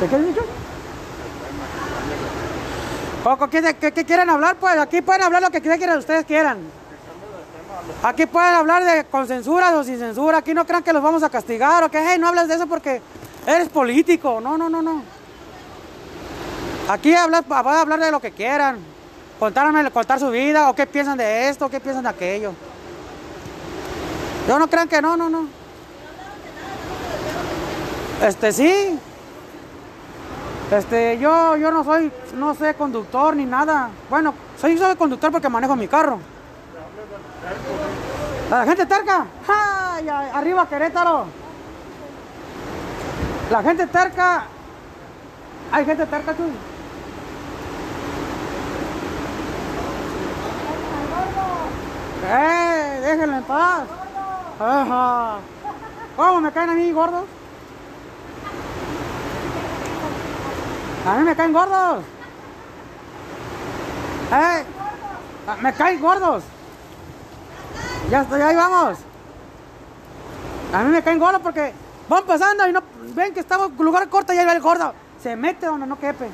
¿De 0.00 0.08
qué 0.08 0.18
dicho? 0.18 0.40
Poco, 3.24 3.50
¿qué, 3.50 3.76
qué, 3.80 3.92
qué 3.92 4.04
quieren 4.04 4.30
hablar? 4.30 4.56
Pues 4.56 4.78
aquí 4.78 5.02
pueden 5.02 5.22
hablar 5.22 5.42
lo 5.42 5.50
que 5.50 5.60
quieran, 5.60 5.98
ustedes 5.98 6.24
quieran. 6.24 6.58
Aquí 8.02 8.26
pueden 8.26 8.54
hablar 8.54 8.84
de 8.84 9.04
con 9.04 9.26
censura 9.26 9.76
o 9.76 9.82
sin 9.82 9.98
censura. 9.98 10.38
Aquí 10.38 10.54
no 10.54 10.64
crean 10.64 10.82
que 10.82 10.92
los 10.92 11.02
vamos 11.02 11.22
a 11.22 11.30
castigar 11.30 11.82
o 11.82 11.90
que 11.90 11.98
hey, 12.00 12.16
no 12.18 12.28
hables 12.28 12.48
de 12.48 12.54
eso 12.54 12.66
porque 12.66 13.02
eres 13.46 13.68
político. 13.68 14.40
No, 14.40 14.56
no, 14.56 14.68
no, 14.68 14.80
no. 14.80 15.17
Aquí 16.88 17.14
hablar, 17.14 17.44
hablar 17.50 18.00
de 18.00 18.10
lo 18.10 18.20
que 18.20 18.32
quieran. 18.32 18.78
Contarme, 19.38 19.90
contar 19.90 20.18
su 20.18 20.30
vida 20.30 20.70
o 20.70 20.74
qué 20.74 20.86
piensan 20.86 21.18
de 21.18 21.48
esto, 21.48 21.66
o 21.66 21.68
qué 21.68 21.80
piensan 21.80 22.02
de 22.02 22.08
aquello. 22.08 22.52
Yo 24.48 24.58
no 24.58 24.68
crean 24.68 24.88
que 24.88 25.02
no, 25.02 25.16
no, 25.16 25.28
no. 25.28 25.46
Este 28.22 28.52
sí. 28.52 28.98
Este, 30.70 31.18
yo, 31.18 31.56
yo 31.56 31.70
no 31.70 31.84
soy, 31.84 32.10
no 32.34 32.54
sé, 32.54 32.74
conductor 32.74 33.36
ni 33.36 33.44
nada. 33.44 33.90
Bueno, 34.10 34.34
soy, 34.60 34.76
soy 34.76 34.96
conductor 34.96 35.30
porque 35.30 35.48
manejo 35.48 35.76
mi 35.76 35.86
carro. 35.86 36.18
La 38.50 38.64
gente 38.64 38.86
terca. 38.86 39.26
Ay, 39.46 40.08
Arriba 40.08 40.68
Querétaro. 40.68 41.26
La 43.50 43.62
gente 43.62 43.86
terca. 43.86 44.44
Hay 45.70 45.84
gente 45.84 46.06
terca 46.06 46.32
tú. 46.32 46.44
¡Eh! 52.28 53.00
Déjenlo 53.02 53.36
en 53.38 53.42
paz. 53.44 53.82
Ajá. 54.60 55.36
¿Cómo 56.16 56.40
me 56.40 56.52
caen 56.52 56.70
a 56.70 56.74
mí 56.74 56.92
gordos? 56.92 57.24
A 61.06 61.14
mí 61.16 61.24
me 61.24 61.34
caen 61.34 61.52
gordos. 61.52 62.04
¡Eh! 64.32 64.64
Ah, 65.46 65.56
Me 65.62 65.72
caen 65.72 66.00
gordos. 66.02 66.44
Ya 68.10 68.20
estoy, 68.20 68.42
ahí 68.42 68.56
vamos. 68.56 68.98
A 70.74 70.82
mí 70.82 70.90
me 70.90 71.02
caen 71.02 71.18
gordos 71.18 71.40
porque 71.40 71.72
van 72.08 72.24
pasando 72.24 72.68
y 72.68 72.72
no 72.72 72.82
ven 73.14 73.32
que 73.32 73.40
estamos 73.40 73.70
en 73.70 73.84
lugar 73.84 74.06
corto 74.10 74.34
y 74.34 74.38
ahí 74.38 74.44
va 74.44 74.52
el 74.52 74.60
gordo. 74.60 74.92
Se 75.22 75.34
mete 75.34 75.64
donde 75.64 75.86
no 75.86 75.98
quepe. 75.98 76.26
¿Eh? 76.26 76.30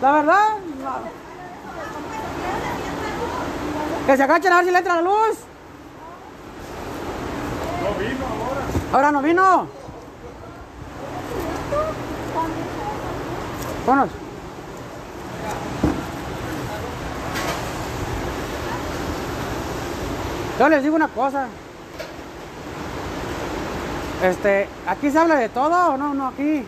La 0.00 0.12
verdad, 0.12 0.48
no. 0.82 1.22
Que 4.06 4.16
se 4.16 4.22
agachen 4.22 4.52
a 4.52 4.56
ver 4.56 4.64
si 4.64 4.70
le 4.70 4.78
entra 4.78 4.96
la 4.96 5.02
luz. 5.02 5.38
No 7.82 7.94
vino 7.98 8.26
ahora. 8.26 8.62
Ahora 8.92 9.12
no 9.12 9.22
vino. 9.22 9.66
Vámonos. 13.86 14.10
Yo 20.58 20.68
les 20.68 20.82
digo 20.82 20.96
una 20.96 21.08
cosa. 21.08 21.46
Este, 24.22 24.68
aquí 24.86 25.10
se 25.10 25.18
habla 25.18 25.34
de 25.34 25.48
todo 25.48 25.94
o 25.94 25.96
no, 25.96 26.14
no 26.14 26.28
aquí. 26.28 26.64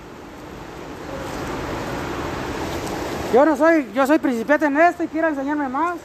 Yo 3.35 3.45
no 3.45 3.57
soy, 3.57 3.91
yo 3.93 4.07
soy 4.07 4.21
principiante 4.21 4.67
en 4.67 4.77
esto 4.77 5.03
y 5.03 5.09
quiero 5.09 5.27
enseñarme 5.27 5.69
más. 5.69 5.97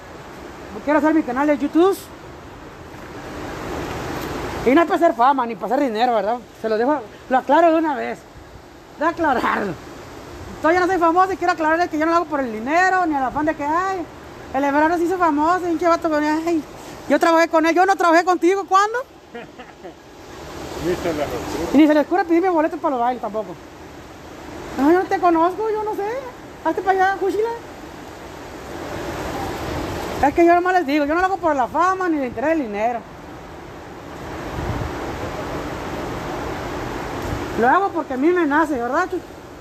Quiero 0.83 0.97
hacer 0.97 1.13
mi 1.13 1.21
canal 1.21 1.45
de 1.45 1.59
YouTube. 1.59 1.95
Y 4.65 4.71
no 4.71 4.81
es 4.81 4.87
para 4.87 4.95
hacer 4.95 5.13
fama 5.13 5.45
ni 5.45 5.53
para 5.53 5.75
hacer 5.75 5.85
dinero, 5.85 6.15
¿verdad? 6.15 6.37
Se 6.59 6.67
lo 6.67 6.75
dejo, 6.75 6.99
lo 7.29 7.37
aclaro 7.37 7.69
de 7.69 7.75
una 7.75 7.93
vez. 7.93 8.17
De 8.97 9.05
aclararlo. 9.05 9.73
Todavía 10.59 10.79
no 10.79 10.87
soy 10.87 10.97
famoso 10.97 11.31
y 11.31 11.37
quiero 11.37 11.53
aclararles 11.53 11.89
que 11.89 11.99
yo 11.99 12.05
no 12.07 12.13
lo 12.13 12.17
hago 12.17 12.25
por 12.25 12.39
el 12.39 12.51
dinero 12.51 13.05
ni 13.05 13.13
el 13.13 13.21
afán 13.21 13.45
de 13.45 13.53
que, 13.53 13.63
ay, 13.63 14.03
el 14.55 14.63
Everardo 14.63 14.97
se 14.97 15.03
hizo 15.03 15.19
famoso, 15.19 15.65
un 15.65 15.77
vato 15.77 16.09
con 16.09 16.23
ay, 16.23 16.63
yo 17.07 17.19
trabajé 17.19 17.47
con 17.47 17.63
él, 17.63 17.75
yo 17.75 17.85
no 17.85 17.95
trabajé 17.95 18.25
contigo, 18.25 18.65
¿cuándo? 18.67 18.97
Ni 20.83 20.95
se 20.95 21.13
les 21.13 21.27
ocurre. 21.27 21.69
Y 21.73 21.77
ni 21.77 21.87
se 21.87 21.93
les 21.93 22.07
ocurre 22.07 22.25
pedirme 22.25 22.49
boletos 22.49 22.79
para 22.79 22.95
los 22.95 23.01
bailes 23.01 23.21
tampoco. 23.21 23.53
No, 24.79 24.91
yo 24.91 24.99
no 25.03 25.05
te 25.05 25.19
conozco, 25.19 25.69
yo 25.69 25.83
no 25.83 25.93
sé. 25.93 26.38
Hazte 26.65 26.81
para 26.81 27.11
allá, 27.11 27.17
Juchila. 27.19 27.49
Es 30.27 30.33
que 30.33 30.45
yo 30.45 30.53
nomás 30.53 30.73
les 30.73 30.85
digo, 30.85 31.05
yo 31.05 31.13
no 31.13 31.21
lo 31.21 31.27
hago 31.27 31.37
por 31.37 31.55
la 31.55 31.67
fama 31.67 32.09
ni 32.09 32.17
el 32.17 32.25
interés 32.25 32.49
del 32.51 32.67
dinero. 32.67 32.99
Lo 37.59 37.67
hago 37.67 37.89
porque 37.89 38.13
a 38.13 38.17
mí 38.17 38.27
me 38.29 38.45
nace, 38.45 38.75
¿verdad, 38.75 39.07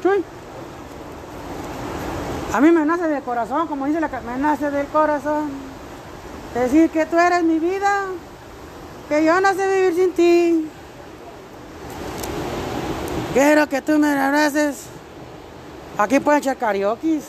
Chuy? 0.02 0.24
A 2.52 2.60
mí 2.60 2.70
me 2.70 2.84
nace 2.84 3.06
del 3.06 3.22
corazón, 3.22 3.68
como 3.68 3.86
dice 3.86 4.00
la 4.00 4.08
me 4.08 4.38
nace 4.38 4.70
del 4.70 4.86
corazón. 4.86 5.50
Decir 6.54 6.90
que 6.90 7.06
tú 7.06 7.18
eres 7.18 7.44
mi 7.44 7.58
vida, 7.58 8.06
que 9.08 9.24
yo 9.24 9.40
no 9.40 9.52
sé 9.52 9.74
vivir 9.74 9.94
sin 9.94 10.12
ti. 10.12 10.70
Quiero 13.34 13.68
que 13.68 13.82
tú 13.82 13.98
me 13.98 14.10
abraces. 14.10 14.97
Aquí 15.98 16.20
pueden 16.20 16.38
echar 16.38 16.56
karaoke. 16.56 17.20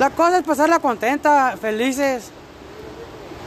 La 0.00 0.10
cosa 0.10 0.38
es 0.38 0.44
pasarla 0.44 0.80
contenta, 0.80 1.56
felices. 1.56 2.30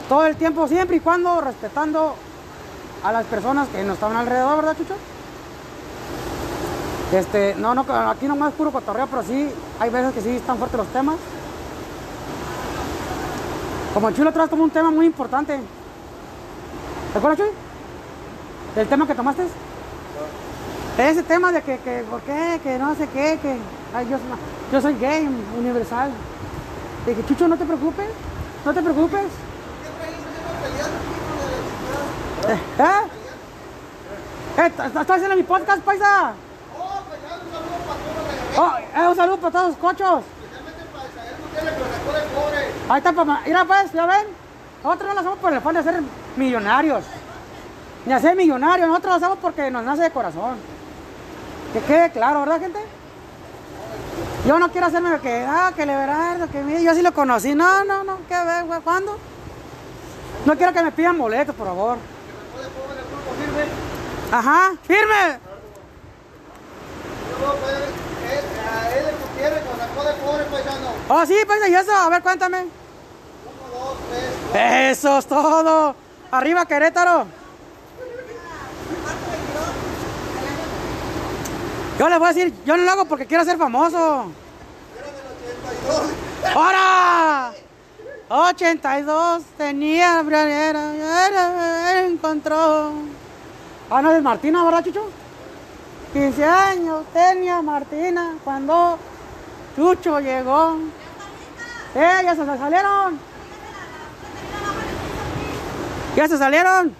Todo 0.08 0.26
el 0.26 0.36
tiempo, 0.36 0.66
siempre 0.68 0.96
y 0.96 1.00
cuando 1.00 1.40
respetando 1.42 2.14
a 3.04 3.12
las 3.12 3.26
personas 3.26 3.68
que 3.68 3.82
nos 3.84 3.94
estaban 3.94 4.16
alrededor, 4.16 4.56
¿verdad, 4.56 4.76
Chucho? 4.76 4.94
Este, 7.12 7.54
no, 7.56 7.74
no, 7.74 7.84
aquí 8.08 8.26
nomás 8.26 8.50
es 8.50 8.54
puro 8.54 8.72
cotorreo, 8.72 9.06
pero 9.06 9.22
sí, 9.22 9.50
hay 9.78 9.90
veces 9.90 10.14
que 10.14 10.22
sí 10.22 10.30
están 10.30 10.56
fuertes 10.56 10.78
los 10.78 10.88
temas. 10.88 11.16
Como 13.92 14.08
el 14.08 14.16
Chulo 14.16 14.32
traes 14.32 14.48
como 14.48 14.64
un 14.64 14.70
tema 14.70 14.90
muy 14.90 15.04
importante. 15.04 15.58
¿Te 17.12 17.18
acuerdas, 17.18 17.38
Chuy? 17.38 17.54
¿Del 18.76 18.88
tema 18.88 19.06
que 19.06 19.14
tomaste? 19.14 19.42
Ese 20.98 21.22
tema 21.22 21.50
de 21.52 21.62
que, 21.62 21.78
que, 21.78 22.04
¿por 22.10 22.20
qué? 22.20 22.60
Que 22.62 22.78
no 22.78 22.94
sé 22.94 23.08
qué, 23.08 23.38
que, 23.40 23.56
ay, 23.94 24.08
yo, 24.10 24.18
yo 24.70 24.80
soy 24.80 24.94
gay, 24.98 25.26
universal. 25.58 26.10
De 27.06 27.14
que, 27.14 27.24
Chucho, 27.24 27.48
no 27.48 27.56
te 27.56 27.64
preocupes, 27.64 28.08
no 28.64 28.74
te 28.74 28.82
preocupes. 28.82 29.24
¿Eh? 32.48 32.58
¿Eh? 34.58 34.66
¿Estás 34.66 35.10
haciendo 35.10 35.36
mi 35.36 35.42
podcast, 35.42 35.82
paisa? 35.82 36.32
Oh, 38.58 38.76
eh, 38.78 39.08
un 39.08 39.16
saludo 39.16 39.38
para 39.38 39.52
todos 39.52 39.68
los 39.68 39.76
cochos. 39.78 40.24
Ahí 42.88 42.98
está, 42.98 43.12
papá. 43.12 43.40
Mira, 43.46 43.64
pues, 43.64 43.92
ya 43.92 44.04
ven. 44.04 44.26
Nosotros 44.84 45.08
no 45.08 45.14
lo 45.14 45.20
hacemos 45.20 45.38
por 45.38 45.52
el 45.52 45.58
afán 45.58 45.74
de 45.74 45.82
ser 45.82 46.02
millonarios. 46.36 47.04
Ni 48.04 48.12
hacer 48.12 48.36
millonarios. 48.36 48.88
Nosotros 48.88 49.12
lo 49.12 49.16
hacemos 49.16 49.38
porque 49.40 49.70
nos 49.70 49.84
nace 49.84 50.02
de 50.02 50.10
corazón. 50.10 50.71
Que 51.72 51.80
quede 51.80 52.10
claro, 52.10 52.40
¿verdad, 52.40 52.60
gente? 52.60 52.78
Yo 54.46 54.58
no 54.58 54.70
quiero 54.70 54.88
hacerme 54.88 55.18
que, 55.20 55.44
ah, 55.48 55.72
que 55.74 55.86
Leverardo, 55.86 56.50
que 56.50 56.60
mire, 56.60 56.82
yo 56.82 56.94
sí 56.94 57.02
lo 57.02 57.12
conocí. 57.14 57.54
No, 57.54 57.84
no, 57.84 58.04
no, 58.04 58.18
¿qué 58.28 58.34
ver, 58.44 58.64
güey? 58.64 58.80
¿Cuándo? 58.80 59.16
No 60.44 60.56
quiero 60.56 60.72
que 60.72 60.82
me 60.82 60.92
pidan 60.92 61.16
boletos, 61.16 61.54
por 61.54 61.68
favor. 61.68 61.98
Ajá, 64.32 64.72
firme. 64.82 65.38
Oh, 71.08 71.26
sí, 71.26 71.36
pues, 71.46 71.68
¿y 71.68 71.74
eso? 71.74 71.92
A 71.92 72.08
ver, 72.08 72.22
cuéntame. 72.22 72.60
Uno, 72.60 73.78
dos, 73.78 73.96
tres. 74.50 74.98
Eso 74.98 75.18
es 75.18 75.26
todo. 75.26 75.94
Arriba, 76.30 76.64
Querétaro. 76.66 77.26
Yo 81.98 82.08
les 82.08 82.18
voy 82.18 82.28
a 82.28 82.32
decir, 82.32 82.54
yo 82.64 82.76
no 82.76 82.84
lo 82.84 82.90
hago 82.90 83.04
porque 83.04 83.26
quiero 83.26 83.44
ser 83.44 83.58
famoso. 83.58 84.26
¡Ahora! 86.54 87.52
82 88.28 89.42
tenía 89.58 90.20
era, 90.26 92.06
encontró. 92.06 92.92
Ah, 93.90 94.00
no 94.00 94.10
es 94.10 94.22
Martina, 94.22 94.64
¿verdad, 94.64 94.82
Chucho? 94.84 95.10
15 96.14 96.44
años 96.44 97.04
tenía 97.12 97.60
Martina 97.60 98.36
cuando 98.42 98.98
Chucho 99.76 100.18
llegó. 100.20 100.78
¡Eh, 101.94 102.20
ya 102.24 102.34
se 102.34 102.46
salieron! 102.46 103.18
¿Ya 106.16 106.28
se 106.28 106.38
salieron? 106.38 106.94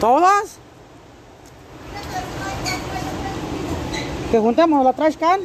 ¿Todas? 0.00 0.57
Que 4.30 4.38
juntemos 4.38 4.84
la 4.84 4.92
trash 4.92 5.16
can. 5.16 5.40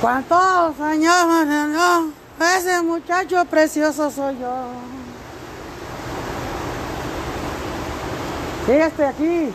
¿Cuántos 0.00 0.80
años 0.80 1.46
no? 1.46 2.10
Ese 2.56 2.82
muchacho 2.82 3.44
precioso 3.44 4.10
soy 4.10 4.38
yo. 4.38 4.66
Sí, 8.66 8.72
este 8.72 9.04
aquí. 9.04 9.50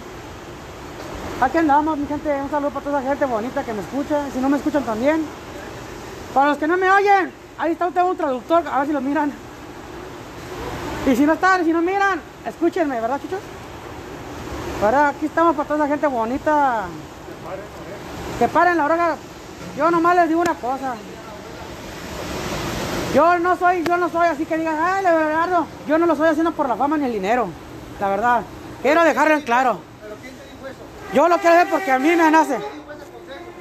Aquí 1.41 1.57
andamos, 1.57 1.97
mi 1.97 2.05
gente. 2.05 2.41
Un 2.41 2.49
saludo 2.49 2.69
para 2.71 2.86
toda 2.86 2.99
esa 2.99 3.09
gente 3.09 3.25
bonita 3.25 3.63
que 3.63 3.73
me 3.73 3.82
escucha. 3.82 4.30
Si 4.32 4.39
no 4.39 4.49
me 4.49 4.57
escuchan 4.57 4.84
también. 4.84 5.25
Para 6.34 6.49
los 6.49 6.57
que 6.59 6.67
no 6.67 6.77
me 6.77 6.91
oyen, 6.91 7.32
ahí 7.57 7.71
está 7.71 7.89
tengo 7.89 8.11
un 8.11 8.17
traductor, 8.17 8.63
a 8.67 8.80
ver 8.80 8.88
si 8.88 8.93
lo 8.93 9.01
miran. 9.01 9.32
Y 11.07 11.15
si 11.15 11.25
no 11.25 11.34
están, 11.34 11.65
si 11.65 11.73
no 11.73 11.82
miran, 11.82 12.21
escúchenme, 12.45 13.01
¿verdad, 13.01 13.19
chuchos? 13.19 13.39
Ahora 14.82 15.09
aquí 15.09 15.25
estamos 15.25 15.55
para 15.55 15.67
toda 15.67 15.80
esa 15.86 15.88
gente 15.89 16.07
bonita. 16.07 16.86
Que 18.38 18.47
paren 18.47 18.77
la 18.77 18.86
oreja. 18.86 19.15
Yo 19.77 19.91
nomás 19.91 20.15
les 20.15 20.30
digo 20.30 20.41
una 20.41 20.53
cosa. 20.53 20.95
Yo 23.13 23.39
no 23.39 23.57
soy, 23.57 23.84
yo 23.84 23.97
no 23.97 24.09
soy 24.09 24.27
así 24.27 24.45
que 24.45 24.57
digan, 24.57 24.77
ay, 24.80 25.03
Leonardo, 25.03 25.65
yo 25.88 25.97
no 25.97 26.05
lo 26.05 26.13
estoy 26.13 26.30
haciendo 26.30 26.51
por 26.51 26.69
la 26.69 26.75
fama 26.75 26.95
ni 26.95 27.05
el 27.05 27.11
dinero, 27.11 27.49
la 27.99 28.07
verdad. 28.07 28.41
Quiero 28.84 29.03
dejarlo 29.03 29.34
en 29.34 29.41
claro. 29.41 29.80
Yo 31.13 31.27
lo 31.27 31.38
quiero 31.39 31.55
hacer 31.55 31.69
porque 31.69 31.91
a 31.91 31.99
mí 31.99 32.15
me 32.15 32.30
nace. 32.30 32.59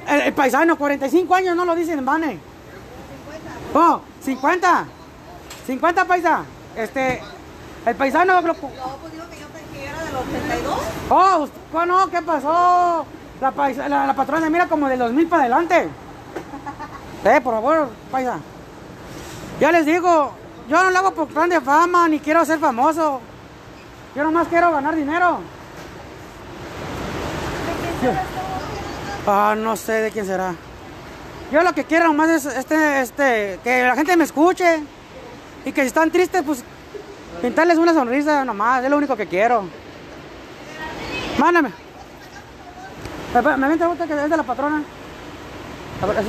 El, 0.07 0.33
paisano, 0.35 0.77
45 0.77 1.35
años 1.35 1.57
no 1.57 1.65
lo 1.65 1.75
dicen, 1.75 2.05
Vane. 2.05 2.39
Oh, 3.75 4.01
50. 4.21 4.87
50 5.67 6.05
paisa. 6.05 6.43
Este, 6.77 7.21
el 7.87 7.97
paisano. 7.97 8.41
No, 10.13 10.23
digo 10.25 10.33
que 10.33 10.33
yo 10.33 10.39
pensé 10.39 10.49
que 10.49 10.49
era 10.49 10.59
de 10.59 10.63
los 10.63 10.73
82. 10.73 10.79
Oh, 11.11 11.37
usted- 11.45 11.61
¿cómo 11.73 11.87
no? 11.87 12.11
¿Qué 12.11 12.23
pasó? 12.23 13.07
La, 13.41 13.51
paisa- 13.53 13.89
la, 13.89 14.07
la 14.07 14.15
patrona 14.15 14.51
mira 14.51 14.67
como 14.67 14.89
del 14.89 14.99
2000 14.99 15.27
para 15.29 15.43
adelante. 15.43 15.89
Eh, 17.25 17.41
por 17.43 17.53
favor, 17.53 17.89
paisa. 18.13 18.39
Ya 19.61 19.73
les 19.73 19.85
digo, 19.85 20.33
yo 20.69 20.83
no 20.85 20.91
lo 20.91 20.99
hago 20.99 21.11
por 21.15 21.27
plan 21.27 21.49
de 21.51 21.61
fama, 21.61 22.09
ni 22.09 22.21
quiero 22.21 22.45
ser 22.45 22.61
famoso. 22.61 23.21
Yo 24.15 24.23
nomás 24.23 24.47
quiero 24.47 24.71
ganar 24.71 24.95
dinero. 24.95 25.41
Ah, 29.27 29.55
no 29.59 29.77
sé 29.77 29.93
de 29.95 30.11
quién 30.13 30.27
será. 30.27 30.55
Yo 31.53 31.63
lo 31.63 31.73
que 31.73 31.85
quiero 31.85 32.07
nomás 32.07 32.31
es 32.31 32.47
este, 32.47 33.01
este, 33.01 33.59
que 33.65 33.83
la 33.83 33.97
gente 33.97 34.17
me 34.17 34.25
escuche. 34.25 34.81
Y 35.65 35.73
que 35.73 35.81
si 35.83 35.89
están 35.89 36.11
tristes, 36.13 36.43
pues 36.45 36.63
pintarles 37.43 37.79
una 37.79 37.93
sonrisa 37.93 38.45
nomás, 38.45 38.85
es 38.85 38.91
lo 38.91 38.97
único 38.97 39.17
que 39.17 39.27
quiero. 39.27 39.65
Mándame. 41.39 41.71
Me, 43.35 43.57
me 43.57 43.69
vente 43.69 43.85
el 43.85 43.91
bote 43.91 44.07
que 44.07 44.25
es 44.25 44.31
de 44.31 44.37
la 44.37 44.43
patrona. 44.43 44.83
A 46.03 46.07
ver, 46.07 46.19
así 46.19 46.29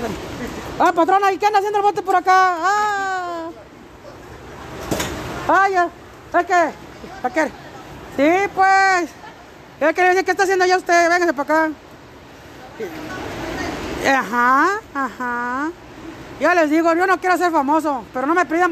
Ah, 0.80 0.92
patrona, 0.94 1.32
¿y 1.32 1.38
qué 1.38 1.46
anda 1.46 1.60
haciendo 1.60 1.80
el 1.80 1.84
bote 1.84 2.02
por 2.02 2.16
acá? 2.16 2.56
Ah. 2.60 3.50
Ah, 5.48 5.70
ya. 5.70 5.90
Es 6.40 6.46
que. 6.46 6.54
¿a 6.54 7.30
qué? 7.34 7.46
Sí, 8.18 8.50
pues. 8.54 9.10
Yo 9.82 9.88
quería 9.94 10.10
decir, 10.10 10.26
¿qué 10.26 10.32
está 10.32 10.44
haciendo 10.44 10.66
ya 10.66 10.78
usted? 10.78 11.10
Véngase 11.10 11.34
para 11.34 11.66
acá. 11.66 11.74
Ajá, 14.08 14.80
ajá. 14.94 15.72
Yo 16.40 16.54
les 16.54 16.70
digo, 16.70 16.94
yo 16.94 17.06
no 17.08 17.20
quiero 17.20 17.38
ser 17.38 17.52
famoso, 17.52 18.04
pero 18.14 18.26
no 18.28 18.34
me 18.34 18.46
pidan 18.46 18.72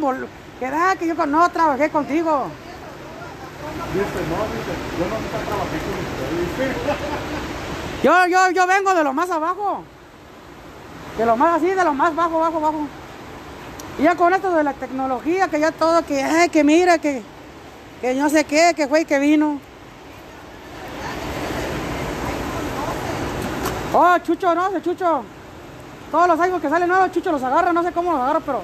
que 0.60 0.70
da 0.70 0.96
que 0.96 1.08
yo 1.08 1.14
no 1.26 1.50
trabajé 1.50 1.90
contigo. 1.90 2.48
No, 3.78 3.94
yo 3.94 4.04
nunca 5.08 5.38
trabajé 5.46 5.78
con 5.80 5.94
usted. 6.00 6.17
Dice, 6.17 6.17
Yo, 8.04 8.28
yo, 8.28 8.52
yo 8.52 8.68
vengo 8.68 8.94
de 8.94 9.04
lo 9.04 9.12
más 9.12 9.30
abajo. 9.32 9.84
De 11.18 11.26
lo 11.26 11.36
más 11.36 11.58
así, 11.58 11.68
de 11.68 11.84
lo 11.84 11.94
más 11.94 12.16
bajo, 12.16 12.40
bajo, 12.40 12.60
bajo. 12.62 12.88
Y 13.98 14.04
ya 14.04 14.16
con 14.16 14.34
esto 14.34 14.54
de 14.54 14.64
la 14.64 14.74
tecnología, 14.74 15.48
que 15.48 15.60
ya 15.60 15.72
todo, 15.72 16.06
que, 16.06 16.24
ay, 16.24 16.50
que 16.50 16.64
mira, 16.64 17.00
que, 17.00 17.24
que 18.00 18.14
no 18.14 18.30
sé 18.30 18.44
qué, 18.44 18.74
que 18.76 18.88
fue 18.88 19.02
y 19.02 19.06
que 19.06 19.18
vino. 19.18 19.60
Oh, 23.94 24.18
Chucho, 24.20 24.54
no 24.54 24.70
sé, 24.70 24.82
Chucho. 24.84 25.24
Todos 26.12 26.28
los 26.28 26.40
iPhones 26.40 26.62
que 26.62 26.70
salen 26.70 26.88
nuevos, 26.88 27.12
Chucho 27.12 27.32
los 27.32 27.42
agarra, 27.42 27.74
no 27.74 27.82
sé 27.82 27.92
cómo 27.92 28.12
los 28.12 28.22
agarra, 28.22 28.40
pero 28.42 28.62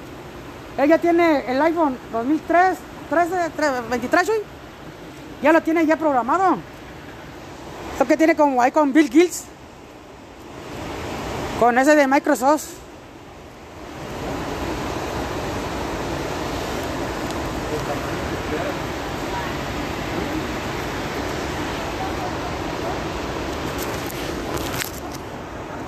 ella 0.78 0.99
tiene 0.99 1.43
el 1.51 1.59
iPhone 1.59 1.97
2003, 2.11 2.78
13, 3.09 3.49
13, 3.55 3.82
23, 3.89 4.30
uy. 4.30 4.36
Ya 5.41 5.51
lo 5.51 5.61
tiene 5.61 5.86
ya 5.88 5.97
programado. 5.97 6.57
Lo 7.99 8.05
que 8.05 8.17
tiene 8.17 8.35
como 8.35 8.61
ahí 8.61 8.71
con 8.71 8.91
Bill 8.91 9.07
Gates. 9.07 9.43
Con 11.59 11.77
ese 11.77 11.95
de 11.95 12.07
Microsoft. 12.07 12.83